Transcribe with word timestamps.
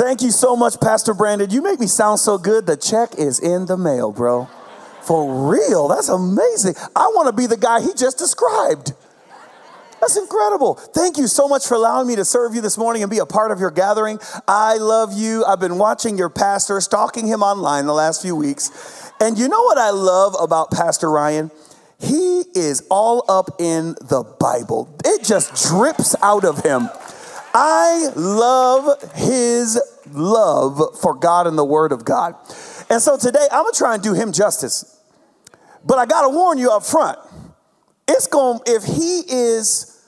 Thank 0.00 0.22
you 0.22 0.30
so 0.30 0.56
much, 0.56 0.80
Pastor 0.80 1.12
Brandon. 1.12 1.50
You 1.50 1.60
make 1.60 1.78
me 1.78 1.86
sound 1.86 2.20
so 2.20 2.38
good. 2.38 2.64
The 2.64 2.74
check 2.74 3.18
is 3.18 3.38
in 3.38 3.66
the 3.66 3.76
mail, 3.76 4.12
bro. 4.12 4.48
For 5.02 5.50
real, 5.50 5.88
that's 5.88 6.08
amazing. 6.08 6.74
I 6.96 7.12
want 7.14 7.26
to 7.26 7.34
be 7.34 7.46
the 7.46 7.58
guy 7.58 7.82
he 7.82 7.92
just 7.92 8.16
described. 8.16 8.94
That's 10.00 10.16
incredible. 10.16 10.76
Thank 10.76 11.18
you 11.18 11.26
so 11.26 11.46
much 11.46 11.66
for 11.66 11.74
allowing 11.74 12.08
me 12.08 12.16
to 12.16 12.24
serve 12.24 12.54
you 12.54 12.62
this 12.62 12.78
morning 12.78 13.02
and 13.02 13.10
be 13.10 13.18
a 13.18 13.26
part 13.26 13.50
of 13.50 13.60
your 13.60 13.70
gathering. 13.70 14.18
I 14.48 14.78
love 14.78 15.12
you. 15.12 15.44
I've 15.44 15.60
been 15.60 15.76
watching 15.76 16.16
your 16.16 16.30
pastor, 16.30 16.80
stalking 16.80 17.26
him 17.26 17.42
online 17.42 17.84
the 17.84 17.92
last 17.92 18.22
few 18.22 18.34
weeks. 18.34 19.12
And 19.20 19.36
you 19.36 19.48
know 19.48 19.62
what 19.64 19.76
I 19.76 19.90
love 19.90 20.34
about 20.40 20.70
Pastor 20.70 21.10
Ryan? 21.10 21.50
He 21.98 22.44
is 22.54 22.86
all 22.90 23.26
up 23.28 23.60
in 23.60 23.96
the 24.00 24.24
Bible. 24.40 24.88
It 25.04 25.24
just 25.24 25.68
drips 25.68 26.16
out 26.22 26.46
of 26.46 26.64
him. 26.64 26.88
I 27.52 28.10
love 28.14 29.12
his 29.14 29.80
love 30.12 30.98
for 31.00 31.14
God 31.14 31.46
and 31.46 31.58
the 31.58 31.64
Word 31.64 31.92
of 31.92 32.04
God. 32.04 32.34
And 32.88 33.02
so 33.02 33.16
today 33.16 33.46
I'm 33.50 33.64
gonna 33.64 33.72
try 33.72 33.94
and 33.94 34.02
do 34.02 34.12
him 34.12 34.32
justice. 34.32 34.98
But 35.84 35.98
I 35.98 36.06
gotta 36.06 36.28
warn 36.28 36.58
you 36.58 36.70
up 36.70 36.84
front. 36.84 37.18
It's 38.06 38.26
going 38.26 38.60
if 38.66 38.84
he 38.84 39.22
is 39.28 40.04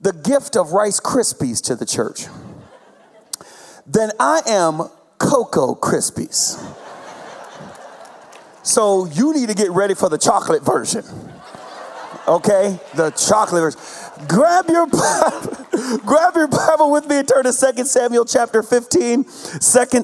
the 0.00 0.12
gift 0.12 0.56
of 0.56 0.72
Rice 0.72 1.00
Krispies 1.00 1.62
to 1.64 1.74
the 1.74 1.86
church, 1.86 2.26
then 3.86 4.10
I 4.20 4.42
am 4.46 4.88
Cocoa 5.18 5.74
Krispies. 5.74 6.62
So 8.62 9.06
you 9.06 9.32
need 9.32 9.48
to 9.48 9.54
get 9.54 9.70
ready 9.70 9.94
for 9.94 10.08
the 10.08 10.18
chocolate 10.18 10.64
version. 10.64 11.04
Okay? 12.26 12.78
The 12.94 13.10
chocolate 13.10 13.62
version. 13.62 13.80
Grab 14.28 14.64
your 14.70 14.86
grab 16.06 16.34
your 16.34 16.48
Bible 16.48 16.90
with 16.90 17.06
me 17.06 17.18
and 17.18 17.28
turn 17.28 17.44
to 17.44 17.52
2 17.52 17.84
Samuel 17.84 18.24
chapter 18.24 18.62
15. 18.62 19.24
2 19.24 19.30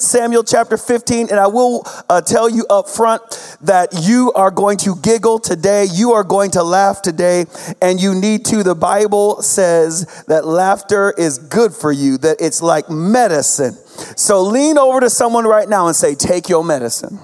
Samuel 0.00 0.44
chapter 0.44 0.76
15. 0.76 1.30
And 1.30 1.40
I 1.40 1.46
will 1.46 1.82
uh, 2.10 2.20
tell 2.20 2.48
you 2.48 2.66
up 2.68 2.88
front 2.88 3.22
that 3.62 3.88
you 4.02 4.30
are 4.34 4.50
going 4.50 4.76
to 4.78 4.96
giggle 4.96 5.38
today. 5.38 5.86
You 5.90 6.12
are 6.12 6.24
going 6.24 6.50
to 6.52 6.62
laugh 6.62 7.00
today. 7.00 7.46
And 7.80 8.00
you 8.00 8.14
need 8.14 8.44
to. 8.46 8.62
The 8.62 8.74
Bible 8.74 9.40
says 9.40 10.24
that 10.28 10.46
laughter 10.46 11.14
is 11.16 11.38
good 11.38 11.72
for 11.72 11.90
you, 11.90 12.18
that 12.18 12.36
it's 12.38 12.60
like 12.60 12.90
medicine. 12.90 13.74
So 14.16 14.42
lean 14.42 14.76
over 14.76 15.00
to 15.00 15.08
someone 15.08 15.46
right 15.46 15.68
now 15.68 15.86
and 15.86 15.96
say, 15.96 16.14
Take 16.14 16.50
your 16.50 16.64
medicine. 16.64 17.18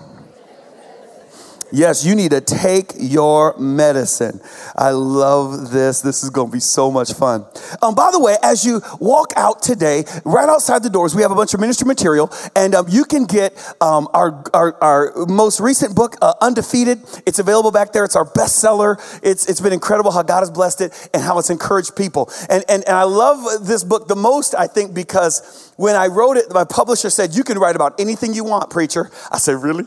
Yes, 1.70 2.04
you 2.04 2.14
need 2.14 2.30
to 2.30 2.40
take 2.40 2.92
your 2.98 3.56
medicine. 3.58 4.40
I 4.74 4.90
love 4.90 5.70
this. 5.70 6.00
This 6.00 6.24
is 6.24 6.30
going 6.30 6.48
to 6.48 6.52
be 6.52 6.60
so 6.60 6.90
much 6.90 7.12
fun. 7.12 7.44
Um, 7.82 7.94
by 7.94 8.10
the 8.10 8.18
way, 8.18 8.36
as 8.42 8.64
you 8.64 8.80
walk 9.00 9.34
out 9.36 9.60
today, 9.60 10.04
right 10.24 10.48
outside 10.48 10.82
the 10.82 10.88
doors, 10.88 11.14
we 11.14 11.20
have 11.20 11.30
a 11.30 11.34
bunch 11.34 11.52
of 11.52 11.60
ministry 11.60 11.86
material, 11.86 12.32
and 12.56 12.74
um, 12.74 12.86
you 12.88 13.04
can 13.04 13.26
get 13.26 13.52
um, 13.82 14.08
our, 14.14 14.42
our, 14.54 14.82
our, 14.82 15.26
most 15.26 15.60
recent 15.60 15.94
book, 15.94 16.16
uh, 16.22 16.32
Undefeated. 16.40 17.00
It's 17.26 17.38
available 17.38 17.70
back 17.70 17.92
there. 17.92 18.04
It's 18.04 18.16
our 18.16 18.24
bestseller. 18.24 18.96
It's, 19.22 19.46
it's 19.48 19.60
been 19.60 19.72
incredible 19.74 20.10
how 20.10 20.22
God 20.22 20.40
has 20.40 20.50
blessed 20.50 20.80
it 20.80 21.10
and 21.12 21.22
how 21.22 21.38
it's 21.38 21.50
encouraged 21.50 21.96
people. 21.96 22.30
And, 22.48 22.64
and, 22.68 22.82
and 22.88 22.96
I 22.96 23.02
love 23.02 23.66
this 23.66 23.84
book 23.84 24.08
the 24.08 24.16
most, 24.16 24.54
I 24.54 24.68
think, 24.68 24.94
because 24.94 25.72
when 25.76 25.96
I 25.96 26.06
wrote 26.06 26.38
it, 26.38 26.46
my 26.50 26.64
publisher 26.64 27.10
said, 27.10 27.34
You 27.34 27.44
can 27.44 27.58
write 27.58 27.76
about 27.76 28.00
anything 28.00 28.32
you 28.32 28.44
want, 28.44 28.70
preacher. 28.70 29.10
I 29.30 29.36
said, 29.36 29.62
Really? 29.62 29.84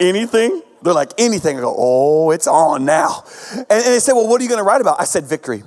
Anything? 0.00 0.62
They're 0.82 0.94
like, 0.94 1.12
anything. 1.18 1.58
I 1.58 1.60
go, 1.60 1.74
oh, 1.76 2.30
it's 2.30 2.46
on 2.46 2.84
now. 2.84 3.24
And, 3.52 3.66
and 3.70 3.84
they 3.84 4.00
said, 4.00 4.14
well, 4.14 4.28
what 4.28 4.40
are 4.40 4.44
you 4.44 4.48
going 4.48 4.60
to 4.60 4.64
write 4.64 4.80
about? 4.80 5.00
I 5.00 5.04
said, 5.04 5.24
victory. 5.24 5.62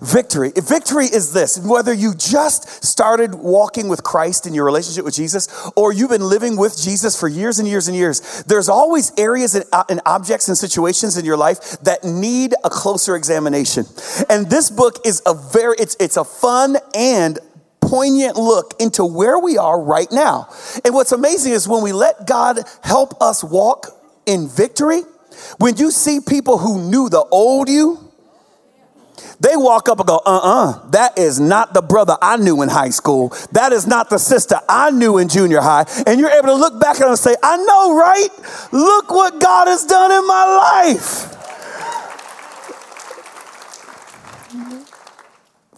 Victory. 0.00 0.52
Victory 0.56 1.04
is 1.04 1.34
this 1.34 1.58
whether 1.58 1.92
you 1.92 2.14
just 2.14 2.82
started 2.82 3.34
walking 3.34 3.88
with 3.88 4.02
Christ 4.02 4.46
in 4.46 4.54
your 4.54 4.64
relationship 4.64 5.04
with 5.04 5.14
Jesus, 5.14 5.70
or 5.76 5.92
you've 5.92 6.08
been 6.08 6.26
living 6.26 6.56
with 6.56 6.80
Jesus 6.80 7.18
for 7.18 7.28
years 7.28 7.58
and 7.58 7.68
years 7.68 7.86
and 7.86 7.96
years, 7.96 8.42
there's 8.44 8.70
always 8.70 9.12
areas 9.18 9.54
and, 9.54 9.66
uh, 9.72 9.84
and 9.90 10.00
objects 10.06 10.48
and 10.48 10.56
situations 10.56 11.18
in 11.18 11.26
your 11.26 11.36
life 11.36 11.78
that 11.82 12.04
need 12.04 12.54
a 12.64 12.70
closer 12.70 13.16
examination. 13.16 13.84
And 14.30 14.48
this 14.48 14.70
book 14.70 14.96
is 15.04 15.20
a 15.26 15.34
very, 15.34 15.76
it's, 15.78 15.96
it's 16.00 16.16
a 16.16 16.24
fun 16.24 16.78
and 16.94 17.38
poignant 17.86 18.36
look 18.36 18.74
into 18.80 19.04
where 19.04 19.38
we 19.38 19.58
are 19.58 19.80
right 19.80 20.10
now. 20.10 20.48
And 20.84 20.94
what's 20.94 21.12
amazing 21.12 21.52
is 21.52 21.68
when 21.68 21.82
we 21.82 21.92
let 21.92 22.26
God 22.26 22.58
help 22.82 23.20
us 23.22 23.42
walk 23.44 23.88
in 24.26 24.48
victory, 24.48 25.02
when 25.58 25.76
you 25.76 25.90
see 25.90 26.20
people 26.20 26.58
who 26.58 26.90
knew 26.90 27.08
the 27.08 27.24
old 27.30 27.68
you, 27.68 28.02
they 29.38 29.56
walk 29.56 29.88
up 29.88 29.98
and 29.98 30.08
go, 30.08 30.16
uh 30.24 30.30
uh-uh, 30.30 30.70
uh, 30.70 30.90
that 30.90 31.18
is 31.18 31.38
not 31.38 31.74
the 31.74 31.82
brother 31.82 32.16
I 32.22 32.36
knew 32.36 32.62
in 32.62 32.68
high 32.68 32.90
school. 32.90 33.34
That 33.52 33.72
is 33.72 33.86
not 33.86 34.08
the 34.08 34.18
sister 34.18 34.56
I 34.68 34.90
knew 34.90 35.18
in 35.18 35.28
junior 35.28 35.60
high. 35.60 35.84
And 36.06 36.18
you're 36.18 36.30
able 36.30 36.48
to 36.48 36.54
look 36.54 36.80
back 36.80 36.96
at 36.96 37.00
them 37.00 37.10
and 37.10 37.18
say, 37.18 37.36
I 37.42 37.56
know, 37.58 37.96
right? 37.96 38.28
Look 38.72 39.10
what 39.10 39.40
God 39.40 39.68
has 39.68 39.84
done 39.84 40.10
in 40.10 40.26
my 40.26 40.92
life. 40.94 41.45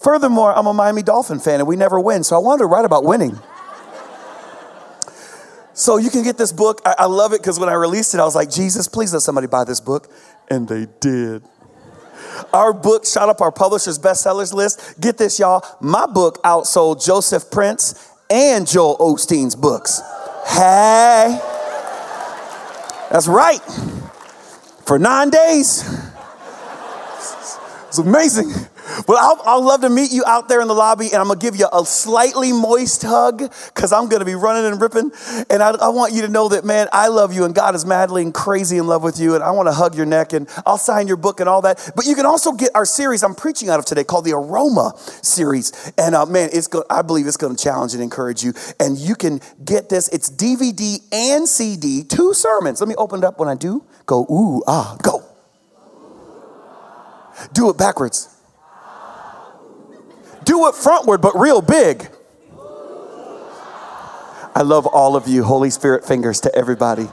Furthermore, 0.08 0.56
I'm 0.56 0.66
a 0.66 0.72
Miami 0.72 1.02
Dolphin 1.02 1.38
fan 1.38 1.60
and 1.60 1.68
we 1.68 1.76
never 1.76 2.00
win, 2.00 2.24
so 2.24 2.34
I 2.34 2.38
wanted 2.38 2.60
to 2.60 2.64
write 2.64 2.86
about 2.86 3.04
winning. 3.04 3.38
So 5.74 5.98
you 5.98 6.08
can 6.08 6.22
get 6.22 6.38
this 6.38 6.50
book. 6.50 6.80
I, 6.86 6.94
I 7.00 7.04
love 7.04 7.34
it 7.34 7.42
because 7.42 7.60
when 7.60 7.68
I 7.68 7.74
released 7.74 8.14
it, 8.14 8.20
I 8.20 8.24
was 8.24 8.34
like, 8.34 8.48
Jesus, 8.50 8.88
please 8.88 9.12
let 9.12 9.20
somebody 9.20 9.48
buy 9.48 9.64
this 9.64 9.80
book. 9.80 10.10
And 10.50 10.66
they 10.66 10.86
did. 11.00 11.42
Our 12.54 12.72
book 12.72 13.04
shot 13.04 13.28
up 13.28 13.42
our 13.42 13.52
publisher's 13.52 13.98
bestsellers 13.98 14.54
list. 14.54 14.98
Get 14.98 15.18
this, 15.18 15.38
y'all. 15.38 15.62
My 15.78 16.06
book 16.06 16.42
outsold 16.42 17.04
Joseph 17.04 17.50
Prince 17.50 18.10
and 18.30 18.66
Joel 18.66 18.96
Osteen's 18.96 19.56
books. 19.56 20.00
Hey. 20.46 21.38
That's 23.10 23.28
right. 23.28 23.60
For 24.86 24.98
nine 24.98 25.28
days. 25.28 25.84
It's 27.88 27.98
amazing. 27.98 28.54
Well, 29.06 29.18
I'll, 29.20 29.42
I'll, 29.44 29.64
love 29.68 29.82
to 29.82 29.90
meet 29.90 30.12
you 30.12 30.24
out 30.26 30.48
there 30.48 30.62
in 30.62 30.68
the 30.68 30.74
lobby, 30.74 31.06
and 31.06 31.16
I'm 31.16 31.28
gonna 31.28 31.38
give 31.38 31.56
you 31.56 31.68
a 31.72 31.84
slightly 31.84 32.52
moist 32.52 33.02
hug 33.02 33.38
because 33.74 33.92
I'm 33.92 34.08
gonna 34.08 34.24
be 34.24 34.34
running 34.34 34.64
and 34.70 34.80
ripping. 34.80 35.12
And 35.50 35.62
I, 35.62 35.72
I, 35.72 35.88
want 35.88 36.14
you 36.14 36.22
to 36.22 36.28
know 36.28 36.48
that, 36.48 36.64
man, 36.64 36.88
I 36.92 37.08
love 37.08 37.34
you, 37.34 37.44
and 37.44 37.54
God 37.54 37.74
is 37.74 37.84
madly 37.84 38.22
and 38.22 38.32
crazy 38.32 38.78
in 38.78 38.86
love 38.86 39.02
with 39.02 39.20
you, 39.20 39.34
and 39.34 39.44
I 39.44 39.50
wanna 39.50 39.72
hug 39.72 39.94
your 39.94 40.06
neck, 40.06 40.32
and 40.32 40.48
I'll 40.64 40.78
sign 40.78 41.06
your 41.06 41.18
book 41.18 41.40
and 41.40 41.48
all 41.48 41.60
that. 41.62 41.92
But 41.94 42.06
you 42.06 42.14
can 42.14 42.24
also 42.24 42.52
get 42.52 42.70
our 42.74 42.86
series 42.86 43.22
I'm 43.22 43.34
preaching 43.34 43.68
out 43.68 43.78
of 43.78 43.84
today 43.84 44.04
called 44.04 44.24
the 44.24 44.32
Aroma 44.32 44.92
series. 45.22 45.92
And 45.98 46.14
uh, 46.14 46.24
man, 46.24 46.48
it's 46.52 46.66
go- 46.66 46.84
I 46.88 47.02
believe 47.02 47.26
it's 47.26 47.36
gonna 47.36 47.56
challenge 47.56 47.92
and 47.92 48.02
encourage 48.02 48.42
you. 48.42 48.54
And 48.80 48.96
you 48.96 49.14
can 49.14 49.40
get 49.64 49.90
this, 49.90 50.08
it's 50.08 50.30
DVD 50.30 51.00
and 51.12 51.46
CD, 51.46 52.04
two 52.04 52.32
sermons. 52.32 52.80
Let 52.80 52.88
me 52.88 52.94
open 52.94 53.18
it 53.18 53.24
up 53.24 53.38
when 53.38 53.48
I 53.48 53.54
do. 53.54 53.84
Go, 54.06 54.22
ooh, 54.30 54.62
ah, 54.66 54.96
go. 55.02 55.24
Do 57.52 57.70
it 57.70 57.78
backwards. 57.78 58.37
Do 60.48 60.66
it 60.66 60.74
frontward, 60.74 61.20
but 61.20 61.38
real 61.38 61.60
big. 61.60 62.08
I 64.56 64.62
love 64.62 64.86
all 64.86 65.14
of 65.14 65.28
you. 65.28 65.44
Holy 65.44 65.68
Spirit 65.68 66.06
fingers 66.06 66.40
to 66.40 66.54
everybody. 66.54 67.06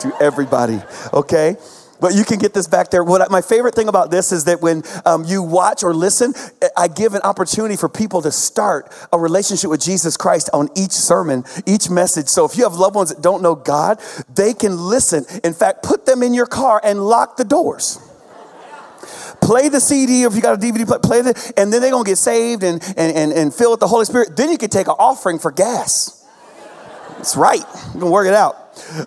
To 0.00 0.12
everybody. 0.20 0.78
Okay? 1.10 1.56
But 2.02 2.14
you 2.14 2.22
can 2.22 2.38
get 2.38 2.52
this 2.52 2.68
back 2.68 2.90
there. 2.90 3.02
What 3.02 3.30
my 3.30 3.40
favorite 3.40 3.74
thing 3.74 3.88
about 3.88 4.10
this 4.10 4.30
is 4.30 4.44
that 4.44 4.60
when 4.60 4.82
um, 5.06 5.24
you 5.24 5.42
watch 5.42 5.82
or 5.82 5.94
listen, 5.94 6.34
I 6.76 6.86
give 6.86 7.14
an 7.14 7.22
opportunity 7.22 7.76
for 7.76 7.88
people 7.88 8.20
to 8.20 8.30
start 8.30 8.92
a 9.10 9.18
relationship 9.18 9.70
with 9.70 9.80
Jesus 9.80 10.18
Christ 10.18 10.50
on 10.52 10.68
each 10.76 10.92
sermon, 10.92 11.44
each 11.64 11.88
message. 11.88 12.28
So 12.28 12.44
if 12.44 12.58
you 12.58 12.64
have 12.64 12.74
loved 12.74 12.94
ones 12.94 13.08
that 13.08 13.22
don't 13.22 13.42
know 13.42 13.54
God, 13.54 14.02
they 14.34 14.52
can 14.52 14.76
listen. 14.76 15.24
In 15.42 15.54
fact, 15.54 15.82
put 15.82 16.04
them 16.04 16.22
in 16.22 16.34
your 16.34 16.44
car 16.44 16.78
and 16.84 17.02
lock 17.02 17.38
the 17.38 17.44
doors 17.44 18.06
play 19.42 19.68
the 19.68 19.80
CD, 19.80 20.24
or 20.24 20.28
if 20.28 20.36
you 20.36 20.40
got 20.40 20.54
a 20.54 20.58
DVD, 20.58 20.86
play, 20.86 20.98
play 21.02 21.18
it, 21.18 21.52
and 21.56 21.72
then 21.72 21.82
they're 21.82 21.90
gonna 21.90 22.04
get 22.04 22.18
saved 22.18 22.62
and, 22.62 22.82
and, 22.96 23.16
and, 23.16 23.32
and 23.32 23.54
fill 23.54 23.72
with 23.72 23.80
the 23.80 23.88
Holy 23.88 24.04
Spirit. 24.04 24.36
Then 24.36 24.50
you 24.50 24.58
can 24.58 24.70
take 24.70 24.86
an 24.86 24.94
offering 24.98 25.38
for 25.38 25.50
gas. 25.50 26.24
That's 27.16 27.36
right. 27.36 27.64
You 27.94 28.00
can 28.00 28.10
work 28.10 28.26
it 28.26 28.34
out. 28.34 28.61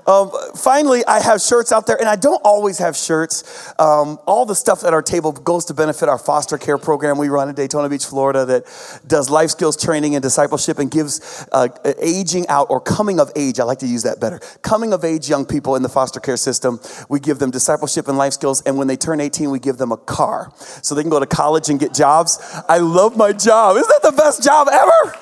Um, 0.08 0.32
finally, 0.56 1.06
I 1.06 1.20
have 1.20 1.42
shirts 1.42 1.72
out 1.72 1.88
there, 1.88 1.98
and 2.00 2.08
I 2.08 2.16
don't 2.16 2.42
always 2.44 2.78
have 2.80 2.96
shirts. 2.96 3.74
Um, 3.80 4.20
all 4.26 4.46
the 4.46 4.56
stuff 4.56 4.84
at 4.84 4.94
our 4.94 5.02
table 5.02 5.32
goes 5.32 5.66
to 5.66 5.74
benefit 5.74 6.10
our 6.10 6.18
foster 6.18 6.58
care 6.58 6.78
program 6.78 7.18
we 7.18 7.30
run 7.30 7.50
in 7.50 7.56
Daytona 7.56 7.90
Beach, 7.90 8.06
Florida, 8.06 8.46
that 8.46 8.64
does 9.08 9.30
life 9.30 9.52
skills 9.52 9.78
training 9.78 10.16
and 10.16 10.24
discipleship 10.24 10.80
and 10.80 10.90
gives 10.90 11.48
uh, 11.52 11.68
aging 12.00 12.48
out 12.48 12.68
or 12.70 12.80
coming 12.80 13.20
of 13.20 13.32
age. 13.36 13.60
I 13.60 13.64
like 13.64 13.80
to 13.80 13.88
use 13.88 14.04
that 14.04 14.20
better. 14.20 14.40
Coming 14.62 14.94
of 14.94 15.04
age 15.04 15.30
young 15.30 15.46
people 15.46 15.76
in 15.76 15.84
the 15.84 15.90
foster 15.90 16.20
care 16.20 16.38
system. 16.38 16.80
We 17.10 17.20
give 17.20 17.40
them 17.40 17.52
discipleship 17.52 18.08
and 18.08 18.18
life 18.18 18.34
skills, 18.34 18.62
and 18.62 18.78
when 18.78 18.88
they 18.88 18.98
turn 18.98 19.20
18, 19.20 19.52
we 19.52 19.60
give 19.60 19.78
them 19.78 19.92
a 19.92 19.98
car 19.98 20.52
so 20.58 20.96
they 20.96 21.02
can 21.02 21.10
go 21.10 21.20
to 21.20 21.26
college 21.26 21.70
and 21.70 21.80
get 21.80 21.94
jobs. 21.94 22.40
I 22.68 22.78
love 22.78 23.18
my 23.18 23.32
job. 23.32 23.78
Isn't 23.78 23.90
that 23.90 24.12
the 24.12 24.16
best 24.16 24.44
job 24.44 24.68
ever? 24.72 25.18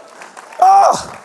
Oh. 0.59 1.19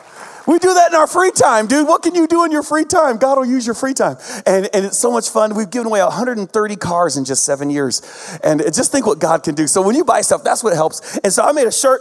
We 0.49 0.59
do 0.59 0.73
that 0.75 0.91
in 0.91 0.97
our 0.97 1.07
free 1.07 1.31
time, 1.31 1.67
dude. 1.67 1.87
What 1.87 2.03
can 2.03 2.15
you 2.15 2.27
do 2.27 2.45
in 2.45 2.51
your 2.51 2.63
free 2.63 2.87
time? 2.87 3.19
God 3.19 3.39
will 3.39 3.45
use 3.45 3.67
your 3.67 3.75
free 3.75 3.95
time. 3.95 4.17
And, 4.47 4.69
and 4.73 4.87
it's 4.87 4.99
so 4.99 5.13
much 5.13 5.29
fun. 5.29 5.55
We've 5.55 5.71
given 5.71 5.87
away 5.87 6.03
130 6.03 6.77
cars 6.77 7.17
in 7.17 7.25
just 7.25 7.45
seven 7.45 7.69
years. 7.69 8.03
And 8.43 8.63
just 8.73 8.91
think 8.91 9.07
what 9.07 9.19
God 9.19 9.43
can 9.43 9.55
do. 9.55 9.67
So 9.67 9.83
when 9.83 9.95
you 9.95 10.05
buy 10.05 10.23
stuff, 10.23 10.43
that's 10.43 10.65
what 10.65 10.75
helps. 10.75 11.19
And 11.19 11.33
so 11.33 11.45
I 11.45 11.53
made 11.53 11.67
a 11.67 11.73
shirt 11.73 12.01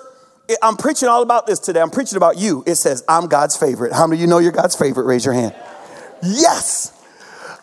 I'm 0.62 0.78
preaching 0.78 1.10
all 1.10 1.24
about 1.24 1.46
this 1.46 1.60
today. 1.60 1.82
I'm 1.82 1.90
preaching 1.90 2.18
about 2.18 2.38
you. 2.38 2.64
It 2.66 2.76
says, 2.76 3.04
I'm 3.10 3.28
God's 3.28 3.58
favorite. 3.58 3.94
How 3.94 4.08
many 4.08 4.20
of 4.20 4.22
you 4.22 4.28
know 4.28 4.40
you're 4.40 4.52
God's 4.52 4.76
favorite? 4.76 5.04
Raise 5.04 5.26
your 5.26 5.34
hand. 5.34 5.54
Yes. 6.24 6.94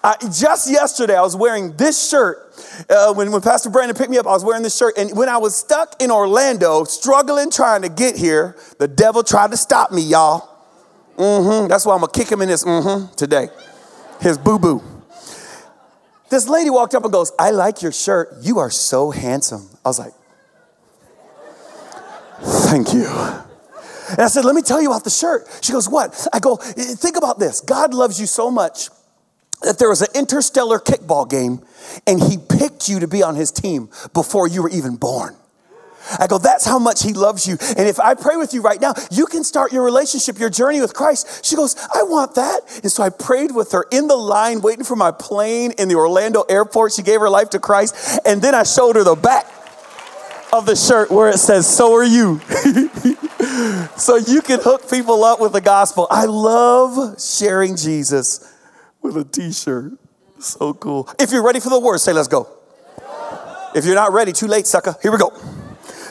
I, 0.02 0.16
just 0.20 0.70
yesterday, 0.70 1.16
I 1.16 1.22
was 1.22 1.34
wearing 1.34 1.76
this 1.78 2.10
shirt. 2.10 2.52
Uh, 2.90 3.14
when, 3.14 3.32
when 3.32 3.40
Pastor 3.40 3.70
Brandon 3.70 3.96
picked 3.96 4.10
me 4.10 4.18
up, 4.18 4.26
I 4.26 4.32
was 4.32 4.44
wearing 4.44 4.62
this 4.62 4.76
shirt. 4.76 4.98
And 4.98 5.16
when 5.16 5.30
I 5.30 5.38
was 5.38 5.56
stuck 5.56 5.96
in 6.02 6.10
Orlando, 6.10 6.84
struggling 6.84 7.50
trying 7.50 7.82
to 7.82 7.88
get 7.88 8.16
here, 8.16 8.54
the 8.78 8.86
devil 8.86 9.22
tried 9.22 9.52
to 9.52 9.56
stop 9.56 9.90
me, 9.90 10.02
y'all. 10.02 10.53
Mm-hmm. 11.16 11.68
That's 11.68 11.86
why 11.86 11.94
I'm 11.94 12.00
to 12.00 12.08
kick 12.08 12.30
him 12.30 12.42
in 12.42 12.48
his 12.48 12.64
mm-hmm 12.64 13.14
today. 13.14 13.48
His 14.20 14.38
boo-boo. 14.38 14.82
This 16.30 16.48
lady 16.48 16.70
walked 16.70 16.94
up 16.94 17.04
and 17.04 17.12
goes, 17.12 17.32
I 17.38 17.50
like 17.50 17.82
your 17.82 17.92
shirt. 17.92 18.34
You 18.40 18.58
are 18.58 18.70
so 18.70 19.10
handsome. 19.10 19.68
I 19.84 19.88
was 19.88 19.98
like, 19.98 20.12
thank 22.40 22.92
you. 22.92 23.06
And 24.10 24.20
I 24.20 24.26
said, 24.28 24.44
let 24.44 24.54
me 24.54 24.62
tell 24.62 24.82
you 24.82 24.90
about 24.90 25.04
the 25.04 25.10
shirt. 25.10 25.46
She 25.62 25.72
goes, 25.72 25.88
what? 25.88 26.26
I 26.32 26.40
go, 26.40 26.56
think 26.56 27.16
about 27.16 27.38
this. 27.38 27.60
God 27.60 27.94
loves 27.94 28.20
you 28.20 28.26
so 28.26 28.50
much 28.50 28.88
that 29.62 29.78
there 29.78 29.88
was 29.88 30.02
an 30.02 30.08
interstellar 30.14 30.78
kickball 30.78 31.28
game 31.28 31.64
and 32.06 32.22
he 32.22 32.36
picked 32.36 32.88
you 32.88 33.00
to 33.00 33.08
be 33.08 33.22
on 33.22 33.34
his 33.34 33.50
team 33.50 33.88
before 34.12 34.46
you 34.48 34.62
were 34.62 34.70
even 34.70 34.96
born. 34.96 35.36
I 36.18 36.26
go, 36.26 36.38
that's 36.38 36.64
how 36.64 36.78
much 36.78 37.02
he 37.02 37.12
loves 37.12 37.46
you. 37.46 37.56
And 37.76 37.88
if 37.88 37.98
I 37.98 38.14
pray 38.14 38.36
with 38.36 38.54
you 38.54 38.62
right 38.62 38.80
now, 38.80 38.94
you 39.10 39.26
can 39.26 39.44
start 39.44 39.72
your 39.72 39.84
relationship, 39.84 40.38
your 40.38 40.50
journey 40.50 40.80
with 40.80 40.94
Christ. 40.94 41.44
She 41.44 41.56
goes, 41.56 41.76
I 41.94 42.02
want 42.02 42.34
that. 42.34 42.60
And 42.82 42.90
so 42.90 43.02
I 43.02 43.10
prayed 43.10 43.54
with 43.54 43.72
her 43.72 43.86
in 43.90 44.08
the 44.08 44.16
line, 44.16 44.60
waiting 44.60 44.84
for 44.84 44.96
my 44.96 45.10
plane 45.10 45.72
in 45.78 45.88
the 45.88 45.94
Orlando 45.94 46.42
airport. 46.42 46.92
She 46.92 47.02
gave 47.02 47.20
her 47.20 47.30
life 47.30 47.50
to 47.50 47.58
Christ. 47.58 48.20
And 48.24 48.40
then 48.42 48.54
I 48.54 48.62
showed 48.62 48.96
her 48.96 49.04
the 49.04 49.14
back 49.14 49.46
of 50.52 50.66
the 50.66 50.76
shirt 50.76 51.10
where 51.10 51.30
it 51.30 51.38
says, 51.38 51.66
So 51.66 51.92
are 51.94 52.04
you. 52.04 52.40
so 53.96 54.16
you 54.16 54.40
can 54.40 54.60
hook 54.60 54.88
people 54.88 55.24
up 55.24 55.40
with 55.40 55.52
the 55.52 55.60
gospel. 55.60 56.06
I 56.10 56.26
love 56.26 57.20
sharing 57.20 57.76
Jesus 57.76 58.52
with 59.02 59.16
a 59.16 59.24
t 59.24 59.52
shirt. 59.52 59.92
So 60.38 60.74
cool. 60.74 61.08
If 61.18 61.32
you're 61.32 61.42
ready 61.42 61.60
for 61.60 61.70
the 61.70 61.80
word, 61.80 61.98
say, 61.98 62.12
Let's 62.12 62.28
go. 62.28 62.48
If 63.74 63.84
you're 63.84 63.96
not 63.96 64.12
ready, 64.12 64.32
too 64.32 64.46
late, 64.46 64.68
sucker. 64.68 64.94
Here 65.02 65.10
we 65.10 65.18
go. 65.18 65.32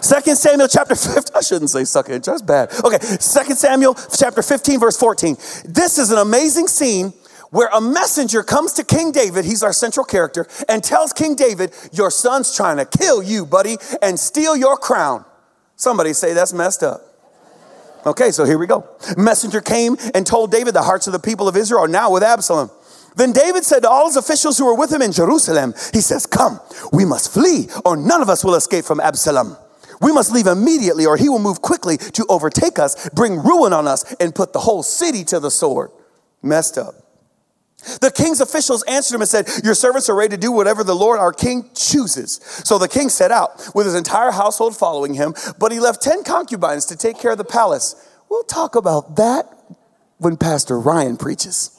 Second 0.03 0.35
Samuel 0.35 0.67
chapter 0.67 0.95
15. 0.95 1.33
I 1.35 1.41
shouldn't 1.41 1.69
say 1.69 1.83
it's 1.83 2.25
just 2.25 2.45
bad. 2.45 2.73
Okay, 2.83 2.99
Second 2.99 3.55
Samuel 3.55 3.95
chapter 3.95 4.41
15, 4.41 4.81
verse 4.81 4.97
14. 4.97 5.35
This 5.63 5.97
is 5.97 6.11
an 6.11 6.17
amazing 6.17 6.67
scene 6.67 7.13
where 7.51 7.69
a 7.73 7.79
messenger 7.79 8.43
comes 8.43 8.73
to 8.73 8.83
King 8.83 9.13
David, 9.13 9.45
he's 9.45 9.63
our 9.63 9.71
central 9.71 10.05
character, 10.05 10.45
and 10.67 10.83
tells 10.83 11.13
King 11.13 11.35
David, 11.35 11.71
Your 11.93 12.11
son's 12.11 12.53
trying 12.53 12.77
to 12.77 12.85
kill 12.85 13.23
you, 13.23 13.45
buddy, 13.45 13.77
and 14.01 14.19
steal 14.19 14.57
your 14.57 14.75
crown. 14.75 15.23
Somebody 15.77 16.11
say 16.11 16.33
that's 16.33 16.51
messed 16.51 16.83
up. 16.83 17.01
Okay, 18.05 18.31
so 18.31 18.43
here 18.43 18.57
we 18.57 18.67
go. 18.67 18.85
Messenger 19.15 19.61
came 19.61 19.95
and 20.13 20.27
told 20.27 20.51
David, 20.51 20.73
The 20.73 20.81
hearts 20.81 21.07
of 21.07 21.13
the 21.13 21.19
people 21.19 21.47
of 21.47 21.55
Israel 21.55 21.85
are 21.85 21.87
now 21.87 22.11
with 22.11 22.23
Absalom. 22.23 22.69
Then 23.15 23.31
David 23.31 23.63
said 23.63 23.83
to 23.83 23.89
all 23.89 24.07
his 24.07 24.17
officials 24.17 24.57
who 24.57 24.65
were 24.65 24.75
with 24.75 24.91
him 24.91 25.01
in 25.01 25.13
Jerusalem, 25.13 25.73
He 25.93 26.01
says, 26.01 26.25
Come, 26.25 26.59
we 26.91 27.05
must 27.05 27.33
flee, 27.33 27.69
or 27.85 27.95
none 27.95 28.21
of 28.21 28.29
us 28.29 28.43
will 28.43 28.55
escape 28.55 28.83
from 28.83 28.99
Absalom. 28.99 29.55
We 30.01 30.11
must 30.11 30.31
leave 30.31 30.47
immediately, 30.47 31.05
or 31.05 31.17
he 31.17 31.29
will 31.29 31.39
move 31.39 31.61
quickly 31.61 31.97
to 31.97 32.25
overtake 32.29 32.79
us, 32.79 33.09
bring 33.09 33.37
ruin 33.37 33.73
on 33.73 33.87
us, 33.87 34.13
and 34.15 34.33
put 34.33 34.53
the 34.53 34.59
whole 34.59 34.83
city 34.83 35.23
to 35.25 35.39
the 35.39 35.51
sword. 35.51 35.91
Messed 36.41 36.77
up. 36.77 36.95
The 37.99 38.11
king's 38.11 38.39
officials 38.39 38.83
answered 38.83 39.15
him 39.15 39.21
and 39.21 39.29
said, 39.29 39.47
Your 39.63 39.75
servants 39.75 40.09
are 40.09 40.15
ready 40.15 40.35
to 40.35 40.37
do 40.37 40.51
whatever 40.51 40.83
the 40.83 40.95
Lord 40.95 41.19
our 41.19 41.33
king 41.33 41.69
chooses. 41.75 42.39
So 42.63 42.77
the 42.77 42.87
king 42.87 43.09
set 43.09 43.31
out 43.31 43.71
with 43.75 43.85
his 43.85 43.95
entire 43.95 44.31
household 44.31 44.77
following 44.77 45.15
him, 45.15 45.33
but 45.59 45.71
he 45.71 45.79
left 45.79 46.01
10 46.01 46.23
concubines 46.23 46.85
to 46.85 46.95
take 46.95 47.19
care 47.19 47.31
of 47.31 47.37
the 47.37 47.43
palace. 47.43 47.95
We'll 48.29 48.43
talk 48.43 48.75
about 48.75 49.17
that 49.17 49.45
when 50.17 50.37
Pastor 50.37 50.79
Ryan 50.79 51.17
preaches. 51.17 51.77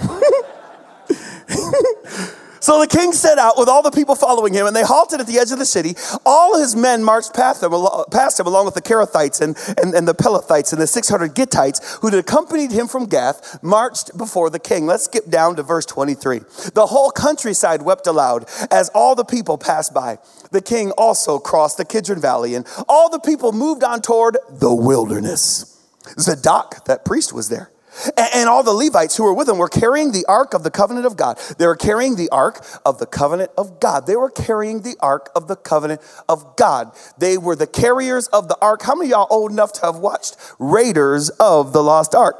So 2.60 2.80
the 2.80 2.86
king 2.86 3.12
set 3.12 3.38
out 3.38 3.54
with 3.56 3.68
all 3.68 3.82
the 3.82 3.90
people 3.90 4.14
following 4.14 4.52
him, 4.52 4.66
and 4.66 4.74
they 4.74 4.82
halted 4.82 5.20
at 5.20 5.26
the 5.26 5.38
edge 5.38 5.52
of 5.52 5.58
the 5.58 5.66
city. 5.66 5.94
All 6.24 6.58
his 6.58 6.74
men 6.74 7.04
marched 7.04 7.34
past 7.34 7.62
him, 7.62 7.72
past 8.10 8.40
him 8.40 8.46
along 8.46 8.66
with 8.66 8.74
the 8.74 8.82
Kerethites 8.82 9.40
and, 9.40 9.56
and, 9.80 9.94
and 9.94 10.08
the 10.08 10.14
Pelethites 10.14 10.72
and 10.72 10.80
the 10.80 10.86
600 10.86 11.34
Gittites 11.34 11.98
who 12.00 12.08
had 12.08 12.18
accompanied 12.18 12.72
him 12.72 12.88
from 12.88 13.06
Gath, 13.06 13.62
marched 13.62 14.16
before 14.16 14.50
the 14.50 14.58
king. 14.58 14.86
Let's 14.86 15.04
skip 15.04 15.28
down 15.28 15.56
to 15.56 15.62
verse 15.62 15.86
23. 15.86 16.40
The 16.74 16.86
whole 16.86 17.10
countryside 17.10 17.82
wept 17.82 18.06
aloud 18.06 18.48
as 18.70 18.88
all 18.90 19.14
the 19.14 19.24
people 19.24 19.58
passed 19.58 19.94
by. 19.94 20.18
The 20.50 20.62
king 20.62 20.92
also 20.92 21.38
crossed 21.38 21.76
the 21.76 21.84
Kidron 21.84 22.20
Valley, 22.20 22.54
and 22.54 22.66
all 22.88 23.10
the 23.10 23.20
people 23.20 23.52
moved 23.52 23.84
on 23.84 24.02
toward 24.02 24.36
the 24.50 24.74
wilderness. 24.74 25.76
Zadok, 26.18 26.84
that 26.86 27.04
priest, 27.04 27.32
was 27.32 27.48
there 27.48 27.70
and 28.16 28.48
all 28.48 28.62
the 28.62 28.72
Levites 28.72 29.16
who 29.16 29.24
were 29.24 29.34
with 29.34 29.48
him 29.48 29.58
were 29.58 29.68
carrying 29.68 30.12
the 30.12 30.24
ark 30.26 30.54
of 30.54 30.62
the 30.62 30.70
covenant 30.70 31.06
of 31.06 31.16
God. 31.16 31.38
They 31.58 31.66
were 31.66 31.76
carrying 31.76 32.16
the 32.16 32.28
ark 32.30 32.64
of 32.84 32.98
the 32.98 33.06
covenant 33.06 33.50
of 33.56 33.80
God. 33.80 34.06
They 34.06 34.16
were 34.16 34.30
carrying 34.30 34.82
the 34.82 34.96
ark 35.00 35.30
of 35.34 35.48
the 35.48 35.56
covenant 35.56 36.00
of 36.28 36.56
God. 36.56 36.92
They 37.18 37.38
were 37.38 37.56
the 37.56 37.66
carriers 37.66 38.28
of 38.28 38.48
the 38.48 38.56
ark. 38.60 38.82
How 38.82 38.94
many 38.94 39.10
y'all 39.10 39.26
old 39.30 39.50
enough 39.52 39.72
to 39.74 39.86
have 39.86 39.96
watched 39.96 40.36
Raiders 40.58 41.30
of 41.30 41.72
the 41.72 41.82
Lost 41.82 42.14
Ark? 42.14 42.36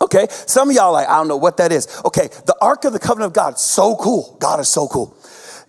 Okay, 0.00 0.26
some 0.30 0.68
of 0.68 0.76
y'all 0.76 0.92
like, 0.92 1.08
I 1.08 1.16
don't 1.16 1.28
know 1.28 1.38
what 1.38 1.56
that 1.56 1.72
is. 1.72 1.88
Okay, 2.04 2.28
the 2.46 2.56
ark 2.60 2.84
of 2.84 2.92
the 2.92 2.98
covenant 2.98 3.30
of 3.30 3.32
God, 3.32 3.58
so 3.58 3.96
cool. 3.96 4.36
God 4.40 4.60
is 4.60 4.68
so 4.68 4.88
cool. 4.88 5.16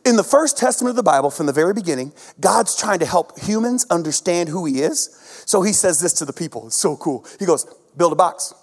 In 0.05 0.15
the 0.15 0.23
first 0.23 0.57
testament 0.57 0.91
of 0.91 0.95
the 0.95 1.03
Bible, 1.03 1.29
from 1.29 1.45
the 1.45 1.53
very 1.53 1.73
beginning, 1.73 2.13
God's 2.39 2.77
trying 2.77 2.99
to 2.99 3.05
help 3.05 3.39
humans 3.39 3.85
understand 3.89 4.49
who 4.49 4.65
he 4.65 4.81
is. 4.81 5.43
So 5.45 5.61
he 5.61 5.73
says 5.73 5.99
this 5.99 6.13
to 6.13 6.25
the 6.25 6.33
people. 6.33 6.67
It's 6.67 6.75
so 6.75 6.95
cool. 6.97 7.25
He 7.39 7.45
goes, 7.45 7.65
build 7.95 8.13
a 8.13 8.15
box. 8.15 8.53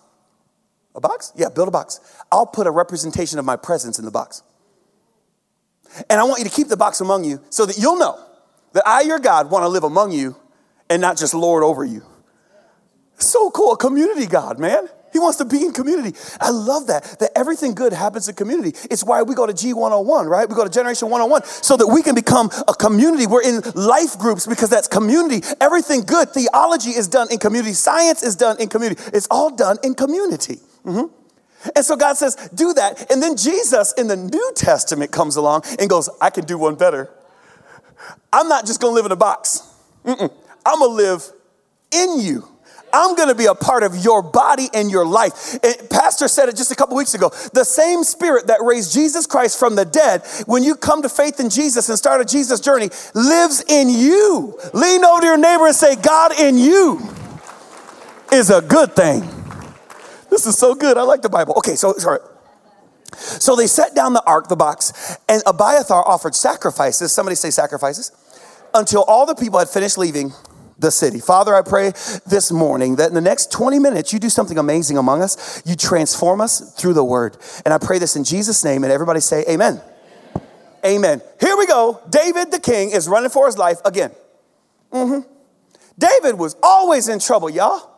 A 0.95 1.01
box? 1.01 1.33
Yeah, 1.37 1.49
build 1.49 1.69
a 1.69 1.71
box. 1.71 2.01
I'll 2.31 2.47
put 2.47 2.67
a 2.67 2.71
representation 2.71 3.39
of 3.39 3.45
my 3.45 3.57
presence 3.57 3.99
in 3.99 4.05
the 4.05 4.11
box. 4.11 4.43
And 6.11 6.21
I 6.21 6.25
want 6.25 6.39
you 6.39 6.45
to 6.45 6.55
keep 6.55 6.69
the 6.69 6.77
box 6.77 7.01
among 7.01 7.25
you 7.25 7.41
so 7.51 7.67
that 7.67 7.79
you'll 7.79 7.99
know 7.99 8.19
that 8.73 8.87
I, 8.87 9.03
your 9.03 9.19
God, 9.19 9.51
want 9.51 9.65
to 9.65 9.69
live 9.69 9.85
among 9.85 10.13
you 10.13 10.37
and 10.91 11.01
not 11.01 11.17
just 11.17 11.35
lord 11.35 11.63
over 11.63 11.85
you. 11.85 12.03
So 13.19 13.51
cool, 13.51 13.73
a 13.73 13.77
community 13.77 14.27
God, 14.27 14.59
man. 14.59 14.89
He 15.15 15.21
wants 15.21 15.39
to 15.39 15.45
be 15.45 15.65
in 15.65 15.73
community. 15.73 16.19
I 16.41 16.51
love 16.51 16.89
that, 16.89 17.05
that 17.21 17.31
everything 17.37 17.73
good 17.73 17.93
happens 17.93 18.29
in 18.29 18.35
community. 18.35 18.77
It's 18.91 19.05
why 19.05 19.23
we 19.23 19.37
go 19.37 19.47
to 19.47 19.53
G101, 19.53 20.29
right? 20.29 20.49
We 20.49 20.57
go 20.57 20.65
to 20.65 20.69
Generation 20.69 21.09
101 21.09 21.45
so 21.45 21.77
that 21.77 21.87
we 21.87 22.03
can 22.03 22.17
become 22.17 22.51
a 22.67 22.75
community. 22.75 23.29
We're 23.29 23.45
in 23.45 23.61
life 23.77 24.19
groups 24.19 24.45
because 24.45 24.71
that's 24.71 24.89
community. 24.89 25.47
Everything 25.61 26.01
good, 26.01 26.31
theology 26.31 26.91
is 26.91 27.07
done 27.07 27.29
in 27.31 27.39
community, 27.39 27.75
science 27.75 28.25
is 28.25 28.35
done 28.35 28.61
in 28.61 28.69
community. 28.69 29.01
It's 29.15 29.29
all 29.31 29.55
done 29.55 29.79
in 29.85 29.95
community. 29.95 30.59
Mm-hmm. 30.85 31.15
And 31.77 31.85
so 31.85 31.95
God 31.95 32.17
says, 32.17 32.35
do 32.53 32.75
that. 32.75 33.09
And 33.09 33.23
then 33.23 33.37
Jesus 33.37 33.93
in 33.93 34.09
the 34.09 34.17
New 34.17 34.53
Testament 34.57 35.13
comes 35.13 35.37
along 35.37 35.63
and 35.79 35.89
goes, 35.89 36.11
I 36.21 36.31
can 36.31 36.45
do 36.45 36.59
one 36.59 36.75
better. 36.75 37.09
I'm 38.33 38.49
not 38.49 38.67
just 38.67 38.81
gonna 38.81 38.95
live 38.95 39.07
in 39.07 39.13
a 39.13 39.17
box, 39.17 39.63
Mm-mm. 40.05 40.33
I'm 40.67 40.81
gonna 40.81 40.93
live 40.93 41.23
in 41.93 42.19
you. 42.19 42.49
I'm 42.95 43.17
gonna 43.17 43.35
be 43.35 43.47
a 43.47 43.55
part 43.57 43.83
of 43.83 43.97
your 43.97 44.23
body 44.23 44.69
and 44.73 44.89
your 44.89 45.05
life. 45.05 45.59
And 45.65 45.91
Pastor 45.91 46.29
said 46.29 46.49
it 46.49 46.57
just 46.57 46.71
a 46.71 46.77
couple 46.77 46.97
weeks 46.97 47.15
ago. 47.15 47.31
The 47.53 47.65
same 47.65 48.05
spirit 48.05 48.47
that 48.47 48.63
raised 48.63 48.95
Jesus 48.95 49.27
Christ 49.27 49.59
from 49.59 49.75
the 49.75 49.85
dead, 49.85 50.23
when 50.47 50.63
you 50.63 50.77
come 50.77 51.03
to 51.03 51.09
faith 51.09 51.41
in 51.41 51.51
Jesus 51.51 51.89
and 51.89 51.99
start 51.99 52.21
a 52.21 52.25
Jesus 52.25 52.61
journey, 52.61 52.91
lives 53.15 53.65
in 53.69 53.89
you. 53.89 54.57
Lean 54.73 55.05
over 55.05 55.23
to 55.23 55.27
your 55.27 55.37
neighbor 55.37 55.67
and 55.67 55.75
say, 55.75 55.97
God 55.97 56.39
in 56.39 56.57
you 56.57 57.01
is 58.33 58.51
a 58.51 58.63
good 58.63 58.95
thing. 58.95 59.29
This 60.31 60.47
is 60.47 60.57
so 60.57 60.77
good. 60.77 60.97
I 60.97 61.03
like 61.03 61.23
the 61.23 61.29
Bible. 61.29 61.55
Okay, 61.59 61.75
so 61.75 61.95
sorry. 61.95 62.21
So 63.17 63.57
they 63.57 63.67
set 63.67 63.97
down 63.97 64.13
the 64.13 64.23
ark, 64.25 64.49
the 64.49 64.57
box, 64.57 65.19
and 65.29 65.43
Abiathar 65.47 66.07
offered 66.07 66.37
sacrifices. 66.37 67.11
Somebody 67.11 67.35
say 67.35 67.51
sacrifices. 67.51 68.13
Until 68.73 69.03
all 69.05 69.27
the 69.27 69.35
people 69.35 69.59
had 69.59 69.69
finished 69.69 69.99
leaving 69.99 70.33
the 70.79 70.91
city. 70.91 71.21
Father, 71.21 71.55
I 71.55 71.63
pray 71.63 71.91
this 72.27 72.51
morning 72.51 72.97
that 72.97 73.09
in 73.09 73.15
the 73.15 73.21
next 73.21 73.53
20 73.53 73.79
minutes 73.79 74.13
you 74.13 74.19
do 74.19 74.29
something 74.29 74.59
amazing 74.59 74.99
among 74.99 75.23
us. 75.23 75.63
You 75.65 75.77
transform 75.77 76.41
us 76.41 76.75
through 76.75 76.95
the 76.95 77.05
word. 77.05 77.37
And 77.65 77.73
I 77.73 77.79
pray 77.79 77.99
this 77.99 78.17
in 78.17 78.25
Jesus' 78.25 78.65
name. 78.65 78.85
And 78.85 78.93
everybody 78.93 79.21
say, 79.21 79.45
Amen. 79.49 79.81
Amen. 80.35 80.41
amen. 80.85 81.23
Here 81.41 81.57
we 81.57 81.67
go. 81.67 82.01
David 82.11 82.51
the 82.51 82.61
king 82.61 82.91
is 82.91 83.09
running 83.09 83.31
for 83.31 83.47
his 83.47 83.57
life 83.57 83.79
again. 83.85 84.11
Mm-hmm. 84.93 85.29
David 85.99 86.39
was 86.39 86.57
always 86.63 87.09
in 87.09 87.19
trouble, 87.19 87.51
y'all. 87.51 87.91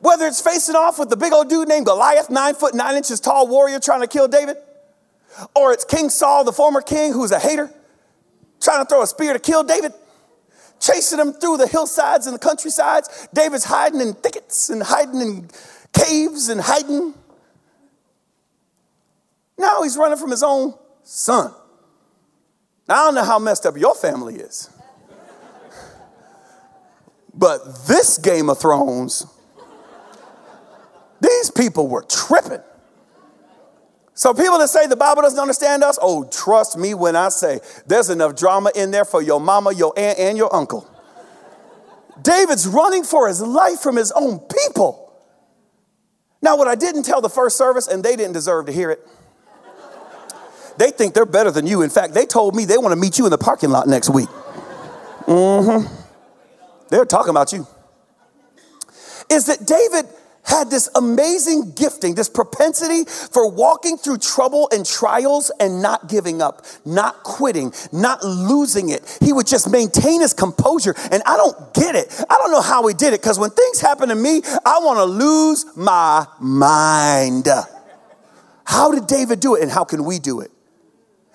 Whether 0.00 0.26
it's 0.26 0.40
facing 0.40 0.74
off 0.74 0.98
with 0.98 1.08
the 1.08 1.16
big 1.16 1.32
old 1.32 1.48
dude 1.48 1.68
named 1.68 1.86
Goliath, 1.86 2.28
nine 2.28 2.54
foot 2.54 2.74
nine 2.74 2.96
inches 2.96 3.20
tall 3.20 3.48
warrior 3.48 3.80
trying 3.80 4.02
to 4.02 4.06
kill 4.06 4.28
David, 4.28 4.56
or 5.54 5.72
it's 5.72 5.84
King 5.84 6.10
Saul, 6.10 6.44
the 6.44 6.52
former 6.52 6.82
king, 6.82 7.12
who's 7.12 7.30
a 7.30 7.38
hater, 7.38 7.70
trying 8.60 8.84
to 8.84 8.88
throw 8.88 9.02
a 9.02 9.06
spear 9.06 9.32
to 9.32 9.38
kill 9.38 9.64
David, 9.64 9.94
chasing 10.84 11.18
them 11.18 11.32
through 11.32 11.56
the 11.56 11.66
hillsides 11.66 12.26
and 12.26 12.34
the 12.34 12.38
countrysides. 12.38 13.28
David's 13.32 13.64
hiding 13.64 14.00
in 14.00 14.14
thickets 14.14 14.70
and 14.70 14.82
hiding 14.82 15.20
in 15.20 15.50
caves 15.92 16.48
and 16.48 16.60
hiding. 16.60 17.14
Now 19.56 19.82
he's 19.82 19.96
running 19.96 20.18
from 20.18 20.30
his 20.30 20.42
own 20.42 20.74
son. 21.02 21.52
Now, 22.86 22.94
I 22.94 23.04
don't 23.06 23.14
know 23.14 23.24
how 23.24 23.38
messed 23.38 23.64
up 23.64 23.76
your 23.76 23.94
family 23.94 24.36
is. 24.36 24.70
But 27.36 27.88
this 27.88 28.16
Game 28.16 28.48
of 28.48 28.60
Thrones, 28.60 29.26
these 31.20 31.50
people 31.50 31.88
were 31.88 32.02
tripping. 32.02 32.62
So 34.14 34.32
people 34.32 34.58
that 34.58 34.68
say 34.68 34.86
the 34.86 34.96
Bible 34.96 35.22
doesn't 35.22 35.38
understand 35.38 35.82
us, 35.82 35.98
oh, 36.00 36.24
trust 36.24 36.78
me 36.78 36.94
when 36.94 37.16
I 37.16 37.28
say 37.30 37.60
there's 37.86 38.10
enough 38.10 38.36
drama 38.36 38.70
in 38.74 38.92
there 38.92 39.04
for 39.04 39.20
your 39.20 39.40
mama, 39.40 39.72
your 39.74 39.92
aunt, 39.96 40.18
and 40.18 40.38
your 40.38 40.54
uncle. 40.54 40.88
David's 42.22 42.66
running 42.66 43.02
for 43.02 43.26
his 43.26 43.40
life 43.42 43.80
from 43.80 43.96
his 43.96 44.12
own 44.12 44.38
people. 44.38 45.12
Now, 46.40 46.56
what 46.56 46.68
I 46.68 46.76
didn't 46.76 47.02
tell 47.02 47.20
the 47.20 47.28
first 47.28 47.56
service, 47.56 47.88
and 47.88 48.04
they 48.04 48.14
didn't 48.14 48.34
deserve 48.34 48.66
to 48.66 48.72
hear 48.72 48.90
it. 48.90 49.04
They 50.76 50.90
think 50.90 51.14
they're 51.14 51.26
better 51.26 51.50
than 51.50 51.66
you. 51.66 51.82
In 51.82 51.90
fact, 51.90 52.14
they 52.14 52.26
told 52.26 52.54
me 52.54 52.64
they 52.64 52.78
want 52.78 52.92
to 52.92 52.96
meet 52.96 53.18
you 53.18 53.24
in 53.24 53.30
the 53.30 53.38
parking 53.38 53.70
lot 53.70 53.88
next 53.88 54.10
week. 54.10 54.28
Mm-hmm. 55.26 55.92
They're 56.90 57.04
talking 57.04 57.30
about 57.30 57.52
you. 57.52 57.66
Is 59.30 59.46
that 59.46 59.66
David 59.66 60.06
had 60.44 60.70
this 60.70 60.88
amazing 60.94 61.72
gifting, 61.72 62.14
this 62.14 62.28
propensity 62.28 63.04
for 63.04 63.50
walking 63.50 63.96
through 63.96 64.18
trouble 64.18 64.68
and 64.72 64.84
trials 64.84 65.50
and 65.58 65.82
not 65.82 66.08
giving 66.08 66.42
up, 66.42 66.64
not 66.84 67.22
quitting, 67.22 67.72
not 67.92 68.22
losing 68.22 68.90
it. 68.90 69.18
He 69.20 69.32
would 69.32 69.46
just 69.46 69.70
maintain 69.70 70.20
his 70.20 70.34
composure. 70.34 70.94
And 71.10 71.22
I 71.26 71.36
don't 71.36 71.74
get 71.74 71.94
it. 71.94 72.24
I 72.28 72.36
don't 72.36 72.52
know 72.52 72.60
how 72.60 72.86
he 72.86 72.94
did 72.94 73.14
it 73.14 73.20
because 73.20 73.38
when 73.38 73.50
things 73.50 73.80
happen 73.80 74.08
to 74.10 74.14
me, 74.14 74.42
I 74.64 74.78
want 74.80 74.98
to 74.98 75.04
lose 75.04 75.64
my 75.76 76.26
mind. 76.40 77.48
How 78.64 78.90
did 78.90 79.06
David 79.06 79.40
do 79.40 79.54
it 79.54 79.62
and 79.62 79.70
how 79.70 79.84
can 79.84 80.04
we 80.04 80.18
do 80.18 80.40
it? 80.40 80.50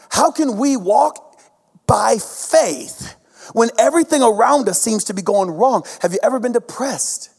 How 0.10 0.32
can 0.32 0.58
we 0.58 0.78
walk 0.78 1.40
by 1.86 2.18
faith 2.18 3.16
when 3.54 3.70
everything 3.80 4.22
around 4.22 4.70
us 4.70 4.82
seems 4.82 5.04
to 5.06 5.14
be 5.14 5.22
going 5.22 5.50
wrong? 5.50 5.84
Have 6.02 6.14
you 6.14 6.20
ever 6.24 6.40
been 6.40 6.52
depressed? 6.52 7.30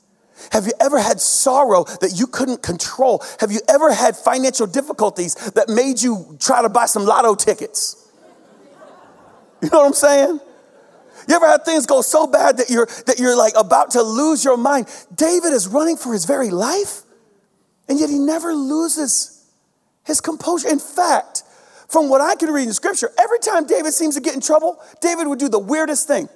Have 0.52 0.66
you 0.66 0.72
ever 0.80 0.98
had 1.00 1.20
sorrow 1.20 1.84
that 2.00 2.12
you 2.18 2.26
couldn't 2.26 2.62
control? 2.62 3.22
Have 3.40 3.52
you 3.52 3.60
ever 3.68 3.92
had 3.92 4.16
financial 4.16 4.66
difficulties 4.66 5.34
that 5.52 5.68
made 5.68 6.02
you 6.02 6.36
try 6.40 6.62
to 6.62 6.68
buy 6.68 6.86
some 6.86 7.04
lotto 7.04 7.34
tickets? 7.34 7.96
You 9.62 9.68
know 9.70 9.80
what 9.80 9.86
I'm 9.86 9.92
saying? 9.92 10.40
You 11.28 11.34
ever 11.34 11.46
had 11.46 11.64
things 11.64 11.86
go 11.86 12.00
so 12.00 12.26
bad 12.26 12.56
that 12.56 12.70
you're 12.70 12.86
that 13.06 13.18
you're 13.18 13.36
like 13.36 13.52
about 13.56 13.90
to 13.92 14.02
lose 14.02 14.44
your 14.44 14.56
mind? 14.56 14.86
David 15.14 15.52
is 15.52 15.68
running 15.68 15.96
for 15.96 16.12
his 16.12 16.24
very 16.24 16.50
life, 16.50 17.02
and 17.88 18.00
yet 18.00 18.08
he 18.08 18.18
never 18.18 18.54
loses 18.54 19.46
his 20.04 20.20
composure. 20.20 20.68
In 20.68 20.78
fact, 20.78 21.42
from 21.88 22.08
what 22.08 22.20
I 22.20 22.36
can 22.36 22.50
read 22.50 22.66
in 22.66 22.72
scripture, 22.72 23.10
every 23.18 23.38
time 23.38 23.66
David 23.66 23.92
seems 23.92 24.14
to 24.14 24.20
get 24.20 24.34
in 24.34 24.40
trouble, 24.40 24.82
David 25.00 25.26
would 25.26 25.38
do 25.38 25.48
the 25.48 25.58
weirdest 25.58 26.06
thing. 26.06 26.28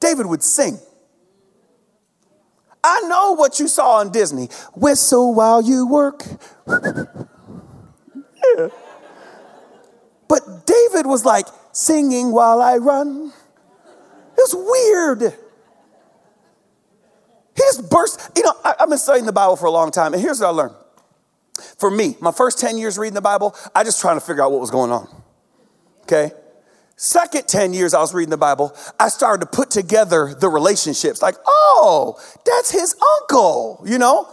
David 0.00 0.26
would 0.26 0.42
sing. 0.42 0.78
I 2.86 3.00
know 3.08 3.32
what 3.32 3.58
you 3.58 3.66
saw 3.66 3.96
on 3.96 4.12
Disney. 4.12 4.48
Whistle 4.74 5.34
while 5.34 5.62
you 5.62 5.88
work. 5.88 6.22
yeah. 6.66 8.68
But 10.28 10.66
David 10.66 11.06
was 11.06 11.24
like, 11.24 11.46
singing 11.76 12.32
while 12.32 12.62
I 12.62 12.78
run. 12.78 13.32
It 14.36 14.36
was 14.36 14.54
weird. 14.54 15.34
He 17.54 17.62
just 17.62 17.90
burst. 17.90 18.30
You 18.36 18.44
know, 18.44 18.54
I, 18.64 18.74
have 18.78 18.88
been 18.88 18.98
studying 18.98 19.26
the 19.26 19.32
Bible 19.32 19.56
for 19.56 19.66
a 19.66 19.70
long 19.70 19.90
time, 19.90 20.14
and 20.14 20.22
here's 20.22 20.40
what 20.40 20.46
I 20.46 20.50
learned. 20.50 20.74
For 21.78 21.90
me, 21.90 22.16
my 22.20 22.32
first 22.32 22.58
10 22.58 22.78
years 22.78 22.98
reading 22.98 23.14
the 23.14 23.20
Bible, 23.20 23.54
I 23.74 23.84
just 23.84 24.00
trying 24.00 24.16
to 24.16 24.24
figure 24.24 24.42
out 24.42 24.52
what 24.52 24.60
was 24.60 24.70
going 24.70 24.90
on. 24.90 25.08
Okay? 26.02 26.30
Second 26.96 27.46
10 27.46 27.74
years 27.74 27.92
I 27.92 28.00
was 28.00 28.14
reading 28.14 28.30
the 28.30 28.38
Bible, 28.38 28.74
I 28.98 29.08
started 29.08 29.44
to 29.44 29.46
put 29.46 29.70
together 29.70 30.34
the 30.34 30.48
relationships 30.48 31.20
like, 31.20 31.34
oh, 31.46 32.18
that's 32.44 32.70
his 32.70 32.96
uncle, 33.20 33.82
you 33.86 33.98
know? 33.98 34.26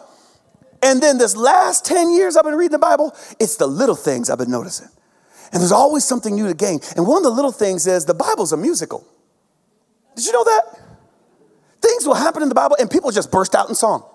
And 0.82 1.02
then 1.04 1.18
this 1.18 1.36
last 1.36 1.86
10 1.86 2.12
years 2.12 2.38
I've 2.38 2.46
been 2.46 2.56
reading 2.56 2.72
the 2.72 2.80
Bible, 2.80 3.14
it's 3.40 3.58
the 3.58 3.68
little 3.68 3.96
things 3.96 4.30
I've 4.30 4.38
been 4.38 4.52
noticing. 4.52 4.88
And 5.52 5.62
there's 5.62 5.74
always 5.74 6.06
something 6.06 6.34
new 6.36 6.48
to 6.48 6.54
gain. 6.54 6.80
And 6.96 7.06
one 7.06 7.18
of 7.18 7.24
the 7.24 7.32
little 7.32 7.52
things 7.52 7.86
is 7.86 8.06
the 8.06 8.14
Bible's 8.14 8.54
a 8.54 8.58
musical. 8.58 9.06
Did 10.16 10.26
you 10.26 10.32
know 10.32 10.44
that? 10.46 10.80
Things 11.82 12.08
will 12.08 12.16
happen 12.16 12.42
in 12.42 12.50
the 12.50 12.56
Bible 12.56 12.78
and 12.80 12.90
people 12.90 13.12
just 13.12 13.30
burst 13.30 13.56
out 13.56 13.68
in 13.68 13.76
song. 13.76 14.06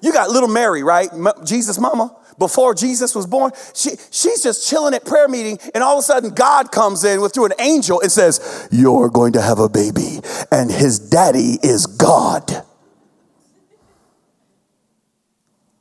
You 0.00 0.12
got 0.12 0.30
little 0.30 0.48
Mary, 0.48 0.82
right? 0.82 1.10
Jesus' 1.44 1.78
mama 1.78 2.16
before 2.38 2.74
Jesus 2.74 3.14
was 3.14 3.26
born. 3.26 3.52
She, 3.74 3.90
she's 4.10 4.42
just 4.42 4.68
chilling 4.68 4.94
at 4.94 5.04
prayer 5.04 5.28
meeting, 5.28 5.58
and 5.74 5.82
all 5.82 5.98
of 5.98 6.00
a 6.00 6.02
sudden, 6.02 6.30
God 6.30 6.70
comes 6.72 7.04
in 7.04 7.20
with 7.20 7.34
through 7.34 7.46
an 7.46 7.54
angel 7.58 8.00
and 8.00 8.10
says, 8.10 8.68
You're 8.70 9.10
going 9.10 9.32
to 9.34 9.42
have 9.42 9.58
a 9.58 9.68
baby, 9.68 10.20
and 10.50 10.70
his 10.70 10.98
daddy 10.98 11.58
is 11.62 11.86
God. 11.86 12.50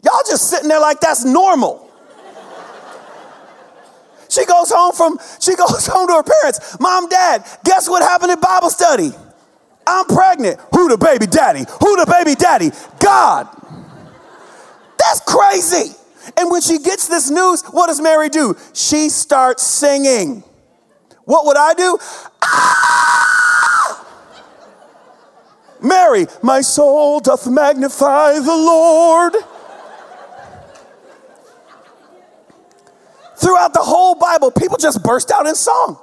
Y'all 0.03 0.23
just 0.27 0.49
sitting 0.49 0.69
there 0.69 0.79
like 0.79 0.99
that's 0.99 1.25
normal. 1.25 1.83
She 4.29 4.45
goes 4.45 4.71
home 4.71 4.93
from 4.93 5.17
she 5.39 5.55
goes 5.55 5.87
home 5.91 6.07
to 6.07 6.13
her 6.13 6.23
parents. 6.23 6.77
Mom, 6.79 7.09
dad, 7.09 7.45
guess 7.63 7.89
what 7.89 8.01
happened 8.01 8.31
in 8.31 8.39
Bible 8.39 8.69
study? 8.69 9.11
I'm 9.85 10.05
pregnant. 10.05 10.59
Who 10.73 10.89
the 10.89 10.97
baby 10.97 11.27
daddy? 11.27 11.59
Who 11.59 11.95
the 11.95 12.05
baby 12.05 12.35
daddy? 12.35 12.71
God. 12.99 13.47
That's 14.99 15.21
crazy. 15.21 15.95
And 16.35 16.51
when 16.51 16.61
she 16.61 16.79
gets 16.79 17.07
this 17.07 17.29
news, 17.29 17.63
what 17.71 17.87
does 17.87 18.01
Mary 18.01 18.29
do? 18.29 18.55
She 18.73 19.09
starts 19.09 19.63
singing. 19.63 20.43
What 21.25 21.45
would 21.45 21.57
I 21.57 21.73
do? 21.73 21.97
Ah! 22.41 23.07
Mary, 25.81 26.25
my 26.41 26.61
soul 26.61 27.19
doth 27.19 27.47
magnify 27.47 28.33
the 28.33 28.55
Lord. 28.55 29.35
Throughout 33.37 33.73
the 33.73 33.83
whole 33.83 34.15
Bible, 34.15 34.51
people 34.51 34.77
just 34.77 35.03
burst 35.03 35.29
out 35.31 35.45
in 35.45 35.55
song. 35.55 35.99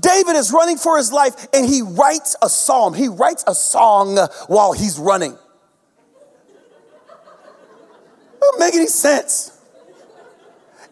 David 0.00 0.34
is 0.36 0.52
running 0.52 0.78
for 0.78 0.96
his 0.96 1.12
life 1.12 1.46
and 1.52 1.66
he 1.66 1.82
writes 1.82 2.34
a 2.42 2.48
psalm. 2.48 2.94
He 2.94 3.08
writes 3.08 3.44
a 3.46 3.54
song 3.54 4.16
while 4.46 4.72
he's 4.72 4.98
running. 4.98 5.36
Doesn't 8.40 8.53
make 8.64 8.74
any 8.74 8.86
sense. 8.86 9.50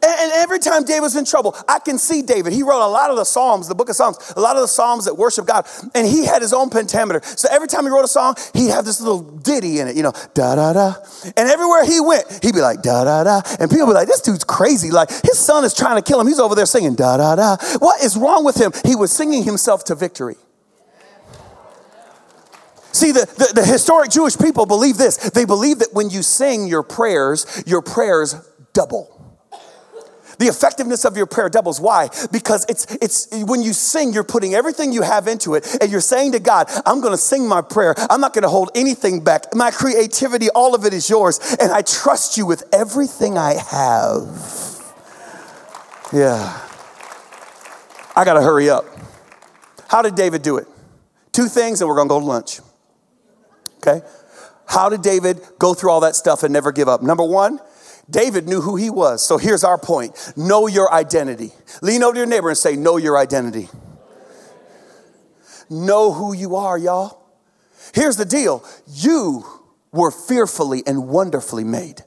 And, 0.05 0.33
every 0.33 0.59
time 0.59 0.85
David 0.85 1.03
was 1.03 1.15
in 1.15 1.25
trouble, 1.25 1.55
I 1.69 1.79
can 1.79 1.97
see 1.97 2.23
David. 2.23 2.53
He 2.53 2.65
wrote 2.65 2.85
a 2.85 2.91
lot 2.91 3.11
of 3.11 3.17
the 3.17 3.25
Psalms, 3.25 3.69
the 3.69 3.75
book 3.77 3.89
of 3.89 3.95
Psalms, 3.95 4.33
a 4.37 4.41
lot 4.41 4.57
of 4.57 4.63
the 4.63 4.69
Psalms 4.69 5.05
that 5.05 5.15
worship 5.15 5.47
God. 5.47 5.65
And 5.95 6.05
he 6.05 6.27
had 6.27 6.43
his 6.43 6.53
own 6.53 6.71
pentameter. 6.71 7.21
So 7.23 7.49
every 7.53 7.69
time 7.69 7.85
he 7.85 7.91
wrote 7.91 8.05
a 8.05 8.09
song, 8.09 8.35
he'd 8.53 8.71
have 8.71 8.85
this 8.85 9.01
little 9.01 9.23
ditty 9.23 9.79
in 9.79 9.87
it, 9.87 9.95
you 9.97 10.03
know, 10.03 10.13
da 10.35 10.57
da 10.57 10.73
da. 10.73 10.95
And 11.37 11.49
everywhere 11.49 11.85
he 11.85 12.01
went, 12.01 12.25
he'd 12.43 12.55
be 12.55 12.61
like, 12.61 12.83
da 12.83 13.05
da 13.05 13.23
da. 13.23 13.43
And 13.61 13.71
people 13.71 13.87
be 13.87 13.93
like, 13.93 14.09
this 14.09 14.21
dude's 14.21 14.43
crazy. 14.43 14.91
Like 14.91 15.09
his 15.09 15.39
son 15.39 15.65
is 15.65 15.73
trying 15.73 16.03
to 16.03 16.03
kill 16.03 16.21
him. 16.21 16.27
He's 16.27 16.41
over 16.41 16.57
there 16.57 16.67
singing, 16.67 16.97
da 16.97 17.19
da 17.19 17.37
da. 17.37 17.57
What 17.79 18.03
is 18.03 18.17
wrong 18.17 18.45
with 18.45 18.57
him? 18.57 18.73
He 18.85 18.97
was 18.97 19.13
singing 19.13 19.45
himself 19.45 19.85
to 19.85 19.95
victory. 19.95 20.35
See, 22.93 23.13
the, 23.13 23.27
the, 23.39 23.61
the, 23.61 23.67
historic 23.67 24.11
Jewish 24.11 24.37
people 24.37 24.67
believe 24.67 24.99
this. 24.99 25.17
They 25.31 25.45
believe 25.45 25.79
that 25.79 25.95
when 25.95 26.11
you 26.11 26.23
sing 26.23 26.67
your 26.67 26.83
prayers, 26.83 27.63
your 27.67 27.81
prayers 27.81 28.35
double. 28.73 29.09
The 30.39 30.47
effectiveness 30.47 31.05
of 31.05 31.17
your 31.17 31.27
prayer 31.27 31.49
doubles. 31.49 31.81
Why? 31.81 32.09
Because 32.31 32.67
it's, 32.69 32.87
it's 32.97 33.29
when 33.45 33.63
you 33.63 33.73
sing, 33.73 34.13
you're 34.13 34.25
putting 34.25 34.55
everything 34.55 34.93
you 34.93 35.03
have 35.03 35.29
into 35.29 35.55
it, 35.55 35.77
and 35.81 35.91
you're 35.91 36.01
saying 36.01 36.33
to 36.33 36.41
God, 36.41 36.69
I'm 36.85 37.01
gonna 37.01 37.17
sing 37.17 37.47
my 37.47 37.63
prayer. 37.63 37.95
I'm 38.11 38.21
not 38.21 38.35
gonna 38.35 38.49
hold 38.49 38.71
anything 38.75 39.23
back. 39.23 39.55
My 39.55 39.71
creativity, 39.71 40.49
all 40.51 40.75
of 40.75 40.85
it 40.85 40.93
is 40.93 41.09
yours, 41.09 41.39
and 41.61 41.71
I 41.71 41.83
trust 41.83 42.37
you 42.37 42.45
with 42.47 42.65
everything 42.73 43.39
I 43.39 43.55
have. 43.55 44.93
Yeah. 46.13 46.61
I 48.17 48.25
gotta 48.25 48.43
hurry 48.43 48.69
up. 48.69 48.85
How 49.89 50.03
did 50.03 50.15
David 50.15 50.43
do 50.43 50.57
it? 50.57 50.67
Two 51.31 51.47
things, 51.47 51.81
and 51.81 51.89
we're 51.89 51.97
gonna 51.97 52.09
go 52.09 52.19
to 52.19 52.27
lunch. 52.27 52.61
Okay? 53.85 54.07
How 54.67 54.89
did 54.89 55.03
David 55.03 55.41
go 55.59 55.75
through 55.75 55.91
all 55.91 56.01
that 56.01 56.15
stuff 56.17 56.43
and 56.43 56.53
never 56.53 56.73
give 56.73 56.89
up? 56.89 57.03
Number 57.03 57.25
one, 57.25 57.59
David 58.09 58.47
knew 58.47 58.61
who 58.61 58.77
he 58.77 58.91
was. 58.91 59.27
So 59.27 59.39
here's 59.39 59.65
our 59.65 59.79
point 59.79 60.33
know 60.37 60.67
your 60.67 60.93
identity. 60.93 61.53
Lean 61.83 62.03
over 62.03 62.15
to 62.15 62.19
your 62.21 62.27
neighbor 62.27 62.49
and 62.49 62.59
say, 62.59 62.77
Know 62.77 62.97
your 62.97 63.19
identity. 63.19 63.69
Know 65.69 66.13
who 66.13 66.35
you 66.35 66.57
are, 66.57 66.77
y'all. 66.77 67.19
Here's 67.95 68.17
the 68.17 68.25
deal 68.25 68.65
you 68.87 69.45
were 69.91 70.11
fearfully 70.11 70.83
and 70.87 71.09
wonderfully 71.09 71.65
made. 71.65 72.03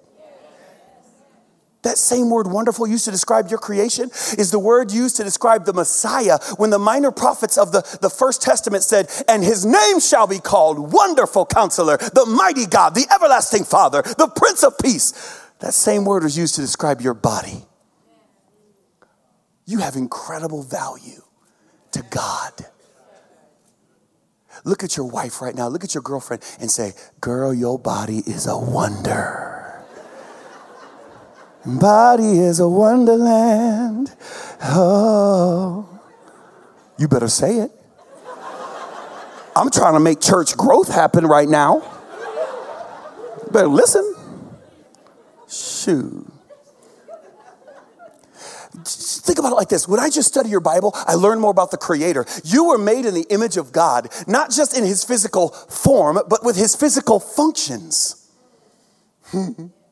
That 1.85 1.99
same 1.99 2.31
word 2.31 2.47
wonderful 2.47 2.87
used 2.87 3.05
to 3.05 3.11
describe 3.11 3.49
your 3.49 3.59
creation 3.59 4.09
is 4.39 4.49
the 4.49 4.57
word 4.57 4.91
used 4.91 5.17
to 5.17 5.23
describe 5.23 5.65
the 5.65 5.73
Messiah 5.73 6.39
when 6.57 6.71
the 6.71 6.79
minor 6.79 7.11
prophets 7.11 7.59
of 7.59 7.71
the, 7.71 7.81
the 8.01 8.09
First 8.09 8.41
Testament 8.41 8.83
said, 8.83 9.07
And 9.27 9.43
his 9.43 9.67
name 9.67 9.99
shall 9.99 10.25
be 10.25 10.39
called 10.39 10.91
Wonderful 10.91 11.45
Counselor, 11.45 11.97
the 11.97 12.25
Mighty 12.25 12.65
God, 12.65 12.95
the 12.95 13.05
Everlasting 13.13 13.65
Father, 13.65 14.01
the 14.01 14.27
Prince 14.35 14.63
of 14.63 14.79
Peace. 14.79 15.11
That 15.59 15.75
same 15.75 16.05
word 16.05 16.23
was 16.23 16.35
used 16.35 16.55
to 16.55 16.61
describe 16.61 17.01
your 17.01 17.13
body. 17.13 17.67
You 19.67 19.77
have 19.77 19.95
incredible 19.95 20.63
value 20.63 21.21
to 21.91 22.01
God. 22.09 22.65
Look 24.63 24.83
at 24.83 24.97
your 24.97 25.07
wife 25.07 25.39
right 25.39 25.53
now. 25.53 25.67
Look 25.67 25.83
at 25.83 25.93
your 25.93 26.01
girlfriend 26.01 26.41
and 26.59 26.71
say, 26.71 26.93
Girl, 27.21 27.53
your 27.53 27.77
body 27.77 28.23
is 28.25 28.47
a 28.47 28.57
wonder. 28.57 29.54
Body 31.65 32.39
is 32.39 32.59
a 32.59 32.69
wonderland. 32.69 34.15
Oh. 34.61 35.89
You 36.97 37.07
better 37.07 37.27
say 37.27 37.57
it. 37.59 37.71
I'm 39.55 39.69
trying 39.69 39.93
to 39.93 39.99
make 39.99 40.19
church 40.19 40.57
growth 40.57 40.93
happen 40.93 41.25
right 41.25 41.47
now. 41.47 41.81
Better 43.51 43.67
listen. 43.67 44.15
Shoot. 45.47 46.31
Think 48.83 49.39
about 49.39 49.53
it 49.53 49.55
like 49.55 49.69
this. 49.69 49.87
When 49.87 49.99
I 49.99 50.09
just 50.09 50.27
study 50.27 50.49
your 50.49 50.59
Bible, 50.59 50.91
I 50.93 51.13
learn 51.13 51.39
more 51.39 51.51
about 51.51 51.71
the 51.71 51.77
Creator. 51.77 52.25
You 52.43 52.65
were 52.65 52.77
made 52.77 53.05
in 53.05 53.13
the 53.13 53.25
image 53.29 53.57
of 53.57 53.71
God, 53.71 54.09
not 54.27 54.51
just 54.51 54.77
in 54.77 54.83
His 54.83 55.03
physical 55.03 55.49
form, 55.49 56.19
but 56.29 56.43
with 56.43 56.57
His 56.57 56.75
physical 56.75 57.19
functions. 57.19 58.29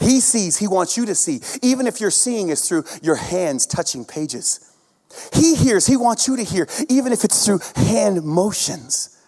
he 0.00 0.20
sees, 0.20 0.58
He 0.58 0.66
wants 0.66 0.96
you 0.96 1.06
to 1.06 1.14
see, 1.14 1.40
even 1.62 1.86
if 1.86 2.00
your 2.00 2.10
seeing 2.10 2.48
is 2.48 2.66
through 2.68 2.84
your 3.02 3.16
hands 3.16 3.66
touching 3.66 4.04
pages. 4.04 4.72
He 5.32 5.54
hears, 5.54 5.86
He 5.86 5.96
wants 5.96 6.26
you 6.26 6.36
to 6.36 6.42
hear, 6.42 6.66
even 6.88 7.12
if 7.12 7.24
it's 7.24 7.44
through 7.44 7.60
hand 7.76 8.22
motions. 8.24 9.18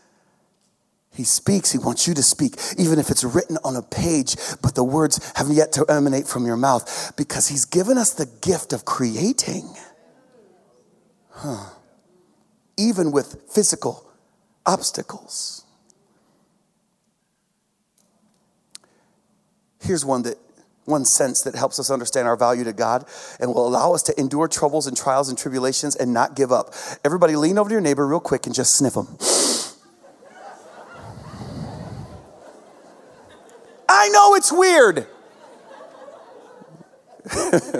He 1.14 1.24
speaks, 1.24 1.72
He 1.72 1.78
wants 1.78 2.08
you 2.08 2.14
to 2.14 2.22
speak, 2.22 2.56
even 2.78 2.98
if 2.98 3.10
it's 3.10 3.24
written 3.24 3.58
on 3.64 3.76
a 3.76 3.82
page, 3.82 4.36
but 4.62 4.74
the 4.74 4.84
words 4.84 5.32
haven't 5.36 5.54
yet 5.54 5.72
to 5.72 5.84
emanate 5.88 6.26
from 6.26 6.46
your 6.46 6.56
mouth, 6.56 7.12
because 7.16 7.48
He's 7.48 7.64
given 7.64 7.98
us 7.98 8.12
the 8.12 8.26
gift 8.40 8.72
of 8.72 8.84
creating. 8.84 9.74
Huh. 11.30 11.66
Even 12.76 13.12
with 13.12 13.42
physical 13.52 14.10
obstacles. 14.66 15.64
Here's 19.80 20.04
one 20.04 20.22
that 20.22 20.38
one 20.84 21.04
sense 21.04 21.42
that 21.42 21.54
helps 21.54 21.78
us 21.78 21.90
understand 21.90 22.28
our 22.28 22.36
value 22.36 22.64
to 22.64 22.72
God 22.72 23.06
and 23.40 23.52
will 23.54 23.66
allow 23.66 23.94
us 23.94 24.02
to 24.04 24.20
endure 24.20 24.48
troubles 24.48 24.86
and 24.86 24.96
trials 24.96 25.28
and 25.28 25.38
tribulations 25.38 25.96
and 25.96 26.12
not 26.12 26.36
give 26.36 26.52
up. 26.52 26.74
Everybody 27.04 27.36
lean 27.36 27.58
over 27.58 27.68
to 27.68 27.72
your 27.72 27.80
neighbor 27.80 28.06
real 28.06 28.20
quick 28.20 28.46
and 28.46 28.54
just 28.54 28.74
sniff 28.74 28.94
them. 28.94 29.16
I 33.88 34.08
know 34.08 34.34
it's 34.34 34.52
weird. 34.52 35.06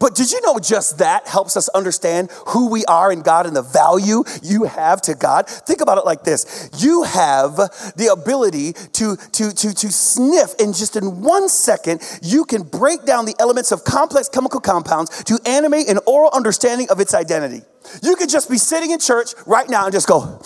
but 0.00 0.14
did 0.14 0.32
you 0.32 0.40
know 0.40 0.58
just 0.58 0.98
that 0.98 1.28
helps 1.28 1.58
us 1.58 1.68
understand 1.68 2.30
who 2.48 2.70
we 2.70 2.84
are 2.86 3.12
in 3.12 3.20
God 3.20 3.46
and 3.46 3.54
the 3.54 3.62
value 3.62 4.24
you 4.42 4.64
have 4.64 5.02
to 5.02 5.14
God? 5.14 5.46
Think 5.46 5.82
about 5.82 5.98
it 5.98 6.06
like 6.06 6.24
this. 6.24 6.70
You 6.78 7.02
have 7.02 7.56
the 7.56 8.08
ability 8.10 8.72
to, 8.72 9.16
to, 9.16 9.52
to, 9.52 9.74
to 9.74 9.92
sniff, 9.92 10.54
and 10.58 10.74
just 10.74 10.96
in 10.96 11.20
one 11.20 11.50
second, 11.50 12.00
you 12.22 12.46
can 12.46 12.62
break 12.62 13.04
down 13.04 13.26
the 13.26 13.34
elements 13.38 13.72
of 13.72 13.84
complex 13.84 14.30
chemical 14.30 14.58
compounds 14.58 15.22
to 15.24 15.38
animate 15.44 15.88
an 15.88 15.98
oral 16.06 16.30
understanding 16.32 16.88
of 16.90 16.98
its 16.98 17.12
identity. 17.12 17.62
You 18.02 18.16
could 18.16 18.30
just 18.30 18.48
be 18.48 18.56
sitting 18.56 18.92
in 18.92 19.00
church 19.00 19.34
right 19.46 19.68
now 19.68 19.84
and 19.84 19.92
just 19.92 20.08
go, 20.08 20.40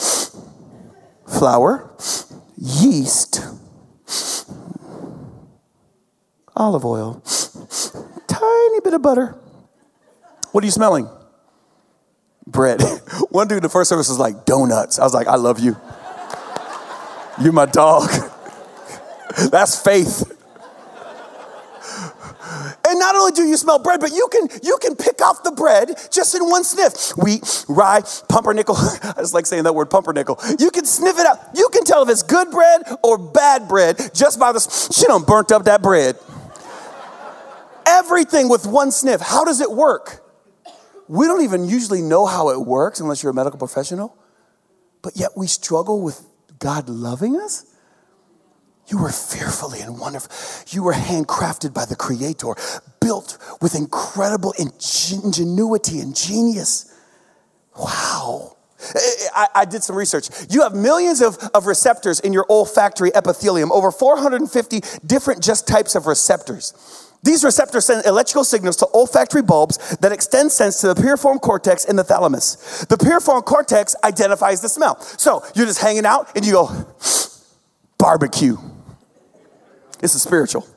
flour, 1.29 1.93
yeast, 2.57 3.41
olive 6.57 6.85
oil, 6.85 7.23
tiny 8.27 8.81
bit 8.81 8.95
of 8.95 9.03
butter. 9.03 9.39
What 10.55 10.63
are 10.63 10.67
you 10.67 10.71
smelling? 10.71 11.09
Bread. 12.47 12.81
One 13.31 13.49
dude 13.49 13.57
in 13.57 13.63
the 13.65 13.69
first 13.69 13.89
service 13.89 14.09
was 14.09 14.21
like, 14.21 14.45
donuts. 14.45 15.01
I 15.01 15.03
was 15.03 15.13
like, 15.13 15.27
I 15.27 15.35
love 15.35 15.59
you. 15.59 15.77
You're 17.43 17.53
my 17.53 17.67
dog. 17.67 18.09
That's 19.51 19.83
faith. 19.83 20.31
And 22.87 23.01
not 23.01 23.17
only 23.17 23.33
do 23.33 23.43
you 23.43 23.57
smell 23.57 23.81
bread, 23.81 23.99
but 23.99 24.13
you 24.13 24.29
can 24.31 24.47
you 24.63 24.77
can 24.81 24.95
pick 24.95 25.21
off 25.21 25.43
the 25.43 25.51
bread 25.51 25.91
just 26.13 26.37
in 26.37 26.49
one 26.49 26.63
sniff. 26.63 27.17
Wheat, 27.17 27.65
rye, 27.69 28.03
pumpernickel. 28.29 28.77
I 29.03 29.15
just 29.17 29.35
like 29.35 29.47
saying 29.47 29.65
that 29.65 29.75
word 29.75 29.91
pumpernickel. 29.91 30.39
You 30.61 30.71
can 30.71 30.85
sniff 30.85 31.19
it 31.19 31.27
out. 31.27 31.41
You 31.57 31.69
can 31.73 31.83
tell 31.83 32.05
if 32.05 32.09
it's 32.09 32.23
good 32.23 32.53
bread 32.53 32.83
or 33.03 33.19
bad 33.19 33.67
bread 33.67 33.99
just 34.15 34.39
by 34.39 34.53
the 34.53 34.61
she 34.61 35.05
done 35.07 35.25
burnt 35.25 35.51
up 35.51 35.65
that 35.65 35.83
bread 35.83 36.17
everything 37.87 38.49
with 38.49 38.67
one 38.67 38.93
sniff. 38.93 39.21
How 39.21 39.45
does 39.45 39.61
it 39.61 39.71
work? 39.71 40.24
We 41.09 41.27
don't 41.27 41.43
even 41.43 41.69
usually 41.69 42.03
know 42.03 42.27
how 42.27 42.51
it 42.51 42.61
works 42.61 43.01
unless 43.01 43.23
you're 43.23 43.33
a 43.33 43.35
medical 43.35 43.59
professional, 43.59 44.17
but 45.03 45.17
yet 45.17 45.31
we 45.37 45.47
struggle 45.47 46.01
with 46.03 46.25
God 46.59 46.89
loving 46.89 47.37
us. 47.37 47.67
You 48.87 48.99
were 48.99 49.11
fearfully 49.11 49.81
and 49.81 49.99
wonderful. 49.99 50.31
You 50.69 50.83
were 50.83 50.93
handcrafted 50.93 51.73
by 51.73 51.87
the 51.87 51.97
Creator, 51.97 52.55
built 53.01 53.39
with 53.61 53.75
incredible 53.75 54.55
ingenuity 54.59 56.01
and 56.01 56.15
genius. 56.15 56.95
Wow. 57.79 58.57
I, 59.35 59.49
I, 59.55 59.65
did 59.65 59.83
some 59.83 59.97
research. 59.97 60.29
You 60.51 60.63
have 60.63 60.75
millions 60.75 61.23
of, 61.23 61.39
of 61.55 61.67
receptors 61.67 62.21
in 62.21 62.35
your 62.35 62.45
olfactory 62.51 63.15
epithelium, 63.15 63.73
over 63.73 63.91
450 63.91 64.81
different 65.07 65.43
just 65.43 65.67
types 65.67 65.95
of 65.95 66.07
receptors. 66.07 67.04
These 67.25 67.43
receptors 67.43 67.87
send 67.87 68.05
electrical 68.05 68.45
signals 68.45 68.77
to 68.77 68.89
olfactory 68.93 69.41
bulbs 69.41 69.97
that 69.97 70.13
extend 70.13 70.53
sense 70.53 70.81
to 70.83 70.89
the 70.93 70.95
piriform 70.95 71.41
cortex 71.41 71.87
in 71.87 71.97
the 71.97 72.05
thalamus. 72.05 72.85
The 72.89 72.97
piriform 72.97 73.45
cortex 73.47 73.97
identifies 74.05 74.61
the 74.61 74.69
smell. 74.69 75.01
So 75.01 75.43
you're 75.55 75.67
just 75.67 75.81
hanging 75.81 76.05
out 76.05 76.31
and 76.37 76.45
you 76.45 76.53
go, 76.53 76.87
barbecue. 77.99 78.59
This 80.01 80.15
is 80.15 80.21
spiritual. 80.21 80.69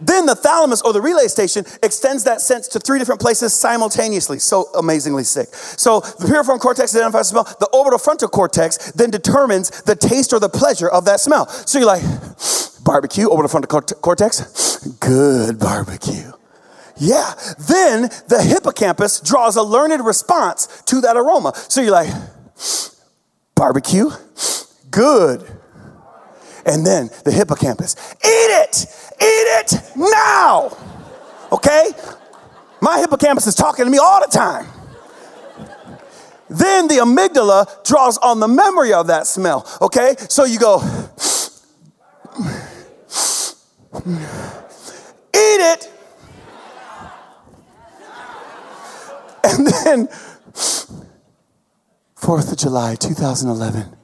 Then 0.00 0.26
the 0.26 0.34
thalamus 0.34 0.82
or 0.82 0.92
the 0.92 1.00
relay 1.00 1.26
station 1.26 1.64
extends 1.82 2.24
that 2.24 2.40
sense 2.40 2.68
to 2.68 2.78
three 2.78 3.00
different 3.00 3.20
places 3.20 3.52
simultaneously. 3.52 4.38
So 4.38 4.66
amazingly 4.74 5.24
sick. 5.24 5.48
So 5.52 6.00
the 6.00 6.26
piriform 6.26 6.60
cortex 6.60 6.94
identifies 6.94 7.30
the 7.30 7.42
smell. 7.42 7.56
The 7.58 7.68
orbital 7.72 7.98
frontal 7.98 8.28
cortex 8.28 8.92
then 8.92 9.10
determines 9.10 9.82
the 9.82 9.96
taste 9.96 10.32
or 10.32 10.38
the 10.38 10.48
pleasure 10.48 10.88
of 10.88 11.04
that 11.06 11.18
smell. 11.18 11.48
So 11.48 11.78
you're 11.78 11.86
like, 11.86 12.04
barbecue, 12.84 13.28
orbital 13.28 13.48
frontal 13.48 13.80
cortex, 13.80 14.78
good 15.00 15.58
barbecue. 15.58 16.32
Yeah. 16.96 17.34
Then 17.58 18.02
the 18.28 18.42
hippocampus 18.42 19.20
draws 19.20 19.56
a 19.56 19.62
learned 19.62 20.04
response 20.04 20.82
to 20.86 21.00
that 21.00 21.16
aroma. 21.16 21.52
So 21.68 21.80
you're 21.80 21.90
like, 21.90 22.12
barbecue, 23.54 24.10
good. 24.90 25.42
And 26.64 26.86
then 26.86 27.10
the 27.24 27.32
hippocampus, 27.32 27.96
eat 28.24 28.50
it, 28.62 28.86
eat 29.20 29.74
it 29.74 29.82
now. 29.96 30.76
Okay? 31.50 31.90
My 32.80 32.98
hippocampus 32.98 33.46
is 33.46 33.54
talking 33.54 33.84
to 33.84 33.90
me 33.90 33.98
all 33.98 34.20
the 34.20 34.30
time. 34.30 34.66
Then 36.48 36.86
the 36.86 36.96
amygdala 36.96 37.84
draws 37.84 38.18
on 38.18 38.38
the 38.38 38.48
memory 38.48 38.92
of 38.92 39.06
that 39.06 39.26
smell. 39.26 39.66
Okay? 39.80 40.14
So 40.28 40.44
you 40.44 40.58
go, 40.58 41.01
eat 44.06 44.18
it. 45.34 45.88
And 49.44 49.66
then, 49.66 50.06
4th 52.16 52.52
of 52.52 52.58
July, 52.58 52.94
2011. 52.94 53.96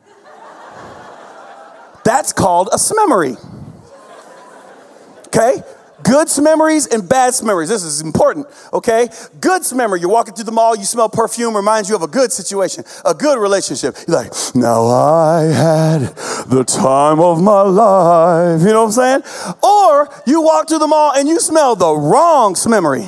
That's 2.04 2.32
called 2.32 2.70
a 2.72 2.78
memory. 2.96 3.36
Okay? 5.28 5.62
Good 6.02 6.28
memories 6.40 6.86
and 6.86 7.08
bad 7.08 7.34
memories. 7.42 7.68
This 7.68 7.82
is 7.82 8.00
important, 8.00 8.46
okay? 8.72 9.08
Good 9.40 9.62
memory. 9.74 10.00
You're 10.00 10.10
walking 10.10 10.34
through 10.34 10.44
the 10.44 10.52
mall, 10.52 10.76
you 10.76 10.84
smell 10.84 11.08
perfume, 11.08 11.56
reminds 11.56 11.88
you 11.88 11.96
of 11.96 12.02
a 12.02 12.06
good 12.06 12.32
situation, 12.32 12.84
a 13.04 13.14
good 13.14 13.38
relationship. 13.38 13.96
You're 14.06 14.16
like, 14.16 14.32
now 14.54 14.86
I 14.86 15.42
had 15.42 16.00
the 16.46 16.64
time 16.64 17.20
of 17.20 17.42
my 17.42 17.62
life. 17.62 18.60
You 18.60 18.68
know 18.68 18.84
what 18.84 18.98
I'm 18.98 19.22
saying? 19.22 19.56
Or 19.62 20.08
you 20.26 20.42
walk 20.42 20.68
through 20.68 20.78
the 20.78 20.86
mall 20.86 21.12
and 21.14 21.28
you 21.28 21.40
smell 21.40 21.74
the 21.74 21.94
wrong 21.94 22.54
memory, 22.68 23.06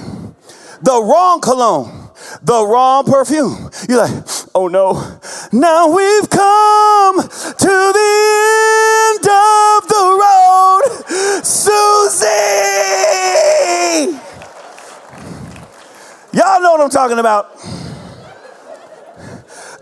the 0.83 1.03
wrong 1.03 1.41
cologne 1.41 2.01
the 2.43 2.67
wrong 2.67 3.05
perfume. 3.05 3.71
You're 3.89 3.99
like, 3.99 4.25
oh 4.55 4.69
no, 4.69 5.19
now 5.53 5.89
we've 5.89 6.31
come 6.31 7.23
to 7.23 7.75
the 7.99 8.13
end 9.11 9.27
of 9.27 9.89
the 9.89 10.05
road, 10.21 10.40
Susie. 11.45 12.27
Y'all 16.33 16.61
know 16.61 16.73
what 16.73 16.81
I'm 16.81 16.91
talking 16.91 17.19
about. 17.19 17.57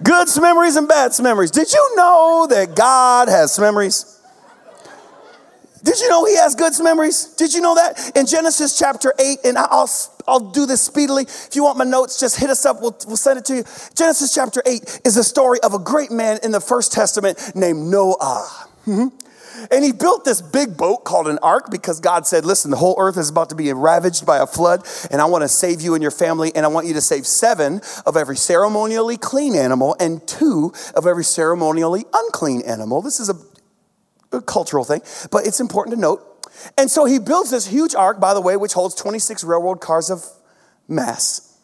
Good 0.02 0.28
memories 0.40 0.76
and 0.76 0.88
bad 0.88 1.12
memories. 1.20 1.50
Did 1.50 1.72
you 1.72 1.96
know 1.96 2.46
that 2.50 2.74
God 2.74 3.28
has 3.28 3.58
memories? 3.58 4.18
Did 5.82 6.00
you 6.00 6.08
know 6.08 6.24
he 6.24 6.36
has 6.36 6.54
good 6.54 6.72
memories? 6.80 7.34
Did 7.36 7.54
you 7.54 7.60
know 7.60 7.74
that? 7.74 8.16
In 8.16 8.26
Genesis 8.26 8.78
chapter 8.78 9.12
8, 9.18 9.38
and 9.44 9.58
I'll 9.58 9.88
I'll 10.26 10.50
do 10.50 10.66
this 10.66 10.82
speedily. 10.82 11.22
If 11.24 11.56
you 11.56 11.64
want 11.64 11.78
my 11.78 11.84
notes, 11.84 12.20
just 12.20 12.38
hit 12.38 12.50
us 12.50 12.66
up. 12.66 12.80
We'll, 12.82 12.96
we'll 13.06 13.16
send 13.16 13.38
it 13.38 13.44
to 13.46 13.56
you. 13.56 13.64
Genesis 13.94 14.34
chapter 14.34 14.62
8 14.66 15.00
is 15.04 15.16
a 15.16 15.24
story 15.24 15.58
of 15.62 15.72
a 15.74 15.78
great 15.78 16.10
man 16.10 16.38
in 16.42 16.52
the 16.52 16.60
First 16.60 16.92
Testament 16.92 17.52
named 17.54 17.86
Noah. 17.90 18.68
Mm-hmm. 18.86 19.27
And 19.70 19.84
he 19.84 19.92
built 19.92 20.24
this 20.24 20.40
big 20.40 20.76
boat 20.76 21.04
called 21.04 21.28
an 21.28 21.38
ark 21.42 21.70
because 21.70 22.00
God 22.00 22.26
said, 22.26 22.44
Listen, 22.44 22.70
the 22.70 22.76
whole 22.76 22.96
earth 22.98 23.16
is 23.16 23.30
about 23.30 23.50
to 23.50 23.54
be 23.54 23.72
ravaged 23.72 24.26
by 24.26 24.38
a 24.38 24.46
flood, 24.46 24.86
and 25.10 25.20
I 25.20 25.24
want 25.26 25.42
to 25.42 25.48
save 25.48 25.80
you 25.80 25.94
and 25.94 26.02
your 26.02 26.10
family, 26.10 26.52
and 26.54 26.64
I 26.64 26.68
want 26.68 26.86
you 26.86 26.94
to 26.94 27.00
save 27.00 27.26
seven 27.26 27.80
of 28.06 28.16
every 28.16 28.36
ceremonially 28.36 29.16
clean 29.16 29.54
animal 29.54 29.96
and 29.98 30.26
two 30.26 30.72
of 30.94 31.06
every 31.06 31.24
ceremonially 31.24 32.04
unclean 32.12 32.62
animal. 32.62 33.02
This 33.02 33.20
is 33.20 33.28
a, 33.28 34.36
a 34.36 34.42
cultural 34.42 34.84
thing, 34.84 35.00
but 35.30 35.46
it's 35.46 35.60
important 35.60 35.94
to 35.96 36.00
note. 36.00 36.24
And 36.76 36.90
so 36.90 37.04
he 37.04 37.18
builds 37.18 37.50
this 37.50 37.66
huge 37.66 37.94
ark, 37.94 38.20
by 38.20 38.34
the 38.34 38.40
way, 38.40 38.56
which 38.56 38.72
holds 38.72 38.94
26 38.94 39.44
railroad 39.44 39.80
cars 39.80 40.10
of 40.10 40.24
mass. 40.88 41.58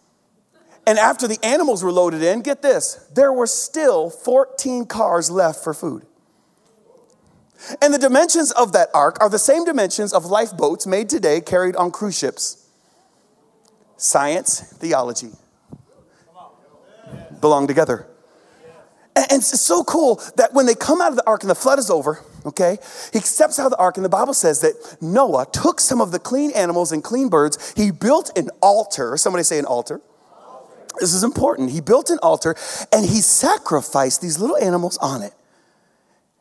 And 0.86 0.98
after 0.98 1.26
the 1.26 1.38
animals 1.42 1.82
were 1.82 1.92
loaded 1.92 2.22
in, 2.22 2.42
get 2.42 2.62
this, 2.62 2.94
there 3.14 3.32
were 3.32 3.46
still 3.46 4.10
14 4.10 4.86
cars 4.86 5.30
left 5.30 5.64
for 5.64 5.72
food. 5.72 6.06
And 7.80 7.94
the 7.94 7.98
dimensions 7.98 8.50
of 8.52 8.72
that 8.72 8.88
ark 8.94 9.18
are 9.20 9.30
the 9.30 9.38
same 9.38 9.64
dimensions 9.64 10.12
of 10.12 10.26
lifeboats 10.26 10.86
made 10.86 11.08
today 11.08 11.40
carried 11.40 11.76
on 11.76 11.90
cruise 11.90 12.18
ships. 12.18 12.68
Science, 13.96 14.60
theology 14.78 15.30
belong 17.40 17.66
together. 17.66 18.06
And 19.16 19.26
it's 19.30 19.60
so 19.60 19.84
cool 19.84 20.20
that 20.36 20.54
when 20.54 20.66
they 20.66 20.74
come 20.74 21.00
out 21.00 21.10
of 21.10 21.16
the 21.16 21.26
ark 21.26 21.42
and 21.42 21.50
the 21.50 21.54
flood 21.54 21.78
is 21.78 21.90
over, 21.90 22.20
okay, 22.46 22.78
he 23.12 23.20
steps 23.20 23.58
out 23.58 23.66
of 23.66 23.70
the 23.70 23.76
ark, 23.76 23.96
and 23.96 24.04
the 24.04 24.08
Bible 24.08 24.34
says 24.34 24.60
that 24.62 24.96
Noah 25.00 25.46
took 25.52 25.78
some 25.78 26.00
of 26.00 26.10
the 26.10 26.18
clean 26.18 26.50
animals 26.52 26.90
and 26.90 27.04
clean 27.04 27.28
birds. 27.28 27.74
He 27.76 27.90
built 27.90 28.36
an 28.36 28.50
altar. 28.60 29.16
Somebody 29.16 29.44
say 29.44 29.58
an 29.58 29.66
altar. 29.66 30.00
This 31.00 31.12
is 31.12 31.22
important. 31.22 31.70
He 31.70 31.80
built 31.80 32.10
an 32.10 32.18
altar 32.22 32.54
and 32.92 33.04
he 33.04 33.20
sacrificed 33.20 34.20
these 34.20 34.38
little 34.38 34.56
animals 34.56 34.96
on 34.98 35.22
it. 35.22 35.34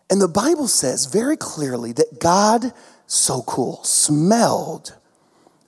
And 0.10 0.22
the 0.22 0.28
Bible 0.28 0.68
says 0.68 1.06
very 1.06 1.38
clearly 1.38 1.92
that 1.94 2.20
God, 2.20 2.74
so 3.08 3.42
cool, 3.44 3.84
smelled 3.84 4.96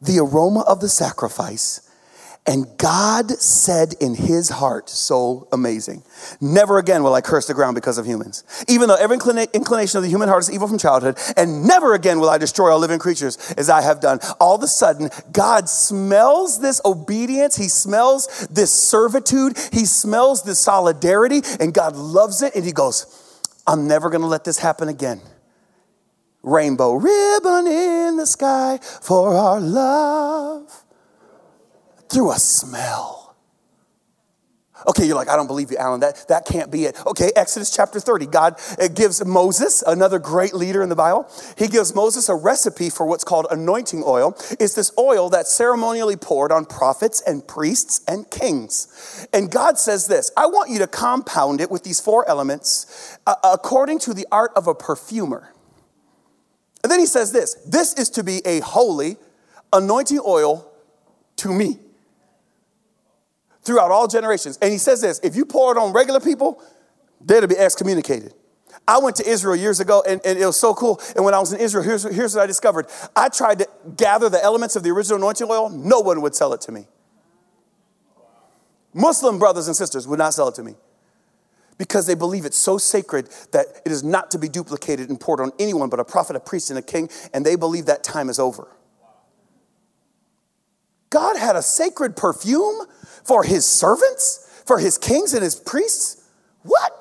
the 0.01 0.19
aroma 0.19 0.61
of 0.61 0.81
the 0.81 0.89
sacrifice. 0.89 1.81
And 2.47 2.77
God 2.77 3.31
said 3.31 3.95
in 3.99 4.13
his 4.13 4.49
heart, 4.49 4.87
so 4.87 5.47
amazing, 5.51 6.03
never 6.39 6.77
again 6.77 7.01
will 7.01 7.15
I 7.15 7.21
curse 7.21 7.47
the 7.47 7.55
ground 7.55 7.73
because 7.73 7.97
of 7.97 8.05
humans. 8.05 8.43
Even 8.67 8.87
though 8.87 8.95
every 8.95 9.15
inclination 9.15 9.97
of 9.97 10.03
the 10.03 10.09
human 10.09 10.29
heart 10.29 10.43
is 10.43 10.51
evil 10.51 10.67
from 10.67 10.77
childhood, 10.77 11.17
and 11.35 11.65
never 11.65 11.95
again 11.95 12.19
will 12.19 12.29
I 12.29 12.37
destroy 12.37 12.71
all 12.71 12.77
living 12.77 12.99
creatures 12.99 13.51
as 13.57 13.67
I 13.67 13.81
have 13.81 13.99
done. 13.99 14.19
All 14.39 14.55
of 14.55 14.61
a 14.61 14.67
sudden, 14.67 15.09
God 15.31 15.67
smells 15.67 16.61
this 16.61 16.79
obedience, 16.85 17.55
he 17.55 17.67
smells 17.67 18.47
this 18.51 18.71
servitude, 18.71 19.57
he 19.73 19.85
smells 19.85 20.43
this 20.43 20.59
solidarity, 20.59 21.41
and 21.59 21.73
God 21.73 21.95
loves 21.95 22.43
it, 22.43 22.53
and 22.53 22.63
he 22.63 22.71
goes, 22.71 23.07
I'm 23.67 23.88
never 23.88 24.10
gonna 24.10 24.28
let 24.28 24.43
this 24.43 24.60
happen 24.60 24.88
again. 24.88 25.21
Rainbow 26.43 26.93
ribbon 26.93 27.67
in 27.67 28.17
the 28.17 28.28
sky 28.28 28.80
for 29.01 29.34
our 29.34 29.60
love 29.60 30.84
through 32.10 32.32
a 32.32 32.39
smell. 32.39 33.24
Okay, 34.87 35.05
you're 35.05 35.15
like, 35.15 35.29
I 35.29 35.35
don't 35.35 35.47
believe 35.47 35.71
you, 35.71 35.77
Alan. 35.77 35.99
That, 35.99 36.25
that 36.27 36.45
can't 36.45 36.71
be 36.71 36.85
it. 36.85 37.03
Okay, 37.05 37.31
Exodus 37.35 37.71
chapter 37.75 37.99
30. 37.99 38.27
God 38.27 38.59
gives 38.93 39.23
Moses, 39.25 39.81
another 39.81 40.19
great 40.19 40.53
leader 40.53 40.83
in 40.83 40.89
the 40.89 40.95
Bible, 40.95 41.29
he 41.57 41.67
gives 41.67 41.95
Moses 41.95 42.29
a 42.29 42.35
recipe 42.35 42.89
for 42.89 43.05
what's 43.05 43.23
called 43.23 43.47
anointing 43.49 44.03
oil. 44.05 44.35
It's 44.59 44.75
this 44.75 44.91
oil 44.97 45.29
that's 45.29 45.51
ceremonially 45.51 46.17
poured 46.17 46.51
on 46.51 46.65
prophets 46.65 47.21
and 47.25 47.47
priests 47.47 48.01
and 48.07 48.29
kings. 48.29 49.27
And 49.33 49.49
God 49.51 49.79
says 49.79 50.07
this 50.07 50.31
I 50.37 50.45
want 50.45 50.69
you 50.69 50.79
to 50.79 50.87
compound 50.87 51.61
it 51.61 51.71
with 51.71 51.83
these 51.83 51.99
four 51.99 52.27
elements 52.29 53.17
uh, 53.25 53.35
according 53.43 53.99
to 53.99 54.13
the 54.13 54.27
art 54.31 54.51
of 54.55 54.67
a 54.67 54.75
perfumer. 54.75 55.53
And 56.83 56.91
then 56.91 56.99
he 56.99 57.07
says 57.07 57.31
this 57.31 57.55
this 57.65 57.93
is 57.95 58.09
to 58.11 58.23
be 58.23 58.41
a 58.45 58.59
holy 58.59 59.17
anointing 59.73 60.21
oil 60.25 60.71
to 61.37 61.51
me 61.51 61.79
throughout 63.65 63.91
all 63.91 64.08
generations. 64.08 64.58
And 64.62 64.71
he 64.71 64.78
says 64.78 65.01
this 65.01 65.19
if 65.23 65.36
you 65.36 65.45
pour 65.45 65.71
it 65.71 65.78
on 65.78 65.91
regular 65.91 66.19
people, 66.19 66.62
they're 67.19 67.41
to 67.41 67.47
be 67.47 67.58
excommunicated. 67.58 68.34
I 68.88 68.99
went 68.99 69.15
to 69.17 69.28
Israel 69.28 69.56
years 69.56 69.80
ago 69.80 70.04
and, 70.08 70.21
and, 70.23 70.38
it 70.38 70.45
was 70.45 70.60
so 70.60 70.73
cool. 70.73 71.01
And 71.15 71.25
when 71.25 71.34
I 71.34 71.39
was 71.39 71.51
in 71.54 71.60
Israel, 71.60 71.84
here's, 71.84 72.04
here's 72.04 72.36
what 72.36 72.43
I 72.43 72.45
discovered. 72.45 72.88
I 73.15 73.30
tried 73.30 73.60
to 73.60 73.69
gather 73.97 74.30
the 74.30 74.43
elements 74.43 74.75
of 74.75 74.84
the 74.84 74.91
original 74.91 75.17
anointing 75.17 75.47
oil, 75.49 75.69
no 75.69 76.01
one 76.01 76.21
would 76.21 76.36
sell 76.36 76.54
it 76.54 76.62
to 76.62 76.71
me. 76.71 76.88
Muslim 78.93 79.39
brothers 79.39 79.67
and 79.67 79.75
sisters 79.75 80.08
would 80.08 80.19
not 80.19 80.34
sell 80.34 80.47
it 80.49 80.56
to 80.56 80.63
me 80.63 80.75
because 81.78 82.06
they 82.06 82.15
believe 82.15 82.45
it's 82.45 82.58
so 82.58 82.78
sacred 82.78 83.30
that 83.51 83.65
it 83.86 83.91
is 83.91 84.04
not 84.04 84.32
to 84.32 84.38
be 84.38 84.47
duplicated 84.47 85.10
and 85.10 85.19
poured 85.19 85.41
on 85.41 85.51
anyone 85.60 85.89
but 85.89 85.99
a 85.99 86.06
prophet, 86.06 86.36
a 86.36 86.39
priest, 86.39 86.69
and 86.69 86.80
a 86.80 86.82
king, 86.82 87.10
and 87.34 87.45
they 87.45 87.56
believe 87.56 87.88
that 87.88 88.04
time 88.04 88.30
is 88.30 88.39
over. 88.39 88.67
God 91.09 91.37
had 91.37 91.55
a 91.55 91.61
sacred 91.61 92.15
perfume 92.15 92.85
for 93.23 93.43
his 93.43 93.65
servants, 93.65 94.61
for 94.65 94.79
his 94.79 94.97
kings 94.97 95.33
and 95.33 95.43
his 95.43 95.55
priests? 95.55 96.23
What? 96.63 96.91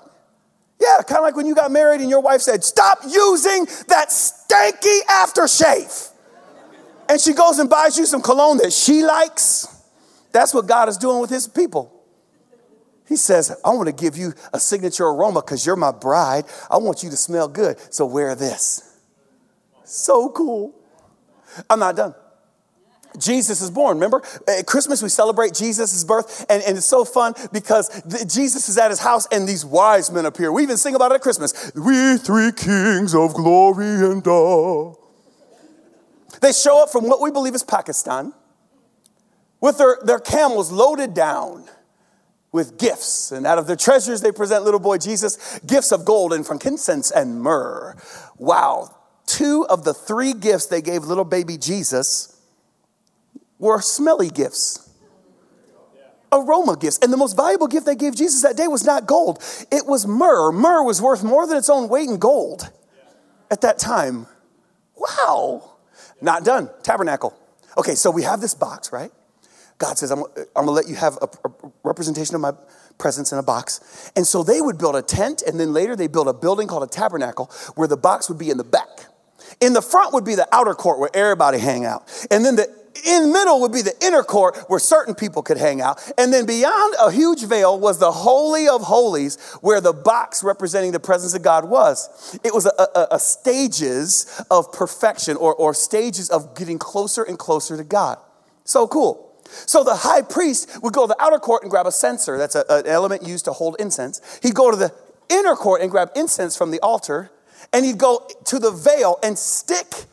Yeah, 0.81 1.03
kind 1.03 1.19
of 1.19 1.23
like 1.23 1.37
when 1.37 1.47
you 1.47 1.55
got 1.55 1.71
married 1.71 2.01
and 2.01 2.11
your 2.11 2.21
wife 2.21 2.43
said, 2.43 2.63
Stop 2.63 2.99
using 3.09 3.65
that 3.89 4.09
stanky 4.09 5.01
aftershave. 5.09 6.11
And 7.09 7.21
she 7.21 7.33
goes 7.33 7.59
and 7.59 7.69
buys 7.69 7.99
you 7.99 8.07
some 8.07 8.23
cologne 8.23 8.59
that 8.59 8.73
she 8.73 9.03
likes. 9.03 9.69
That's 10.33 10.53
what 10.53 10.67
God 10.67 10.89
is 10.89 10.97
doing 10.97 11.21
with 11.21 11.31
his 11.31 11.47
people. 11.47 11.91
He 13.07 13.17
says, 13.17 13.55
I 13.65 13.71
want 13.71 13.87
to 13.87 13.93
give 13.95 14.17
you 14.17 14.33
a 14.53 14.59
signature 14.59 15.05
aroma 15.05 15.43
because 15.43 15.65
you're 15.65 15.77
my 15.77 15.93
bride. 15.93 16.45
I 16.71 16.79
want 16.79 17.03
you 17.03 17.11
to 17.11 17.17
smell 17.17 17.49
good. 17.49 17.79
So 17.93 18.07
wear 18.07 18.35
this. 18.35 18.99
So 19.85 20.31
cool. 20.31 20.75
I'm 21.69 21.79
not 21.79 21.97
done. 21.97 22.15
Jesus 23.19 23.61
is 23.61 23.71
born. 23.71 23.97
Remember, 23.97 24.23
at 24.49 24.67
Christmas 24.67 25.03
we 25.03 25.09
celebrate 25.09 25.55
Jesus' 25.55 26.05
birth, 26.05 26.45
and, 26.49 26.63
and 26.63 26.77
it's 26.77 26.87
so 26.87 27.05
fun 27.05 27.35
because 27.53 27.89
the, 28.03 28.25
Jesus 28.25 28.69
is 28.69 28.79
at 28.79 28.91
his 28.91 29.01
house 29.01 29.27
and 29.31 29.49
these 29.49 29.65
wise 29.65 30.11
men 30.11 30.27
appear. 30.27 30.53
We 30.53 30.63
even 30.63 30.77
sing 30.77 30.95
about 30.95 31.13
it 31.13 31.17
at 31.17 31.21
Christmas. 31.21 31.73
We 31.75 32.17
three 32.17 32.53
kings 32.53 33.15
of 33.15 33.35
glory 33.35 33.87
and 33.87 34.27
awe. 34.27 34.95
They 36.41 36.53
show 36.53 36.83
up 36.83 36.91
from 36.91 37.09
what 37.09 37.21
we 37.21 37.31
believe 37.31 37.55
is 37.55 37.63
Pakistan 37.63 38.35
with 39.61 39.79
their, 39.79 39.99
their 40.05 40.19
camels 40.19 40.71
loaded 40.71 41.15
down 41.15 41.65
with 42.53 42.79
gifts. 42.79 43.33
And 43.33 43.47
out 43.47 43.59
of 43.59 43.67
their 43.67 43.77
treasures, 43.77 44.21
they 44.21 44.31
present 44.31 44.65
little 44.65 44.81
boy 44.81 44.99
Jesus 44.99 45.59
gifts 45.61 45.91
of 45.91 46.05
gold 46.05 46.33
and 46.33 46.47
frankincense 46.47 47.11
and 47.11 47.41
myrrh. 47.41 47.97
Wow. 48.39 48.95
Two 49.27 49.67
of 49.69 49.85
the 49.85 49.95
three 49.95 50.35
gifts 50.35 50.67
they 50.67 50.83
gave 50.83 51.05
little 51.05 51.25
baby 51.25 51.57
Jesus 51.57 52.34
were 53.65 53.81
smelly 53.81 54.29
gifts, 54.29 54.91
aroma 56.31 56.77
gifts. 56.77 56.99
And 57.03 57.13
the 57.13 57.17
most 57.17 57.37
valuable 57.37 57.67
gift 57.67 57.87
they 57.87 57.97
gave 57.97 58.15
Jesus 58.15 58.43
that 58.43 58.57
day 58.57 58.69
was 58.69 58.85
not 58.85 59.07
gold, 59.07 59.43
it 59.73 59.87
was 59.87 60.07
myrrh. 60.07 60.53
Myrrh 60.53 60.85
was 60.85 61.01
worth 61.01 61.25
more 61.25 61.47
than 61.47 61.57
its 61.57 61.71
own 61.71 61.89
weight 61.89 62.09
in 62.09 62.19
gold 62.19 62.71
at 63.51 63.63
that 63.63 63.79
time. 63.79 64.27
Wow. 64.97 65.77
Not 66.21 66.45
done. 66.45 66.71
Tabernacle. 66.83 67.37
Okay, 67.77 67.95
so 67.95 68.11
we 68.11 68.23
have 68.23 68.41
this 68.41 68.55
box, 68.55 68.93
right? 68.93 69.11
God 69.79 69.99
says, 69.99 70.13
I'm, 70.13 70.21
I'm 70.55 70.67
gonna 70.67 70.71
let 70.71 70.89
you 70.89 70.95
have 70.95 71.19
a, 71.21 71.29
a 71.49 71.73
representation 71.83 72.35
of 72.37 72.41
my 72.41 72.53
presence 72.99 73.33
in 73.33 73.39
a 73.39 73.43
box. 73.43 74.13
And 74.15 74.27
so 74.27 74.45
they 74.45 74.61
would 74.61 74.79
build 74.79 74.95
a 74.95 75.03
tent, 75.03 75.43
and 75.43 75.59
then 75.59 75.73
later 75.73 75.97
they 75.97 76.07
built 76.07 76.29
a 76.29 76.33
building 76.33 76.69
called 76.69 76.85
a 76.85 76.87
tabernacle 76.87 77.51
where 77.75 77.89
the 77.89 77.97
box 77.97 78.29
would 78.29 78.39
be 78.39 78.51
in 78.51 78.57
the 78.57 78.65
back. 78.65 79.07
In 79.61 79.73
the 79.73 79.83
front 79.83 80.13
would 80.15 80.25
be 80.25 80.37
the 80.37 80.49
outer 80.53 80.75
court 80.75 80.99
where 81.01 81.11
everybody 81.15 81.59
hang 81.59 81.85
out. 81.85 82.05
And 82.31 82.45
then 82.45 82.57
the 82.57 82.84
in 83.05 83.33
middle 83.33 83.61
would 83.61 83.73
be 83.73 83.83
the 83.83 83.95
inner 84.05 84.23
court 84.23 84.57
where 84.69 84.79
certain 84.79 85.15
people 85.15 85.43
could 85.43 85.57
hang 85.57 85.81
out. 85.81 86.01
And 86.17 86.33
then 86.33 86.47
beyond 86.47 86.95
a 87.01 87.11
huge 87.11 87.45
veil 87.45 87.79
was 87.79 87.99
the 87.99 88.13
Holy 88.13 88.69
of 88.69 88.83
Holies 88.83 89.37
where 89.61 89.81
the 89.81 89.93
box 89.93 90.45
representing 90.45 90.93
the 90.93 91.01
presence 91.01 91.35
of 91.35 91.43
God 91.43 91.69
was. 91.69 92.39
It 92.45 92.55
was 92.55 92.67
a, 92.67 92.73
a, 92.95 93.09
a 93.13 93.19
stages 93.19 94.43
of 94.51 94.73
perfection 94.73 95.37
or, 95.37 95.55
or 95.55 95.75
stages 95.75 96.31
of 96.31 96.55
getting 96.57 96.79
closer 96.79 97.23
and 97.23 97.39
closer 97.39 97.77
to 97.77 97.85
God. 97.85 98.19
So 98.65 98.87
cool. 98.87 99.33
So 99.67 99.85
the 99.85 99.95
high 99.95 100.23
priest 100.23 100.83
would 100.83 100.93
go 100.93 101.07
to 101.07 101.09
the 101.09 101.23
outer 101.23 101.39
court 101.39 101.63
and 101.63 101.71
grab 101.71 101.87
a 101.87 101.93
censer. 101.93 102.39
That's 102.39 102.55
a, 102.55 102.65
an 102.69 102.87
element 102.87 103.27
used 103.27 103.45
to 103.47 103.53
hold 103.53 103.77
incense. 103.79 104.21
He'd 104.43 104.55
go 104.55 104.71
to 104.71 104.77
the 104.77 104.93
inner 105.29 105.55
court 105.55 105.83
and 105.83 105.91
grab 105.91 106.11
incense 106.17 106.57
from 106.57 106.71
the 106.71 106.81
altar. 106.81 107.31
And 107.73 107.85
he'd 107.85 107.99
go 107.99 108.29
to 108.45 108.59
the 108.59 108.71
veil 108.71 109.19
and 109.23 109.39
stick 109.39 110.05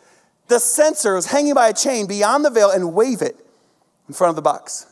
the 0.51 0.59
censer 0.59 1.15
was 1.15 1.27
hanging 1.27 1.53
by 1.53 1.69
a 1.69 1.73
chain 1.73 2.07
beyond 2.07 2.43
the 2.43 2.49
veil 2.49 2.69
and 2.69 2.93
wave 2.93 3.21
it 3.21 3.37
in 4.07 4.13
front 4.13 4.29
of 4.29 4.35
the 4.35 4.41
box 4.41 4.85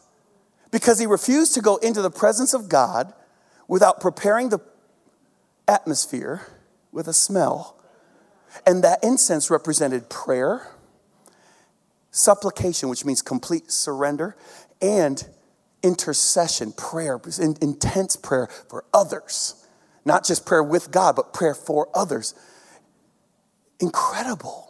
because 0.71 0.99
he 0.99 1.05
refused 1.05 1.53
to 1.53 1.61
go 1.61 1.75
into 1.77 2.01
the 2.01 2.09
presence 2.09 2.53
of 2.53 2.69
God 2.69 3.13
without 3.67 3.99
preparing 3.99 4.49
the 4.49 4.59
atmosphere 5.67 6.47
with 6.93 7.09
a 7.09 7.13
smell. 7.13 7.75
And 8.65 8.83
that 8.85 9.03
incense 9.03 9.51
represented 9.51 10.09
prayer, 10.09 10.71
supplication, 12.09 12.87
which 12.87 13.03
means 13.03 13.21
complete 13.21 13.69
surrender, 13.69 14.37
and 14.81 15.27
intercession, 15.83 16.71
prayer, 16.71 17.19
intense 17.61 18.15
prayer 18.15 18.47
for 18.69 18.85
others. 18.93 19.67
Not 20.05 20.25
just 20.25 20.45
prayer 20.45 20.63
with 20.63 20.89
God, 20.89 21.17
but 21.17 21.33
prayer 21.33 21.53
for 21.53 21.89
others. 21.93 22.33
Incredible. 23.81 24.68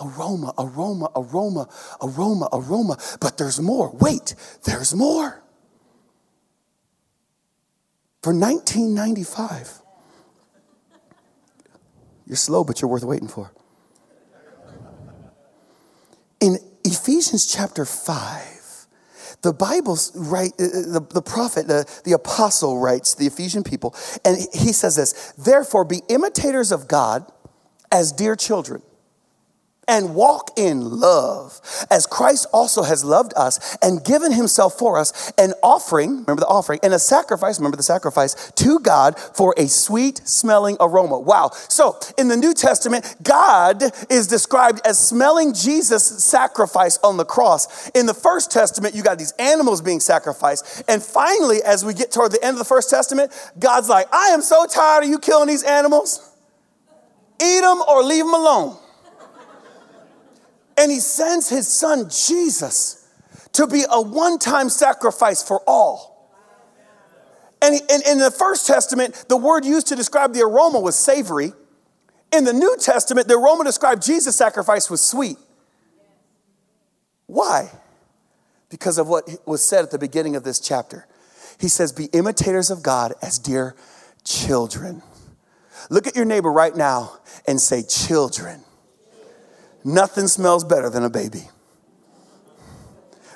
Aroma, 0.00 0.52
aroma, 0.58 1.10
aroma, 1.14 1.68
aroma, 2.02 2.48
aroma. 2.52 2.98
But 3.20 3.38
there's 3.38 3.60
more. 3.60 3.90
Wait, 4.00 4.34
there's 4.64 4.94
more. 4.94 5.42
For 8.22 8.32
1995, 8.32 9.82
you're 12.26 12.36
slow, 12.36 12.64
but 12.64 12.80
you're 12.80 12.90
worth 12.90 13.04
waiting 13.04 13.28
for. 13.28 13.52
In 16.40 16.56
Ephesians 16.84 17.46
chapter 17.46 17.84
5, 17.84 18.86
the 19.42 19.52
Bible's 19.52 20.10
right, 20.16 20.52
uh, 20.58 20.64
uh, 20.64 20.68
the, 20.68 21.06
the 21.12 21.22
prophet, 21.22 21.68
the, 21.68 21.84
the 22.04 22.12
apostle 22.12 22.78
writes, 22.78 23.14
the 23.14 23.26
Ephesian 23.26 23.62
people, 23.62 23.94
and 24.24 24.38
he 24.54 24.72
says 24.72 24.96
this 24.96 25.32
Therefore, 25.36 25.84
be 25.84 26.00
imitators 26.08 26.72
of 26.72 26.88
God 26.88 27.30
as 27.92 28.10
dear 28.10 28.34
children 28.34 28.82
and 29.88 30.14
walk 30.14 30.50
in 30.56 31.00
love 31.00 31.60
as 31.90 32.06
Christ 32.06 32.46
also 32.52 32.82
has 32.82 33.04
loved 33.04 33.32
us 33.36 33.76
and 33.82 34.04
given 34.04 34.32
himself 34.32 34.78
for 34.78 34.98
us 34.98 35.32
an 35.38 35.52
offering, 35.62 36.10
remember 36.10 36.40
the 36.40 36.46
offering, 36.46 36.80
and 36.82 36.94
a 36.94 36.98
sacrifice, 36.98 37.58
remember 37.58 37.76
the 37.76 37.82
sacrifice, 37.82 38.52
to 38.52 38.78
God 38.80 39.18
for 39.18 39.54
a 39.56 39.68
sweet 39.68 40.18
smelling 40.24 40.76
aroma. 40.80 41.18
Wow. 41.18 41.50
So 41.68 41.98
in 42.18 42.28
the 42.28 42.36
New 42.36 42.54
Testament, 42.54 43.16
God 43.22 43.82
is 44.10 44.26
described 44.26 44.80
as 44.84 44.98
smelling 44.98 45.54
Jesus' 45.54 46.24
sacrifice 46.24 46.98
on 46.98 47.16
the 47.16 47.24
cross. 47.24 47.90
In 47.90 48.06
the 48.06 48.14
First 48.14 48.50
Testament, 48.50 48.94
you 48.94 49.02
got 49.02 49.18
these 49.18 49.32
animals 49.38 49.80
being 49.80 50.00
sacrificed. 50.00 50.84
And 50.88 51.02
finally, 51.02 51.62
as 51.62 51.84
we 51.84 51.94
get 51.94 52.10
toward 52.10 52.32
the 52.32 52.42
end 52.44 52.54
of 52.54 52.58
the 52.58 52.64
First 52.64 52.90
Testament, 52.90 53.32
God's 53.58 53.88
like, 53.88 54.06
I 54.12 54.28
am 54.28 54.42
so 54.42 54.66
tired 54.66 55.04
of 55.04 55.10
you 55.10 55.18
killing 55.18 55.48
these 55.48 55.62
animals. 55.62 56.30
Eat 57.42 57.60
them 57.60 57.82
or 57.88 58.02
leave 58.02 58.24
them 58.24 58.34
alone. 58.34 58.78
And 60.76 60.90
he 60.90 61.00
sends 61.00 61.48
his 61.48 61.68
son 61.68 62.10
Jesus 62.10 63.08
to 63.52 63.66
be 63.66 63.84
a 63.90 64.00
one 64.00 64.38
time 64.38 64.68
sacrifice 64.68 65.42
for 65.42 65.62
all. 65.66 66.14
And 67.62 67.80
in 68.06 68.18
the 68.18 68.30
First 68.30 68.66
Testament, 68.66 69.24
the 69.28 69.36
word 69.36 69.64
used 69.64 69.86
to 69.86 69.96
describe 69.96 70.34
the 70.34 70.42
aroma 70.42 70.80
was 70.80 70.96
savory. 70.96 71.52
In 72.30 72.44
the 72.44 72.52
New 72.52 72.76
Testament, 72.78 73.26
the 73.26 73.38
aroma 73.38 73.64
described 73.64 74.02
Jesus' 74.02 74.36
sacrifice 74.36 74.90
was 74.90 75.00
sweet. 75.00 75.38
Why? 77.26 77.70
Because 78.68 78.98
of 78.98 79.08
what 79.08 79.30
was 79.46 79.64
said 79.64 79.84
at 79.84 79.90
the 79.90 79.98
beginning 79.98 80.36
of 80.36 80.44
this 80.44 80.60
chapter. 80.60 81.06
He 81.58 81.68
says, 81.68 81.92
Be 81.92 82.06
imitators 82.06 82.70
of 82.70 82.82
God 82.82 83.14
as 83.22 83.38
dear 83.38 83.76
children. 84.24 85.02
Look 85.88 86.06
at 86.06 86.16
your 86.16 86.24
neighbor 86.24 86.52
right 86.52 86.74
now 86.74 87.18
and 87.46 87.60
say, 87.60 87.82
Children. 87.82 88.62
Nothing 89.84 90.28
smells 90.28 90.64
better 90.64 90.88
than 90.88 91.04
a 91.04 91.10
baby. 91.10 91.48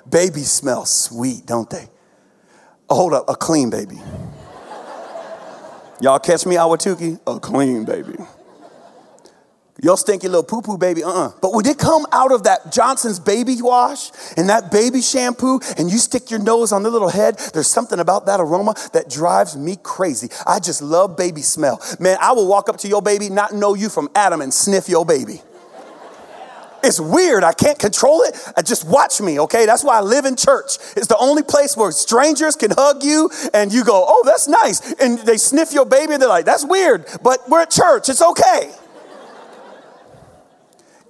Babies 0.08 0.50
smell 0.50 0.86
sweet, 0.86 1.44
don't 1.44 1.68
they? 1.68 1.88
Oh, 2.88 2.96
hold 2.96 3.12
up, 3.12 3.28
a 3.28 3.34
clean 3.34 3.68
baby. 3.68 4.00
Y'all 6.00 6.18
catch 6.18 6.46
me, 6.46 6.56
Awatuki? 6.56 7.20
A 7.26 7.38
clean 7.38 7.84
baby. 7.84 8.16
Your 9.80 9.96
stinky 9.96 10.26
little 10.26 10.42
poo 10.42 10.60
poo 10.60 10.76
baby, 10.76 11.04
uh 11.04 11.08
uh-uh. 11.08 11.26
uh 11.28 11.32
But 11.40 11.54
when 11.54 11.64
they 11.64 11.74
come 11.74 12.04
out 12.10 12.32
of 12.32 12.44
that 12.44 12.72
Johnson's 12.72 13.20
baby 13.20 13.56
wash 13.60 14.10
and 14.36 14.48
that 14.48 14.72
baby 14.72 15.00
shampoo 15.00 15.60
and 15.76 15.88
you 15.88 15.98
stick 15.98 16.32
your 16.32 16.40
nose 16.40 16.72
on 16.72 16.82
the 16.82 16.90
little 16.90 17.10
head, 17.10 17.38
there's 17.54 17.68
something 17.68 18.00
about 18.00 18.26
that 18.26 18.40
aroma 18.40 18.74
that 18.92 19.08
drives 19.08 19.56
me 19.56 19.76
crazy. 19.80 20.30
I 20.46 20.58
just 20.58 20.82
love 20.82 21.16
baby 21.16 21.42
smell. 21.42 21.80
Man, 22.00 22.16
I 22.20 22.32
will 22.32 22.48
walk 22.48 22.68
up 22.68 22.78
to 22.78 22.88
your 22.88 23.02
baby, 23.02 23.28
not 23.30 23.52
know 23.52 23.74
you 23.74 23.88
from 23.88 24.08
Adam, 24.16 24.40
and 24.40 24.52
sniff 24.52 24.88
your 24.88 25.06
baby. 25.06 25.42
It's 26.82 27.00
weird. 27.00 27.44
I 27.44 27.52
can't 27.52 27.78
control 27.78 28.22
it. 28.22 28.36
I 28.56 28.62
just 28.62 28.86
watch 28.86 29.20
me, 29.20 29.40
okay? 29.40 29.66
That's 29.66 29.84
why 29.84 29.98
I 29.98 30.00
live 30.00 30.24
in 30.24 30.36
church. 30.36 30.78
It's 30.96 31.06
the 31.06 31.16
only 31.18 31.42
place 31.42 31.76
where 31.76 31.90
strangers 31.92 32.56
can 32.56 32.70
hug 32.70 33.02
you 33.02 33.30
and 33.52 33.72
you 33.72 33.84
go, 33.84 34.04
oh, 34.06 34.22
that's 34.24 34.48
nice. 34.48 34.92
And 34.94 35.18
they 35.18 35.36
sniff 35.36 35.72
your 35.72 35.86
baby 35.86 36.14
and 36.14 36.22
they're 36.22 36.28
like, 36.28 36.44
that's 36.44 36.64
weird, 36.64 37.06
but 37.22 37.48
we're 37.48 37.62
at 37.62 37.70
church. 37.70 38.08
It's 38.08 38.22
okay. 38.22 38.72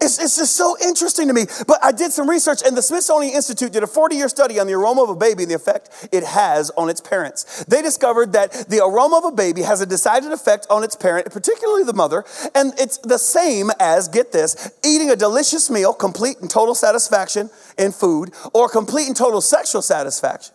It's, 0.01 0.19
it's 0.23 0.37
just 0.37 0.55
so 0.57 0.77
interesting 0.83 1.29
to 1.29 1.35
me. 1.35 1.47
But 1.67 1.79
I 1.83 1.93
did 1.93 2.13
some 2.13 2.29
research, 2.29 2.63
and 2.65 2.77
the 2.77 2.83
Smithsonian 2.83 3.35
Institute 3.35 3.73
did 3.73 3.83
a 3.83 3.87
40 3.87 4.17
year 4.17 4.29
study 4.29 4.59
on 4.61 4.67
the 4.67 4.75
aroma 4.75 5.03
of 5.03 5.09
a 5.11 5.17
baby 5.17 5.43
and 5.43 5.51
the 5.51 5.57
effect 5.57 6.09
it 6.13 6.25
has 6.25 6.71
on 6.71 6.89
its 6.89 7.01
parents. 7.01 7.65
They 7.65 7.83
discovered 7.83 8.33
that 8.33 8.53
the 8.69 8.85
aroma 8.85 9.19
of 9.19 9.25
a 9.25 9.37
baby 9.37 9.63
has 9.63 9.81
a 9.81 9.87
decided 9.87 10.33
effect 10.33 10.67
on 10.71 10.85
its 10.85 10.95
parent, 10.95 11.31
particularly 11.33 11.85
the 11.85 11.95
mother, 11.95 12.25
and 12.55 12.73
it's 12.79 12.99
the 12.99 13.19
same 13.19 13.71
as, 13.81 14.09
get 14.09 14.33
this, 14.33 14.73
eating 14.85 15.11
a 15.11 15.17
delicious 15.17 15.71
meal, 15.71 15.93
complete 15.93 16.39
and 16.41 16.51
total 16.51 16.75
satisfaction 16.75 17.51
in 17.77 17.93
food, 17.93 18.33
or 18.55 18.69
complete 18.69 19.07
and 19.07 19.17
total 19.17 19.41
sexual 19.41 19.83
satisfaction. 19.83 20.55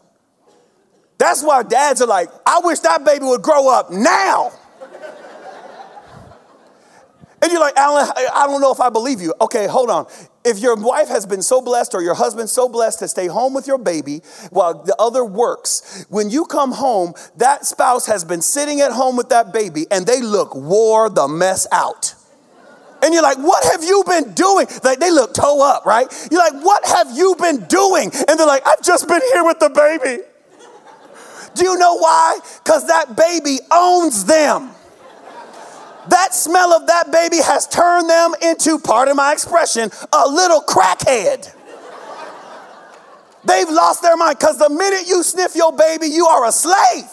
That's 1.17 1.43
why 1.43 1.63
dads 1.63 2.01
are 2.01 2.08
like, 2.08 2.29
I 2.45 2.60
wish 2.63 2.79
that 2.79 3.06
baby 3.06 3.25
would 3.25 3.41
grow 3.41 3.69
up 3.69 3.91
now. 3.91 4.51
And 7.43 7.51
you're 7.51 7.60
like, 7.60 7.75
Alan, 7.75 8.10
I 8.34 8.47
don't 8.47 8.62
know 8.62 8.71
if 8.71 8.79
I 8.79 8.89
believe 8.89 9.19
you. 9.19 9.34
Okay, 9.41 9.67
hold 9.67 9.89
on. 9.89 10.08
If 10.45 10.60
your 10.60 10.77
wife 10.77 11.10
has 11.10 11.25
been 11.25 11.41
so 11.41 11.62
blessed 11.62 11.93
or 11.93 12.01
your 12.01 12.13
husband 12.13 12.49
so 12.49 12.69
blessed 12.69 12.99
to 12.99 13.10
stay 13.10 13.27
home 13.27 13.53
with 13.53 13.67
your 13.67 13.77
baby 13.77 14.21
while 14.49 14.82
the 14.82 14.95
other 14.97 15.25
works, 15.25 16.06
when 16.08 16.29
you 16.29 16.45
come 16.45 16.71
home, 16.71 17.13
that 17.36 17.65
spouse 17.65 18.06
has 18.06 18.23
been 18.23 18.41
sitting 18.41 18.79
at 18.79 18.93
home 18.93 19.17
with 19.17 19.27
that 19.29 19.51
baby 19.51 19.86
and 19.91 20.06
they 20.06 20.21
look 20.21 20.56
wore 20.56 21.10
the 21.10 21.27
mess 21.27 21.67
out. 21.73 22.15
And 23.01 23.13
you're 23.13 23.23
like, 23.23 23.39
what 23.39 23.65
have 23.73 23.84
you 23.84 24.06
been 24.08 24.34
doing? 24.34 24.67
Like 24.82 24.99
they 24.99 25.12
look 25.12 25.34
toe 25.34 25.62
up, 25.62 25.86
right? 25.86 26.08
You're 26.32 26.39
like, 26.39 26.63
what 26.63 26.86
have 26.86 27.12
you 27.12 27.36
been 27.38 27.65
doing? 27.65 28.10
And 28.29 28.39
they're 28.39 28.47
like, 28.47 28.65
I've 28.65 28.82
just 28.82 29.06
been 29.10 29.21
here 29.34 29.43
with 29.43 29.60
the 29.60 29.69
baby. 29.69 30.23
Do 31.56 31.65
you 31.65 31.77
know 31.77 31.97
why? 31.97 32.39
Because 32.63 32.88
that 32.88 33.17
baby 33.17 33.60
owns 33.69 34.23
them. 34.23 34.72
That 36.09 36.33
smell 36.33 36.73
of 36.73 36.87
that 36.87 37.11
baby 37.11 37.37
has 37.37 37.67
turned 37.67 38.09
them 38.09 38.33
into, 38.41 38.79
pardon 38.79 39.15
my 39.15 39.31
expression, 39.31 39.89
a 40.11 40.27
little 40.27 40.61
crackhead. 40.61 41.53
They've 43.45 43.69
lost 43.69 44.01
their 44.01 44.15
mind 44.15 44.39
because 44.39 44.57
the 44.57 44.69
minute 44.69 45.07
you 45.07 45.21
sniff 45.23 45.55
your 45.55 45.75
baby, 45.75 46.07
you 46.07 46.25
are 46.27 46.45
a 46.47 46.51
slave. 46.51 47.09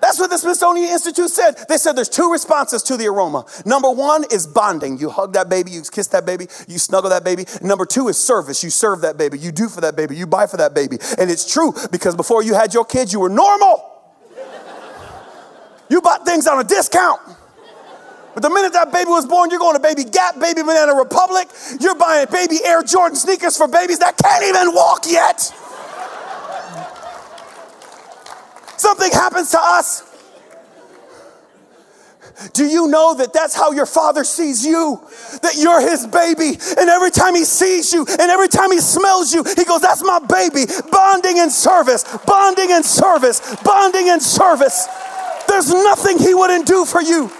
That's 0.00 0.20
what 0.20 0.30
the 0.30 0.38
Smithsonian 0.38 0.88
Institute 0.90 1.30
said. 1.30 1.56
They 1.68 1.78
said 1.78 1.92
there's 1.96 2.08
two 2.08 2.30
responses 2.30 2.82
to 2.84 2.96
the 2.96 3.06
aroma. 3.06 3.44
Number 3.64 3.90
one 3.90 4.24
is 4.30 4.46
bonding. 4.46 4.98
You 4.98 5.10
hug 5.10 5.32
that 5.32 5.48
baby, 5.48 5.72
you 5.72 5.82
kiss 5.82 6.06
that 6.08 6.24
baby, 6.24 6.46
you 6.68 6.78
snuggle 6.78 7.10
that 7.10 7.24
baby. 7.24 7.44
Number 7.62 7.86
two 7.86 8.06
is 8.08 8.16
service. 8.16 8.62
You 8.62 8.70
serve 8.70 9.00
that 9.00 9.16
baby, 9.16 9.38
you 9.38 9.50
do 9.50 9.68
for 9.68 9.80
that 9.80 9.96
baby, 9.96 10.14
you 10.14 10.26
buy 10.26 10.46
for 10.46 10.58
that 10.58 10.74
baby. 10.74 10.98
And 11.18 11.30
it's 11.30 11.50
true 11.50 11.74
because 11.90 12.14
before 12.14 12.42
you 12.44 12.54
had 12.54 12.74
your 12.74 12.84
kids, 12.84 13.12
you 13.12 13.20
were 13.20 13.28
normal. 13.28 13.95
You 15.88 16.00
bought 16.00 16.24
things 16.24 16.46
on 16.46 16.60
a 16.60 16.64
discount. 16.64 17.20
But 18.34 18.42
the 18.42 18.50
minute 18.50 18.74
that 18.74 18.92
baby 18.92 19.08
was 19.08 19.24
born, 19.24 19.50
you're 19.50 19.58
going 19.58 19.76
to 19.76 19.80
Baby 19.80 20.04
Gap, 20.04 20.38
Baby 20.38 20.62
Banana 20.62 20.94
Republic. 20.94 21.48
You're 21.80 21.94
buying 21.94 22.26
baby 22.30 22.58
Air 22.64 22.82
Jordan 22.82 23.16
sneakers 23.16 23.56
for 23.56 23.66
babies 23.66 23.98
that 24.00 24.18
can't 24.18 24.44
even 24.44 24.74
walk 24.74 25.04
yet. 25.06 25.40
Something 28.76 29.10
happens 29.10 29.50
to 29.52 29.58
us. 29.58 30.02
Do 32.52 32.66
you 32.66 32.88
know 32.88 33.14
that 33.14 33.32
that's 33.32 33.54
how 33.54 33.72
your 33.72 33.86
father 33.86 34.22
sees 34.22 34.64
you? 34.64 35.00
That 35.40 35.54
you're 35.56 35.80
his 35.80 36.06
baby. 36.06 36.58
And 36.78 36.90
every 36.90 37.10
time 37.10 37.34
he 37.34 37.44
sees 37.44 37.92
you 37.94 38.04
and 38.06 38.30
every 38.30 38.48
time 38.48 38.70
he 38.70 38.78
smells 38.80 39.32
you, 39.32 39.42
he 39.42 39.64
goes, 39.64 39.80
That's 39.80 40.04
my 40.04 40.18
baby. 40.18 40.70
Bonding 40.92 41.38
and 41.38 41.50
service, 41.50 42.04
bonding 42.26 42.70
and 42.72 42.84
service, 42.84 43.56
bonding 43.64 44.10
and 44.10 44.22
service. 44.22 44.86
There's 45.56 45.72
nothing 45.72 46.18
he 46.18 46.34
wouldn't 46.34 46.66
do 46.66 46.84
for 46.84 47.00
you. 47.00 47.30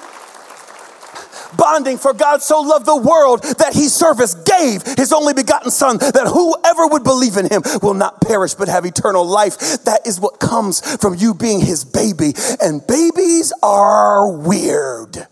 Bonding 1.55 1.98
for 1.98 2.14
God 2.14 2.40
so 2.40 2.62
loved 2.62 2.87
the 2.87 2.96
world 2.96 3.42
that 3.59 3.74
he 3.74 3.88
service 3.88 4.33
gave 4.33 4.83
his 4.96 5.12
only 5.12 5.35
begotten 5.35 5.70
son 5.70 5.98
that 5.98 6.26
whoever 6.26 6.87
would 6.87 7.05
believe 7.05 7.37
in 7.37 7.46
him 7.46 7.61
will 7.83 7.92
not 7.92 8.22
perish 8.22 8.55
but 8.55 8.68
have 8.68 8.87
eternal 8.87 9.22
life. 9.22 9.59
That 9.85 10.07
is 10.07 10.18
what 10.18 10.40
comes 10.40 10.81
from 10.96 11.14
you 11.16 11.35
being 11.35 11.61
his 11.61 11.85
baby. 11.85 12.33
And 12.62 12.87
babies 12.87 13.52
are 13.62 14.35
weird. 14.35 15.29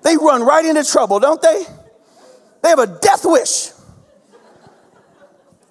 They 0.00 0.16
run 0.16 0.46
right 0.46 0.64
into 0.64 0.82
trouble, 0.82 1.20
don't 1.20 1.42
they? 1.42 1.62
They 2.62 2.70
have 2.70 2.78
a 2.78 2.86
death 2.86 3.26
wish. 3.26 3.68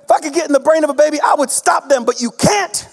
If 0.04 0.12
I 0.12 0.20
could 0.20 0.36
get 0.36 0.46
in 0.46 0.54
the 0.54 0.60
brain 0.60 0.84
of 0.84 0.92
a 0.92 0.94
baby, 0.94 1.20
I 1.20 1.34
would 1.34 1.50
stop 1.50 1.90
them, 1.90 2.06
but 2.06 2.22
you 2.22 2.30
can't 2.30 2.88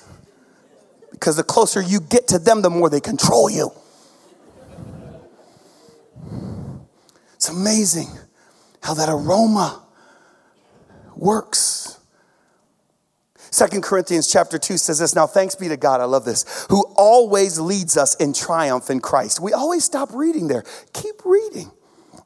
because 1.20 1.36
the 1.36 1.44
closer 1.44 1.82
you 1.82 2.00
get 2.00 2.26
to 2.28 2.38
them, 2.38 2.62
the 2.62 2.70
more 2.70 2.88
they 2.88 3.00
control 3.00 3.50
you. 3.50 3.70
It's 7.34 7.50
amazing. 7.50 8.08
how 8.82 8.94
that 8.94 9.10
aroma 9.10 9.82
works. 11.14 12.00
Second 13.50 13.82
Corinthians 13.82 14.32
chapter 14.32 14.58
2 14.58 14.78
says 14.78 15.00
this 15.00 15.14
Now, 15.14 15.26
thanks 15.26 15.54
be 15.54 15.68
to 15.68 15.76
God, 15.76 16.00
I 16.00 16.04
love 16.04 16.24
this, 16.24 16.66
who 16.70 16.84
always 16.96 17.60
leads 17.60 17.98
us 17.98 18.14
in 18.14 18.32
triumph 18.32 18.88
in 18.88 19.00
Christ. 19.00 19.40
We 19.40 19.52
always 19.52 19.84
stop 19.84 20.08
reading 20.14 20.48
there. 20.48 20.64
Keep 20.94 21.26
reading. 21.26 21.70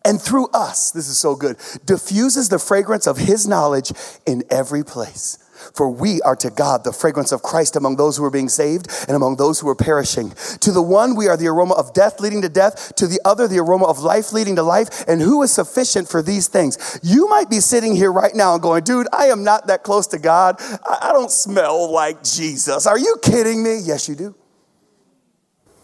And 0.04 0.20
through 0.20 0.48
us, 0.48 0.92
this 0.92 1.08
is 1.08 1.18
so 1.18 1.34
good, 1.34 1.56
diffuses 1.84 2.48
the 2.48 2.58
fragrance 2.58 3.08
of 3.08 3.16
his 3.16 3.48
knowledge 3.48 3.92
in 4.26 4.44
every 4.50 4.84
place. 4.84 5.43
For 5.74 5.88
we 5.88 6.20
are 6.22 6.36
to 6.36 6.50
God 6.50 6.84
the 6.84 6.92
fragrance 6.92 7.32
of 7.32 7.42
Christ 7.42 7.76
among 7.76 7.96
those 7.96 8.16
who 8.16 8.24
are 8.24 8.30
being 8.30 8.48
saved 8.48 8.88
and 9.08 9.16
among 9.16 9.36
those 9.36 9.60
who 9.60 9.68
are 9.68 9.74
perishing. 9.74 10.30
To 10.60 10.72
the 10.72 10.82
one, 10.82 11.16
we 11.16 11.28
are 11.28 11.36
the 11.36 11.48
aroma 11.48 11.74
of 11.74 11.92
death 11.94 12.20
leading 12.20 12.42
to 12.42 12.48
death. 12.48 12.94
To 12.96 13.06
the 13.06 13.20
other, 13.24 13.48
the 13.48 13.58
aroma 13.58 13.86
of 13.86 14.00
life 14.00 14.32
leading 14.32 14.56
to 14.56 14.62
life. 14.62 15.04
And 15.08 15.20
who 15.20 15.42
is 15.42 15.52
sufficient 15.52 16.08
for 16.08 16.22
these 16.22 16.48
things? 16.48 17.00
You 17.02 17.28
might 17.28 17.48
be 17.48 17.60
sitting 17.60 17.94
here 17.94 18.12
right 18.12 18.34
now 18.34 18.54
and 18.54 18.62
going, 18.62 18.84
dude, 18.84 19.06
I 19.12 19.26
am 19.26 19.44
not 19.44 19.66
that 19.68 19.82
close 19.82 20.06
to 20.08 20.18
God. 20.18 20.56
I 20.60 21.10
don't 21.12 21.30
smell 21.30 21.90
like 21.90 22.22
Jesus. 22.22 22.86
Are 22.86 22.98
you 22.98 23.16
kidding 23.22 23.62
me? 23.62 23.78
Yes, 23.78 24.08
you 24.08 24.14
do. 24.14 24.34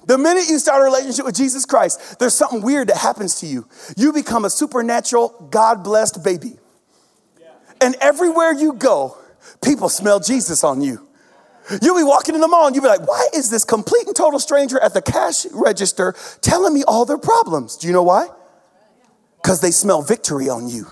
The 0.07 0.19
minute 0.19 0.49
you 0.49 0.59
start 0.59 0.81
a 0.81 0.85
relationship 0.85 1.25
with 1.25 1.37
Jesus 1.37 1.65
Christ, 1.65 2.19
there's 2.19 2.35
something 2.35 2.63
weird 2.63 2.89
that 2.89 2.97
happens 2.97 3.39
to 3.41 3.47
you. 3.47 3.69
You 3.97 4.13
become 4.13 4.45
a 4.45 4.51
supernatural, 4.51 5.49
God 5.51 5.85
blessed 5.85 6.25
baby. 6.25 6.59
And 7.81 7.95
everywhere 8.01 8.53
you 8.53 8.73
go, 8.73 9.17
people 9.63 9.89
smell 9.89 10.21
Jesus 10.21 10.65
on 10.65 10.81
you. 10.81 11.07
You'll 11.83 11.97
be 11.97 12.05
walking 12.05 12.35
in 12.35 12.41
the 12.41 12.49
mall 12.49 12.67
and 12.67 12.75
you'll 12.75 12.83
be 12.83 12.89
like, 12.89 13.07
why 13.07 13.29
is 13.35 13.51
this 13.51 13.65
complete 13.65 14.07
and 14.07 14.17
total 14.17 14.41
stranger 14.41 14.81
at 14.81 14.95
the 14.95 15.03
cash 15.03 15.47
register 15.53 16.15
telling 16.41 16.75
me 16.75 16.83
all 16.87 17.05
their 17.05 17.19
problems? 17.19 17.77
Do 17.77 17.87
you 17.87 17.93
know 17.93 18.03
why? 18.03 18.29
Because 19.43 19.61
they 19.61 19.71
smell 19.71 20.03
victory 20.03 20.49
on 20.49 20.69
you. 20.69 20.87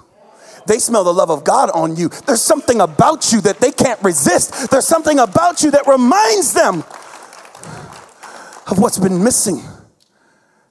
They 0.66 0.78
smell 0.78 1.02
the 1.02 1.14
love 1.14 1.30
of 1.30 1.44
God 1.44 1.70
on 1.70 1.96
you. 1.96 2.08
There's 2.08 2.42
something 2.42 2.80
about 2.80 3.32
you 3.32 3.40
that 3.40 3.58
they 3.58 3.72
can't 3.72 4.00
resist. 4.02 4.70
There's 4.70 4.87
something 4.87 5.18
about 5.18 5.62
you 5.62 5.70
that 5.72 5.87
reminds 5.87 6.52
them 6.52 6.84
of 8.70 8.78
what's 8.78 8.98
been 8.98 9.24
missing 9.24 9.62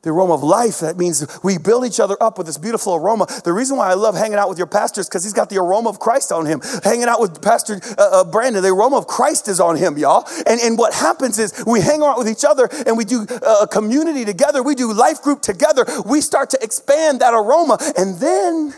the 0.02 0.10
aroma 0.10 0.34
of 0.34 0.44
life. 0.44 0.80
That 0.80 0.98
means 0.98 1.26
we 1.44 1.58
build 1.58 1.86
each 1.86 2.00
other 2.00 2.16
up 2.22 2.38
with 2.38 2.48
this 2.48 2.58
beautiful 2.58 2.96
aroma. 2.96 3.28
The 3.44 3.54
reason 3.54 3.78
why 3.78 3.90
I 3.90 3.94
love 3.94 4.16
hanging 4.16 4.38
out 4.38 4.50
with 4.50 4.58
your 4.58 4.68
pastors 4.68 5.08
because 5.08 5.24
he's 5.24 5.34
got 5.34 5.50
the 5.50 5.58
aroma 5.58 5.90
of 5.90 6.00
Christ 6.00 6.32
on 6.32 6.46
him. 6.46 6.62
Hanging 6.84 7.06
out 7.06 7.20
with 7.20 7.42
Pastor 7.42 7.80
uh, 7.98 8.22
uh, 8.22 8.24
Brandon, 8.24 8.62
the 8.62 8.70
aroma 8.70 8.98
of 8.98 9.08
Christ 9.08 9.48
is 9.48 9.60
on 9.60 9.76
him, 9.76 9.98
y'all. 9.98 10.28
And, 10.46 10.60
and 10.62 10.78
what 10.78 10.94
happens 10.94 11.40
is 11.40 11.64
we 11.66 11.82
hang 11.82 12.02
out 12.02 12.18
with 12.18 12.30
each 12.30 12.46
other 12.46 12.70
and 12.86 12.98
we 12.98 13.06
do 13.06 13.26
uh, 13.30 13.60
a 13.64 13.68
community 13.68 14.24
together. 14.24 14.62
We 14.62 14.76
do 14.76 14.94
life 14.94 15.22
group 15.22 15.42
together. 15.42 15.86
We 16.06 16.22
start 16.22 16.50
to 16.52 16.60
expand 16.62 17.22
that 17.22 17.34
aroma. 17.34 17.78
And 17.98 18.16
then 18.20 18.74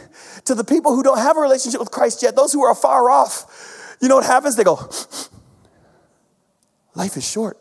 to 0.45 0.55
the 0.55 0.63
people 0.63 0.95
who 0.95 1.03
don't 1.03 1.19
have 1.19 1.37
a 1.37 1.41
relationship 1.41 1.79
with 1.79 1.91
Christ 1.91 2.23
yet, 2.23 2.35
those 2.35 2.53
who 2.53 2.63
are 2.63 2.75
far 2.75 3.09
off, 3.09 3.97
you 4.01 4.07
know 4.07 4.15
what 4.15 4.25
happens? 4.25 4.55
They 4.55 4.63
go, 4.63 4.89
life 6.95 7.17
is 7.17 7.29
short. 7.29 7.57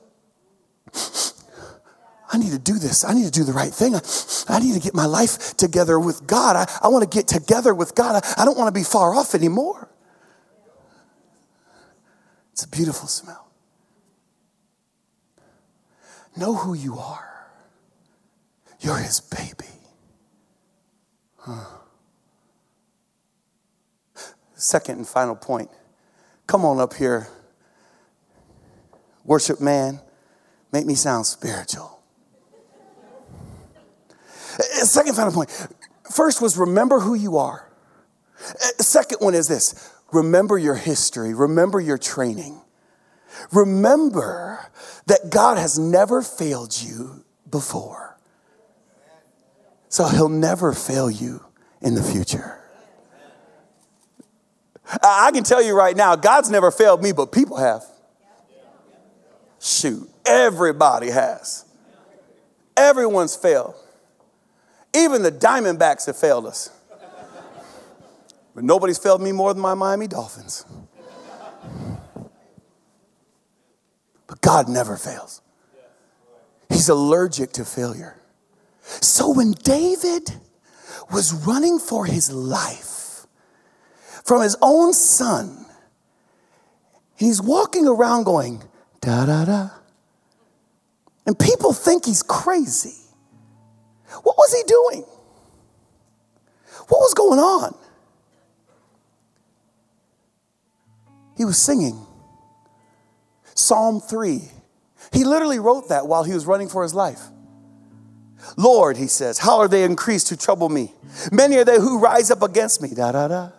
I 2.30 2.38
need 2.38 2.50
to 2.50 2.58
do 2.58 2.78
this. 2.78 3.04
I 3.04 3.14
need 3.14 3.24
to 3.24 3.30
do 3.30 3.44
the 3.44 3.52
right 3.52 3.72
thing. 3.72 3.94
I, 3.94 4.58
need 4.58 4.74
to 4.74 4.80
get 4.80 4.94
my 4.94 5.06
life 5.06 5.56
together 5.56 5.98
with 5.98 6.26
God. 6.26 6.56
I, 6.56 6.70
I 6.82 6.88
want 6.88 7.10
to 7.10 7.16
get 7.16 7.26
together 7.26 7.74
with 7.74 7.94
God. 7.94 8.22
I, 8.22 8.42
I 8.42 8.44
don't 8.44 8.56
want 8.56 8.72
to 8.72 8.78
be 8.78 8.84
far 8.84 9.14
off 9.14 9.34
anymore. 9.34 9.88
It's 12.52 12.64
a 12.64 12.68
beautiful 12.68 13.08
smell. 13.08 13.48
Know 16.36 16.54
who 16.54 16.74
you 16.74 16.98
are. 16.98 17.46
You're 18.80 18.98
his 18.98 19.20
baby. 19.20 19.72
Huh. 21.38 21.64
Second 24.54 24.96
and 24.98 25.08
final 25.08 25.34
point. 25.34 25.70
Come 26.46 26.64
on 26.64 26.78
up 26.78 26.94
here. 26.94 27.28
Worship 29.24 29.60
man, 29.60 30.00
make 30.72 30.86
me 30.86 30.94
sound 30.94 31.26
spiritual. 31.26 31.97
Uh, 34.58 34.62
second 34.84 35.14
final 35.14 35.32
point. 35.32 35.50
First 36.10 36.40
was 36.40 36.56
remember 36.56 37.00
who 37.00 37.14
you 37.14 37.36
are. 37.36 37.70
Uh, 38.40 38.82
second 38.82 39.18
one 39.20 39.34
is 39.34 39.48
this 39.48 39.92
remember 40.12 40.58
your 40.58 40.74
history, 40.74 41.34
remember 41.34 41.80
your 41.80 41.98
training. 41.98 42.60
Remember 43.52 44.70
that 45.06 45.30
God 45.30 45.58
has 45.58 45.78
never 45.78 46.22
failed 46.22 46.80
you 46.80 47.24
before. 47.48 48.18
So 49.88 50.06
he'll 50.06 50.28
never 50.28 50.72
fail 50.72 51.10
you 51.10 51.44
in 51.80 51.94
the 51.94 52.02
future. 52.02 52.58
I 55.02 55.30
can 55.32 55.44
tell 55.44 55.62
you 55.62 55.76
right 55.76 55.96
now, 55.96 56.16
God's 56.16 56.50
never 56.50 56.70
failed 56.70 57.02
me, 57.02 57.12
but 57.12 57.30
people 57.30 57.58
have. 57.58 57.84
Shoot, 59.60 60.08
everybody 60.24 61.08
has. 61.08 61.64
Everyone's 62.76 63.36
failed. 63.36 63.74
Even 64.94 65.22
the 65.22 65.32
Diamondbacks 65.32 66.06
have 66.06 66.16
failed 66.16 66.46
us. 66.46 66.70
But 68.54 68.64
nobody's 68.64 68.98
failed 68.98 69.22
me 69.22 69.32
more 69.32 69.54
than 69.54 69.62
my 69.62 69.74
Miami 69.74 70.08
Dolphins. 70.08 70.64
But 74.26 74.40
God 74.40 74.68
never 74.68 74.96
fails. 74.96 75.42
He's 76.68 76.88
allergic 76.88 77.52
to 77.52 77.64
failure. 77.64 78.16
So 78.82 79.30
when 79.32 79.52
David 79.52 80.32
was 81.12 81.32
running 81.32 81.78
for 81.78 82.04
his 82.06 82.30
life 82.30 83.26
from 84.24 84.42
his 84.42 84.56
own 84.60 84.92
son, 84.92 85.66
he's 87.16 87.40
walking 87.40 87.86
around 87.86 88.24
going, 88.24 88.62
da 89.00 89.26
da 89.26 89.44
da. 89.44 89.70
And 91.26 91.38
people 91.38 91.72
think 91.72 92.06
he's 92.06 92.22
crazy. 92.22 93.07
What 94.22 94.36
was 94.36 94.54
he 94.54 94.62
doing? 94.66 95.04
What 96.88 96.98
was 97.00 97.14
going 97.14 97.38
on? 97.38 97.74
He 101.36 101.44
was 101.44 101.58
singing 101.58 102.04
Psalm 103.54 104.00
3. 104.00 104.42
He 105.12 105.24
literally 105.24 105.58
wrote 105.58 105.88
that 105.88 106.06
while 106.06 106.24
he 106.24 106.32
was 106.32 106.46
running 106.46 106.68
for 106.68 106.82
his 106.82 106.94
life. 106.94 107.20
Lord, 108.56 108.96
he 108.96 109.06
says, 109.06 109.38
how 109.38 109.58
are 109.58 109.68
they 109.68 109.84
increased 109.84 110.28
who 110.30 110.36
trouble 110.36 110.68
me? 110.68 110.92
Many 111.30 111.56
are 111.56 111.64
they 111.64 111.76
who 111.76 111.98
rise 111.98 112.30
up 112.30 112.42
against 112.42 112.80
me. 112.80 112.90
Da 112.94 113.12
da 113.12 113.28
da. 113.28 113.50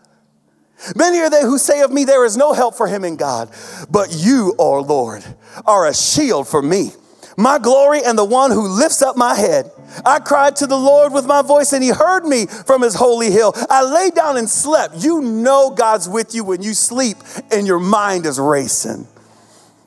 Many 0.95 1.19
are 1.19 1.29
they 1.29 1.41
who 1.41 1.57
say 1.57 1.81
of 1.81 1.91
me, 1.91 2.05
there 2.05 2.25
is 2.25 2.37
no 2.37 2.53
help 2.53 2.75
for 2.75 2.87
him 2.87 3.03
in 3.03 3.17
God. 3.17 3.49
But 3.89 4.13
you, 4.13 4.55
O 4.57 4.75
oh 4.75 4.79
Lord, 4.81 5.23
are 5.65 5.87
a 5.87 5.93
shield 5.93 6.47
for 6.47 6.61
me 6.61 6.91
my 7.39 7.58
glory 7.58 8.02
and 8.04 8.17
the 8.17 8.25
one 8.25 8.52
who 8.52 8.67
lifts 8.67 9.02
up 9.02 9.15
my 9.15 9.34
head. 9.34 9.71
I 10.06 10.19
cried 10.19 10.58
to 10.58 10.67
the 10.67 10.78
Lord 10.78 11.13
with 11.13 11.25
my 11.25 11.41
voice 11.41 11.73
and 11.73 11.82
he 11.82 11.89
heard 11.89 12.25
me 12.25 12.45
from 12.45 12.82
his 12.82 12.95
holy 12.95 13.32
hill. 13.32 13.54
I 13.69 13.84
lay 13.84 14.10
down 14.12 14.38
and 14.38 14.49
slept. 14.49 15.04
You 15.04 15.21
know 15.21 15.69
God's 15.69 16.08
with 16.08 16.36
you 16.36 16.43
when 16.43 16.62
you 16.62 16.73
sleep 16.73 17.17
and 17.49 17.65
your 17.65 17.80
mind 17.80 18.25
is 18.25 18.39
racing. 18.39 19.08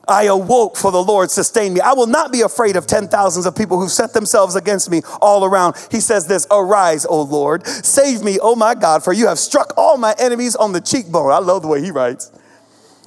I 0.07 0.23
awoke 0.23 0.75
for 0.75 0.91
the 0.91 1.01
Lord 1.01 1.31
sustained 1.31 1.75
me. 1.75 1.79
I 1.79 1.93
will 1.93 2.07
not 2.07 2.31
be 2.31 2.41
afraid 2.41 2.75
of 2.75 2.87
ten 2.87 3.07
thousands 3.07 3.45
of 3.45 3.55
people 3.55 3.79
who 3.79 3.87
set 3.87 4.13
themselves 4.13 4.55
against 4.55 4.89
me 4.89 5.01
all 5.21 5.45
around. 5.45 5.75
He 5.91 6.01
says 6.01 6.27
this, 6.27 6.45
arise, 6.51 7.05
O 7.05 7.21
Lord, 7.21 7.65
save 7.65 8.21
me, 8.21 8.39
O 8.39 8.55
my 8.55 8.75
God, 8.75 9.03
for 9.03 9.13
you 9.13 9.27
have 9.27 9.39
struck 9.39 9.73
all 9.77 9.97
my 9.97 10.13
enemies 10.19 10.55
on 10.55 10.73
the 10.73 10.81
cheekbone. 10.81 11.31
I 11.31 11.37
love 11.37 11.61
the 11.61 11.69
way 11.69 11.81
he 11.81 11.91
writes. 11.91 12.31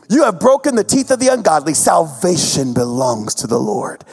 You 0.08 0.24
have 0.24 0.38
broken 0.38 0.76
the 0.76 0.84
teeth 0.84 1.10
of 1.10 1.18
the 1.18 1.28
ungodly. 1.28 1.74
Salvation 1.74 2.74
belongs 2.74 3.34
to 3.36 3.46
the 3.46 3.58
Lord. 3.58 4.04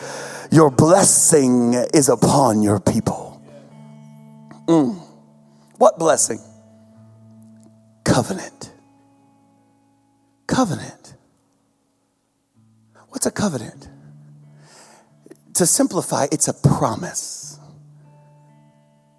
Your 0.51 0.69
blessing 0.69 1.73
is 1.93 2.09
upon 2.09 2.61
your 2.61 2.79
people. 2.79 3.41
Mm. 4.67 4.99
What 5.77 5.99
blessing? 5.99 6.39
Covenant. 8.03 8.71
Covenant. 10.47 11.15
What's 13.09 13.25
a 13.25 13.31
covenant? 13.31 13.87
To 15.55 15.65
simplify, 15.65 16.27
it's 16.31 16.47
a 16.47 16.53
promise. 16.53 17.59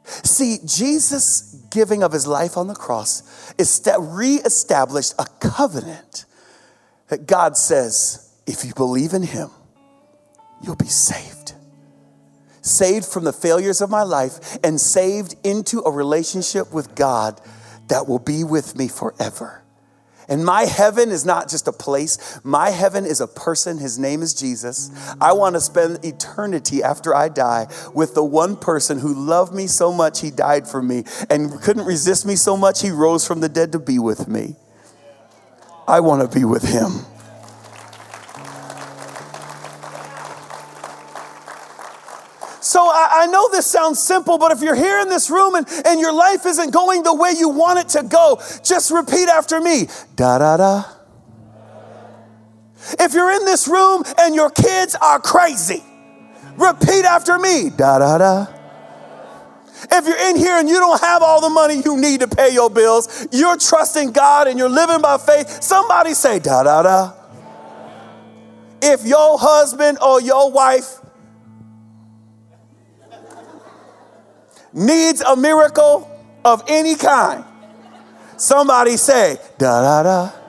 See, 0.05 0.59
Jesus 0.64 1.62
giving 1.70 2.03
of 2.03 2.12
his 2.12 2.27
life 2.27 2.57
on 2.57 2.66
the 2.66 2.75
cross 2.75 3.53
reestablished 4.01 5.14
a 5.18 5.27
covenant 5.41 6.27
that 7.09 7.27
God 7.27 7.57
says, 7.57 8.33
if 8.47 8.65
you 8.65 8.75
believe 8.75 9.13
in 9.13 9.23
Him, 9.23 9.51
you'll 10.63 10.77
be 10.77 10.87
saved. 10.87 11.55
Saved 12.63 13.05
from 13.05 13.25
the 13.25 13.33
failures 13.33 13.81
of 13.81 13.91
my 13.91 14.03
life 14.03 14.59
and 14.65 14.81
saved 14.81 15.35
into 15.45 15.81
a 15.81 15.91
relationship 15.91 16.73
with 16.73 16.95
God 16.95 17.41
that 17.89 18.09
will 18.09 18.19
be 18.19 18.45
with 18.45 18.77
me 18.77 18.89
forever. 18.89 19.65
And 20.29 20.45
my 20.45 20.63
heaven 20.63 21.11
is 21.11 21.27
not 21.27 21.51
just 21.51 21.69
a 21.69 21.73
place. 21.73 22.41
My 22.43 22.71
heaven 22.71 23.05
is 23.05 23.21
a 23.21 23.27
person. 23.27 23.79
His 23.79 23.99
name 23.99 24.23
is 24.23 24.33
Jesus. 24.33 24.91
I 25.21 25.33
want 25.33 25.55
to 25.55 25.61
spend 25.61 26.03
eternity 26.05 26.83
after 26.83 27.15
I 27.15 27.29
die 27.29 27.67
with 27.93 28.15
the 28.15 28.25
one 28.25 28.57
person 28.57 28.99
who 28.99 29.13
loved 29.15 29.55
me 29.55 29.67
so 29.67 29.93
much 29.93 30.21
he 30.21 30.31
died 30.31 30.67
for 30.67 30.83
me 30.83 31.05
and 31.29 31.61
couldn't 31.61 31.85
resist 31.85 32.25
me 32.25 32.37
so 32.37 32.57
much 32.57 32.81
he 32.81 32.91
rose 32.91 33.27
from 33.27 33.41
the 33.41 33.49
dead 33.49 33.73
to 33.73 33.79
be 33.79 33.99
with 33.99 34.27
me. 34.29 34.57
I 35.87 36.01
want 36.01 36.30
to 36.30 36.39
be 36.39 36.45
with 36.45 36.62
him. 36.62 37.07
So 42.61 42.80
I, 42.80 43.09
I, 43.22 43.26
know 43.26 43.51
this 43.51 43.66
sounds 43.66 44.03
simple, 44.03 44.39
but 44.39 44.51
if 44.51 44.62
you're 44.62 44.74
here 44.74 44.99
in 45.01 45.09
this 45.09 45.30
room 45.30 45.55
and, 45.55 45.66
and 45.85 46.01
your 46.01 46.12
life 46.12 46.47
isn't 46.47 46.72
going 46.72 47.03
the 47.03 47.14
way 47.14 47.32
you 47.39 47.51
want 47.51 47.78
it 47.78 47.89
to 47.91 48.03
go, 48.03 48.41
just 48.64 48.91
repeat 48.91 49.28
after 49.28 49.61
me 49.61 49.87
da 50.16 50.39
da 50.39 50.57
da. 50.57 50.85
If 52.99 53.12
you're 53.12 53.30
in 53.30 53.45
this 53.45 53.68
room 53.68 54.03
and 54.18 54.35
your 54.35 54.51
kids 54.51 54.97
are 55.01 55.20
crazy, 55.20 55.85
repeat 56.57 57.05
after 57.05 57.39
me 57.39 57.70
da 57.70 57.99
da 57.99 58.18
da. 58.18 58.54
If 59.91 60.07
you're 60.07 60.30
in 60.30 60.37
here 60.37 60.57
and 60.59 60.68
you 60.68 60.78
don't 60.78 61.01
have 61.01 61.22
all 61.22 61.41
the 61.41 61.51
money 61.51 61.82
you 61.85 61.97
need 61.97 62.20
to 62.20 62.28
pay 62.28 62.53
your 62.53 62.70
bills, 62.70 63.26
you're 63.32 63.57
trusting 63.57 64.12
God 64.12 64.49
and 64.49 64.59
you're 64.59 64.68
living 64.68 65.01
by 65.01 65.18
faith, 65.18 65.62
somebody 65.62 66.14
say 66.14 66.39
da 66.39 66.62
da 66.62 66.82
da. 66.82 67.12
If 68.82 69.07
your 69.07 69.39
husband 69.39 69.99
or 70.03 70.20
your 70.20 70.51
wife 70.51 71.01
needs 74.74 75.22
a 75.22 75.37
miracle 75.37 76.11
of 76.45 76.62
any 76.68 76.97
kind, 76.97 77.45
somebody 78.37 78.97
say, 78.97 79.39
da 79.57 79.80
da 79.80 80.03
da. 80.03 80.43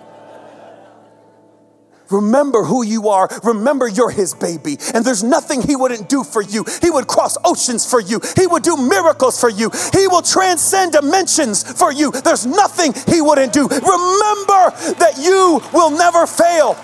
Remember 2.09 2.63
who 2.63 2.83
you 2.83 3.09
are. 3.09 3.29
Remember 3.43 3.87
you're 3.87 4.09
his 4.09 4.33
baby. 4.33 4.77
And 4.93 5.03
there's 5.03 5.23
nothing 5.23 5.61
he 5.61 5.75
wouldn't 5.75 6.09
do 6.09 6.23
for 6.23 6.41
you. 6.41 6.65
He 6.81 6.89
would 6.89 7.07
cross 7.07 7.37
oceans 7.43 7.89
for 7.89 7.99
you. 7.99 8.19
He 8.35 8.47
would 8.47 8.63
do 8.63 8.77
miracles 8.77 9.39
for 9.39 9.49
you. 9.49 9.71
He 9.93 10.07
will 10.07 10.21
transcend 10.21 10.93
dimensions 10.93 11.63
for 11.63 11.91
you. 11.91 12.11
There's 12.11 12.45
nothing 12.45 12.93
he 13.07 13.21
wouldn't 13.21 13.53
do. 13.53 13.67
Remember 13.67 14.71
that 14.99 15.15
you 15.19 15.61
will 15.73 15.91
never 15.91 16.27
fail 16.27 16.77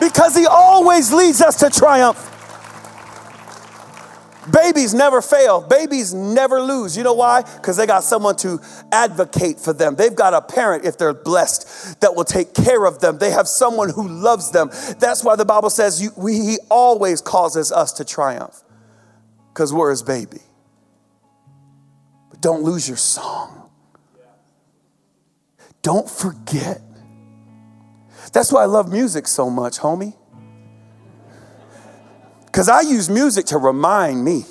because 0.00 0.36
he 0.36 0.46
always 0.46 1.12
leads 1.12 1.40
us 1.40 1.56
to 1.56 1.70
triumph. 1.70 2.33
Babies 4.50 4.92
never 4.92 5.22
fail. 5.22 5.60
Babies 5.60 6.12
never 6.12 6.60
lose. 6.60 6.96
You 6.96 7.02
know 7.02 7.14
why? 7.14 7.42
Because 7.42 7.76
they 7.76 7.86
got 7.86 8.04
someone 8.04 8.36
to 8.36 8.60
advocate 8.92 9.58
for 9.58 9.72
them. 9.72 9.96
They've 9.96 10.14
got 10.14 10.34
a 10.34 10.42
parent, 10.42 10.84
if 10.84 10.98
they're 10.98 11.14
blessed, 11.14 12.00
that 12.00 12.14
will 12.14 12.24
take 12.24 12.54
care 12.54 12.84
of 12.84 13.00
them. 13.00 13.18
They 13.18 13.30
have 13.30 13.48
someone 13.48 13.90
who 13.90 14.06
loves 14.06 14.50
them. 14.50 14.68
That's 14.98 15.24
why 15.24 15.36
the 15.36 15.44
Bible 15.44 15.70
says 15.70 16.02
you, 16.02 16.10
we, 16.16 16.34
He 16.34 16.58
always 16.70 17.20
causes 17.20 17.72
us 17.72 17.92
to 17.94 18.04
triumph 18.04 18.62
because 19.48 19.72
we're 19.72 19.90
His 19.90 20.02
baby. 20.02 20.40
But 22.30 22.40
don't 22.40 22.62
lose 22.62 22.86
your 22.86 22.98
song. 22.98 23.70
Don't 25.82 26.08
forget. 26.08 26.80
That's 28.32 28.50
why 28.52 28.62
I 28.62 28.66
love 28.66 28.90
music 28.90 29.26
so 29.28 29.48
much, 29.48 29.78
homie. 29.78 30.14
Because 32.54 32.68
I 32.68 32.82
use 32.82 33.10
music 33.10 33.46
to 33.46 33.58
remind 33.58 34.24
me. 34.24 34.44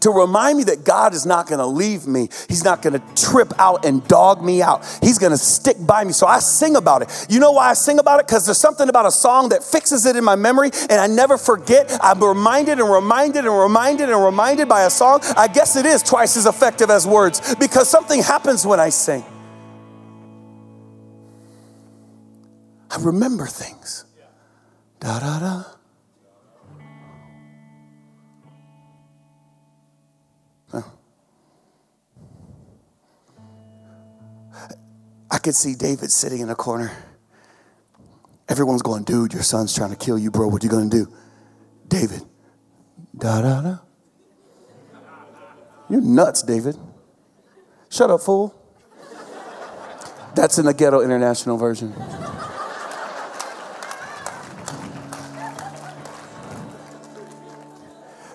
To 0.00 0.10
remind 0.10 0.56
me 0.56 0.64
that 0.64 0.82
God 0.82 1.12
is 1.12 1.26
not 1.26 1.46
gonna 1.46 1.66
leave 1.66 2.06
me. 2.06 2.30
He's 2.48 2.64
not 2.64 2.80
gonna 2.80 3.02
trip 3.14 3.52
out 3.58 3.84
and 3.84 4.02
dog 4.08 4.42
me 4.42 4.62
out. 4.62 4.82
He's 5.02 5.18
gonna 5.18 5.36
stick 5.36 5.76
by 5.78 6.04
me. 6.04 6.14
So 6.14 6.26
I 6.26 6.38
sing 6.38 6.74
about 6.76 7.02
it. 7.02 7.26
You 7.28 7.38
know 7.38 7.52
why 7.52 7.68
I 7.68 7.74
sing 7.74 7.98
about 7.98 8.20
it? 8.20 8.26
Because 8.26 8.46
there's 8.46 8.56
something 8.56 8.88
about 8.88 9.04
a 9.04 9.10
song 9.10 9.50
that 9.50 9.62
fixes 9.62 10.06
it 10.06 10.16
in 10.16 10.24
my 10.24 10.36
memory 10.36 10.70
and 10.88 10.92
I 10.92 11.06
never 11.06 11.36
forget. 11.36 11.94
I'm 12.00 12.24
reminded 12.24 12.80
and 12.80 12.90
reminded 12.90 13.44
and 13.44 13.54
reminded 13.54 14.08
and 14.08 14.24
reminded 14.24 14.70
by 14.70 14.84
a 14.84 14.90
song. 14.90 15.20
I 15.36 15.48
guess 15.48 15.76
it 15.76 15.84
is 15.84 16.02
twice 16.02 16.34
as 16.38 16.46
effective 16.46 16.88
as 16.88 17.06
words 17.06 17.54
because 17.56 17.90
something 17.90 18.22
happens 18.22 18.64
when 18.64 18.80
I 18.80 18.88
sing. 18.88 19.22
I 22.90 22.96
remember 23.00 23.46
things. 23.46 24.06
Da 24.98 25.20
da 25.20 25.40
da. 25.40 25.77
I 35.30 35.38
could 35.38 35.54
see 35.54 35.74
David 35.74 36.10
sitting 36.10 36.40
in 36.40 36.48
a 36.48 36.54
corner. 36.54 36.90
Everyone's 38.48 38.82
going, 38.82 39.04
dude, 39.04 39.34
your 39.34 39.42
son's 39.42 39.74
trying 39.74 39.90
to 39.90 39.96
kill 39.96 40.18
you, 40.18 40.30
bro. 40.30 40.48
What 40.48 40.64
you 40.64 40.70
gonna 40.70 40.88
do? 40.88 41.12
David, 41.86 42.22
da 43.16 43.42
da 43.42 43.60
da. 43.60 43.78
You're 45.90 46.00
nuts, 46.00 46.42
David. 46.42 46.76
Shut 47.90 48.10
up, 48.10 48.20
fool. 48.20 48.54
That's 50.34 50.58
in 50.58 50.66
the 50.66 50.74
ghetto 50.74 51.00
international 51.00 51.56
version. 51.56 51.92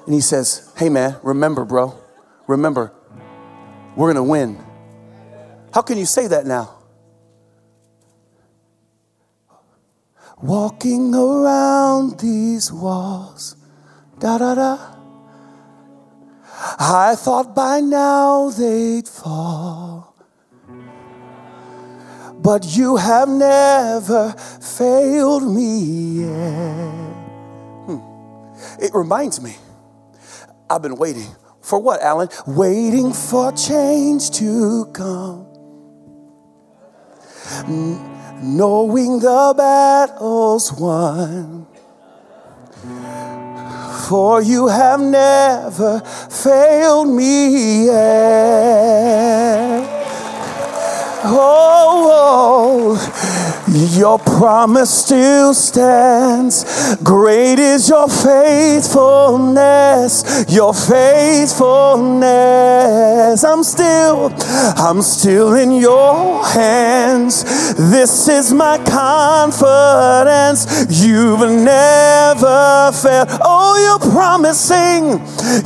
And 0.05 0.13
he 0.13 0.21
says, 0.21 0.71
Hey 0.77 0.89
man, 0.89 1.15
remember, 1.23 1.65
bro, 1.65 1.97
remember, 2.47 2.91
we're 3.95 4.13
gonna 4.13 4.23
win. 4.23 4.63
How 5.73 5.81
can 5.81 5.97
you 5.97 6.05
say 6.05 6.27
that 6.27 6.45
now? 6.45 6.82
Walking 10.43 11.15
around 11.15 12.19
these 12.19 12.69
walls, 12.69 13.55
da 14.19 14.37
da 14.37 14.55
da. 14.55 14.77
I 16.77 17.15
thought 17.15 17.55
by 17.55 17.79
now 17.79 18.49
they'd 18.49 19.07
fall. 19.07 20.13
But 22.41 22.75
you 22.75 22.97
have 22.97 23.29
never 23.29 24.33
failed 24.59 25.43
me 25.43 26.25
yet. 26.25 27.13
Hmm. 27.87 28.83
It 28.83 28.91
reminds 28.93 29.39
me, 29.41 29.55
I've 30.69 30.81
been 30.81 30.97
waiting. 30.97 31.33
For 31.61 31.79
what, 31.79 32.01
Alan? 32.01 32.27
Waiting 32.45 33.13
for 33.13 33.53
change 33.53 34.29
to 34.31 34.91
come 34.91 35.47
knowing 38.43 39.19
the 39.19 39.53
battle's 39.55 40.71
won. 40.73 41.65
For 44.07 44.41
you 44.41 44.67
have 44.67 44.99
never 44.99 46.01
failed 46.01 47.07
me 47.07 47.85
yet. 47.85 48.73
Oh, 51.25 52.09
oh, 52.11 53.42
your 53.73 54.19
promise 54.19 54.89
still 54.89 55.53
stands. 55.53 56.95
Great 57.03 57.59
is 57.59 57.89
your 57.89 58.07
faithfulness, 58.07 60.23
your 60.47 60.73
faithfulness. 60.73 63.43
I'm 63.43 63.63
still, 63.63 64.31
I'm 64.77 65.01
still 65.01 65.55
in 65.55 65.73
your 65.73 66.45
hands. 66.45 67.43
This 67.73 68.27
is 68.27 68.53
my 68.53 68.77
confidence. 68.85 70.67
You've 71.03 71.39
never 71.39 72.91
failed. 72.93 73.29
Oh, 73.41 73.75
you're 73.83 73.97
promising, 74.11 75.19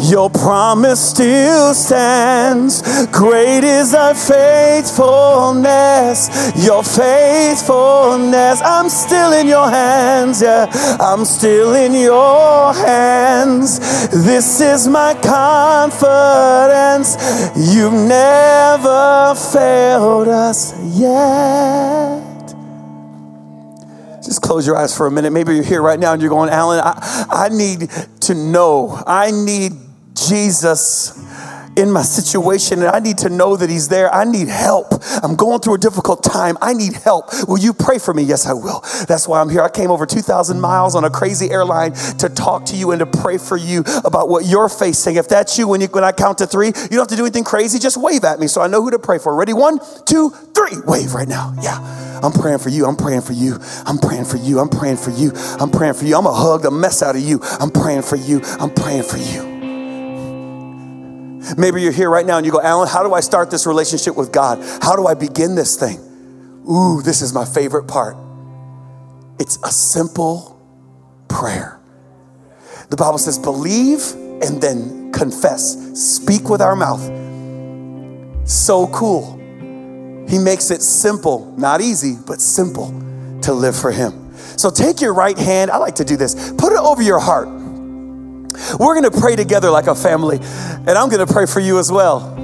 your 0.10 0.30
promise 0.30 1.02
still 1.02 1.74
stands. 1.74 2.82
Great 3.08 3.66
is 3.66 3.92
thy 3.92 4.14
faithfulness 4.14 6.30
your 6.56 6.84
faithfulness, 6.84 7.97
faithfulness. 7.98 8.62
I'm 8.62 8.90
still 8.90 9.34
in 9.34 9.48
your 9.48 9.70
hands, 9.70 10.42
yeah. 10.42 10.68
I'm 11.00 11.26
still 11.26 11.76
in 11.76 11.94
your 11.94 12.74
hands. 12.74 13.80
This 14.10 14.62
is 14.62 14.88
my 14.88 15.14
confidence. 15.14 17.18
You've 17.56 17.94
never 17.94 19.36
failed 19.36 20.28
us 20.28 20.74
yet. 20.98 22.24
Just 24.24 24.42
close 24.42 24.68
your 24.68 24.78
eyes 24.78 24.96
for 24.96 25.08
a 25.08 25.12
minute. 25.12 25.32
Maybe 25.32 25.56
you're 25.56 25.64
here 25.64 25.82
right 25.82 26.00
now 26.00 26.14
and 26.14 26.22
you're 26.22 26.30
going, 26.30 26.50
Alan, 26.50 26.82
I, 26.84 27.26
I 27.30 27.50
need 27.50 27.90
to 28.22 28.34
know. 28.34 29.02
I 29.06 29.32
need 29.32 29.74
Jesus 30.16 31.14
in 31.78 31.92
my 31.92 32.02
situation 32.02 32.80
and 32.80 32.90
I 32.90 33.00
need 33.00 33.20
to 33.20 33.30
know 33.30 33.56
that 33.56 33.70
He's 33.70 33.88
there. 33.88 34.14
I 34.14 34.26
need 34.26 34.48
help. 34.48 34.94
I'm 35.24 35.36
going 35.36 35.62
through 35.62 35.76
a 35.76 35.78
difficult 35.78 36.24
time. 36.24 36.58
I 36.62 36.74
need 36.74 36.94
help. 36.94 37.30
Will 37.48 37.60
you 37.60 37.74
pray 37.74 38.00
for 38.00 38.14
me? 38.14 38.24
Yes, 38.24 38.46
I 38.48 38.54
will. 38.54 38.82
That's 39.08 39.28
why 39.28 39.40
I'm 39.40 39.50
here. 39.50 39.62
I 39.62 39.70
came 39.70 39.92
over 39.92 40.06
2,000 40.06 40.60
miles 40.60 40.96
on 40.96 41.06
a 41.06 41.10
crazy 41.10 41.50
airline 41.52 41.94
to 42.18 42.30
talk 42.30 42.66
to 42.66 42.76
you 42.76 42.92
and 42.92 43.00
to 43.00 43.06
pray 43.06 43.38
for 43.38 43.56
you 43.56 43.84
about 44.04 44.28
what 44.28 44.46
you're 44.46 44.70
facing. 44.70 45.16
If 45.16 45.30
that's 45.30 45.58
you, 45.58 45.68
when, 45.68 45.82
you, 45.82 45.88
when 45.88 46.04
I 46.04 46.12
count 46.12 46.40
to 46.40 46.48
three, 46.48 46.68
you 46.68 46.74
don't 46.74 47.00
have 47.00 47.08
to 47.10 47.16
do 47.16 47.24
anything 47.24 47.44
crazy. 47.44 47.80
Just 47.80 47.98
wave 47.98 48.24
at 48.24 48.40
me 48.40 48.48
so 48.48 48.62
I 48.62 48.68
know 48.68 48.82
who 48.82 48.92
to 48.92 49.00
pray 49.00 49.20
for. 49.20 49.36
Ready? 49.36 49.54
One, 49.54 49.80
two, 50.06 50.32
three. 50.56 50.80
Wave 50.86 51.14
right 51.14 51.28
now. 51.28 51.54
Yeah. 51.62 51.78
I'm 52.24 52.32
praying 52.32 52.60
for 52.60 52.70
you. 52.70 52.88
I'm 52.88 52.96
praying 52.96 53.22
for 53.22 53.34
you. 53.34 53.60
I'm 53.86 54.00
praying 54.00 54.26
for 54.26 54.38
you. 54.38 54.60
I'm 54.60 54.70
praying 54.70 54.98
for 54.98 55.12
you. 55.12 55.32
I'm 55.60 55.70
praying 55.70 55.94
for 55.94 56.06
you. 56.06 56.18
I'm 56.18 56.24
going 56.24 56.36
to 56.36 56.42
hug 56.42 56.64
the 56.64 56.72
mess 56.72 57.04
out 57.04 57.16
of 57.16 57.22
you. 57.22 57.40
I'm 57.60 57.70
praying 57.70 58.02
for 58.02 58.16
you. 58.16 58.42
I'm 58.60 58.74
praying 58.74 59.04
for 59.04 59.18
you. 59.18 59.57
Maybe 61.56 61.82
you're 61.82 61.92
here 61.92 62.10
right 62.10 62.26
now 62.26 62.38
and 62.38 62.46
you 62.46 62.52
go, 62.52 62.62
Alan, 62.62 62.88
how 62.88 63.04
do 63.04 63.14
I 63.14 63.20
start 63.20 63.52
this 63.52 63.66
relationship 63.68 64.16
with 64.16 64.32
God? 64.32 64.60
How 64.82 64.96
do 64.96 65.08
I 65.08 65.14
begin 65.14 65.56
this 65.56 65.76
thing? 65.76 66.00
Ooh, 66.70 67.02
this 67.02 67.22
is 67.22 67.34
my 67.34 67.46
favorite 67.46 67.88
part. 67.88 68.18
It's 69.40 69.58
a 69.64 69.72
simple 69.72 70.60
prayer. 71.30 71.80
The 72.90 72.98
Bible 72.98 73.18
says, 73.18 73.38
believe 73.38 74.14
and 74.42 74.62
then 74.62 75.12
confess. 75.12 75.78
Speak 75.94 76.50
with 76.50 76.62
our 76.62 76.76
mouth. 76.76 77.02
So 78.50 78.88
cool. 78.88 79.36
He 80.28 80.38
makes 80.38 80.72
it 80.72 80.82
simple, 80.82 81.54
not 81.58 81.82
easy, 81.82 82.18
but 82.28 82.42
simple 82.42 82.88
to 83.44 83.54
live 83.54 83.78
for 83.78 83.92
Him. 83.92 84.36
So 84.36 84.70
take 84.70 85.02
your 85.02 85.14
right 85.14 85.38
hand, 85.38 85.72
I 85.72 85.78
like 85.78 85.96
to 85.96 86.06
do 86.06 86.18
this, 86.18 86.52
put 86.54 86.74
it 86.74 86.80
over 86.80 87.02
your 87.02 87.20
heart. 87.20 87.48
We're 88.80 88.96
gonna 88.96 89.12
pray 89.12 89.36
together 89.36 89.70
like 89.70 89.88
a 89.88 89.96
family, 89.96 90.38
and 90.38 90.90
I'm 90.90 91.10
gonna 91.10 91.28
pray 91.28 91.46
for 91.46 91.60
you 91.60 91.80
as 91.80 91.92
well. 91.92 92.36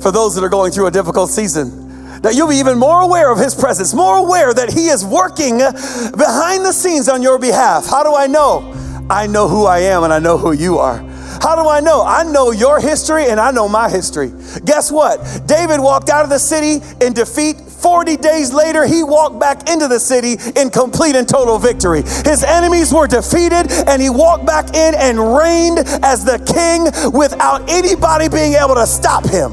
For 0.00 0.10
those 0.10 0.34
that 0.34 0.44
are 0.44 0.48
going 0.48 0.72
through 0.72 0.86
a 0.86 0.90
difficult 0.90 1.30
season, 1.30 2.20
that 2.22 2.34
you'll 2.34 2.48
be 2.48 2.56
even 2.56 2.78
more 2.78 3.00
aware 3.00 3.30
of 3.30 3.38
His 3.38 3.54
presence, 3.54 3.94
more 3.94 4.16
aware 4.16 4.54
that 4.54 4.72
He 4.72 4.88
is 4.88 5.04
working 5.04 5.58
behind 5.58 6.64
the 6.64 6.72
scenes 6.72 7.08
on 7.08 7.22
your 7.22 7.38
behalf. 7.38 7.86
How 7.86 8.02
do 8.02 8.14
I 8.14 8.26
know? 8.26 8.72
I 9.10 9.26
know 9.26 9.48
who 9.48 9.66
I 9.66 9.80
am 9.80 10.02
and 10.04 10.12
I 10.12 10.18
know 10.18 10.38
who 10.38 10.52
you 10.52 10.78
are. 10.78 11.04
How 11.42 11.60
do 11.60 11.68
I 11.68 11.80
know? 11.80 12.02
I 12.04 12.22
know 12.22 12.50
your 12.50 12.80
history 12.80 13.26
and 13.26 13.40
I 13.40 13.50
know 13.50 13.68
my 13.68 13.88
history. 13.88 14.32
Guess 14.64 14.90
what? 14.90 15.20
David 15.46 15.80
walked 15.80 16.10
out 16.10 16.24
of 16.24 16.30
the 16.30 16.38
city 16.38 16.84
in 17.04 17.12
defeat. 17.12 17.60
40 17.60 18.16
days 18.16 18.52
later, 18.52 18.86
he 18.86 19.02
walked 19.02 19.38
back 19.38 19.68
into 19.68 19.88
the 19.88 20.00
city 20.00 20.36
in 20.58 20.70
complete 20.70 21.16
and 21.16 21.28
total 21.28 21.58
victory. 21.58 22.00
His 22.00 22.42
enemies 22.42 22.94
were 22.94 23.06
defeated, 23.06 23.70
and 23.86 24.00
he 24.00 24.08
walked 24.08 24.46
back 24.46 24.74
in 24.74 24.94
and 24.94 25.18
reigned 25.36 25.80
as 26.02 26.24
the 26.24 26.38
king 26.38 26.84
without 27.12 27.68
anybody 27.68 28.28
being 28.28 28.54
able 28.54 28.74
to 28.76 28.86
stop 28.86 29.26
him. 29.26 29.52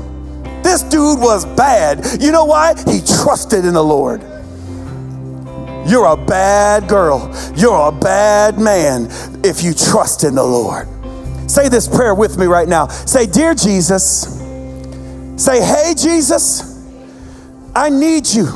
This 0.63 0.81
dude 0.83 1.19
was 1.19 1.45
bad. 1.45 2.21
You 2.21 2.31
know 2.31 2.45
why? 2.45 2.75
He 2.89 3.01
trusted 3.01 3.65
in 3.65 3.73
the 3.73 3.83
Lord. 3.83 4.21
You're 5.85 6.05
a 6.05 6.15
bad 6.15 6.87
girl. 6.87 7.35
You're 7.55 7.89
a 7.89 7.91
bad 7.91 8.59
man 8.59 9.07
if 9.43 9.63
you 9.63 9.73
trust 9.73 10.23
in 10.23 10.35
the 10.35 10.43
Lord. 10.43 10.87
Say 11.51 11.67
this 11.67 11.85
prayer 11.85 12.15
with 12.15 12.37
me 12.37 12.45
right 12.45 12.65
now. 12.65 12.87
Say, 12.87 13.25
Dear 13.25 13.53
Jesus, 13.53 14.39
say, 15.35 15.61
Hey, 15.61 15.93
Jesus, 15.97 16.81
I 17.75 17.89
need 17.89 18.25
you. 18.25 18.47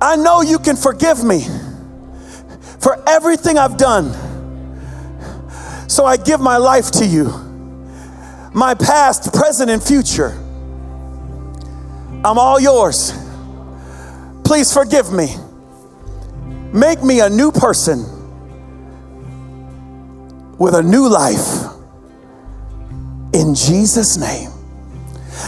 I 0.00 0.14
know 0.14 0.42
you 0.42 0.60
can 0.60 0.76
forgive 0.76 1.24
me 1.24 1.44
for 2.78 3.02
everything 3.08 3.58
I've 3.58 3.76
done. 3.76 4.12
So 5.88 6.04
I 6.04 6.18
give 6.18 6.38
my 6.38 6.56
life 6.56 6.92
to 6.92 7.04
you, 7.04 7.24
my 8.54 8.74
past, 8.74 9.34
present, 9.34 9.70
and 9.70 9.82
future. 9.82 10.38
I'm 12.24 12.38
all 12.38 12.60
yours. 12.60 13.12
Please 14.44 14.72
forgive 14.72 15.12
me. 15.12 15.34
Make 16.72 17.02
me 17.02 17.18
a 17.18 17.28
new 17.28 17.50
person 17.50 18.17
with 20.58 20.74
a 20.74 20.82
new 20.82 21.08
life 21.08 21.64
in 23.32 23.54
Jesus' 23.54 24.16
name. 24.16 24.50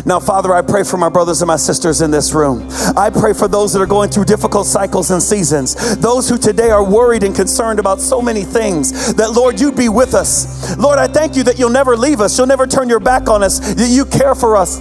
Now, 0.07 0.21
Father, 0.21 0.55
I 0.55 0.63
pray 0.63 0.85
for 0.85 0.97
my 0.97 1.09
brothers 1.09 1.43
and 1.43 1.49
my 1.49 1.57
sisters 1.57 2.01
in 2.01 2.11
this 2.11 2.33
room. 2.33 2.69
I 2.97 3.11
pray 3.11 3.33
for 3.33 3.49
those 3.49 3.73
that 3.73 3.81
are 3.81 3.87
going 3.87 4.11
through 4.11 4.25
difficult 4.25 4.67
cycles 4.67 5.11
and 5.11 5.21
seasons, 5.23 5.97
those 5.97 6.29
who 6.29 6.39
today 6.39 6.71
are 6.71 6.85
worried 6.85 7.25
and 7.25 7.35
concerned 7.35 7.81
about 7.81 8.01
so 8.01 8.23
many 8.23 8.45
things, 8.45 9.13
that 9.15 9.33
Lord, 9.33 9.61
you'd 9.61 9.77
be 9.77 9.89
with 9.89 10.15
us. 10.15 10.77
Lord, 10.77 10.99
I 10.99 11.09
thank 11.09 11.37
you 11.37 11.43
that 11.45 11.59
you'll 11.59 11.71
never 11.71 11.97
leave 11.97 12.21
us, 12.21 12.39
you'll 12.39 12.47
never 12.47 12.67
turn 12.67 12.89
your 12.89 13.01
back 13.01 13.29
on 13.29 13.43
us, 13.43 13.59
that 13.75 13.89
you 13.89 14.05
care 14.05 14.35
for 14.35 14.57
us 14.57 14.79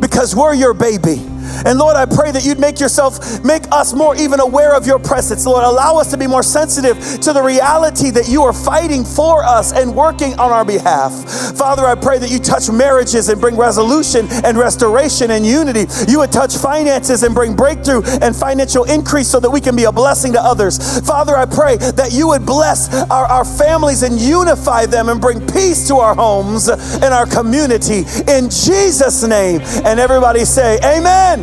because 0.00 0.34
we're 0.34 0.54
your 0.54 0.74
baby. 0.74 1.22
And 1.64 1.78
Lord, 1.78 1.96
I 1.96 2.06
pray 2.06 2.30
that 2.32 2.44
you'd 2.44 2.58
make 2.58 2.80
yourself, 2.80 3.44
make 3.44 3.62
us 3.72 3.92
more 3.92 4.16
even 4.16 4.40
aware 4.40 4.74
of 4.74 4.86
your 4.86 4.98
presence. 4.98 5.46
Lord, 5.46 5.64
allow 5.64 5.96
us 5.96 6.10
to 6.10 6.16
be 6.16 6.26
more 6.26 6.42
sensitive 6.42 6.98
to 7.20 7.32
the 7.32 7.42
reality 7.42 8.10
that 8.10 8.28
you 8.28 8.42
are 8.42 8.52
fighting 8.52 9.04
for 9.04 9.44
us 9.44 9.72
and 9.72 9.94
working 9.94 10.32
on 10.34 10.50
our 10.50 10.64
behalf. 10.64 11.12
Father, 11.56 11.86
I 11.86 11.94
pray 11.94 12.18
that 12.18 12.30
you 12.30 12.38
touch 12.38 12.70
marriages 12.70 13.28
and 13.28 13.40
bring 13.40 13.56
resolution 13.56 14.26
and 14.44 14.58
restoration 14.58 15.30
and 15.30 15.44
unity. 15.46 15.86
You 16.08 16.20
would 16.20 16.32
touch 16.32 16.56
finances 16.56 17.22
and 17.22 17.34
bring 17.34 17.54
breakthrough 17.54 18.02
and 18.22 18.34
financial 18.34 18.84
increase 18.84 19.28
so 19.28 19.40
that 19.40 19.50
we 19.50 19.60
can 19.60 19.76
be 19.76 19.84
a 19.84 19.92
blessing 19.92 20.32
to 20.32 20.40
others. 20.40 21.00
Father, 21.06 21.36
I 21.36 21.46
pray 21.46 21.76
that 21.76 22.10
you 22.12 22.28
would 22.28 22.46
bless 22.46 22.92
our, 23.10 23.26
our 23.26 23.44
families 23.44 24.02
and 24.02 24.18
unify 24.18 24.86
them 24.86 25.08
and 25.08 25.20
bring 25.20 25.40
peace 25.46 25.86
to 25.88 25.96
our 25.96 26.14
homes 26.14 26.68
and 26.68 27.14
our 27.14 27.26
community. 27.26 28.04
In 28.28 28.50
Jesus' 28.50 29.22
name. 29.22 29.60
And 29.84 29.98
everybody 30.00 30.44
say, 30.44 30.78
Amen. 30.84 31.39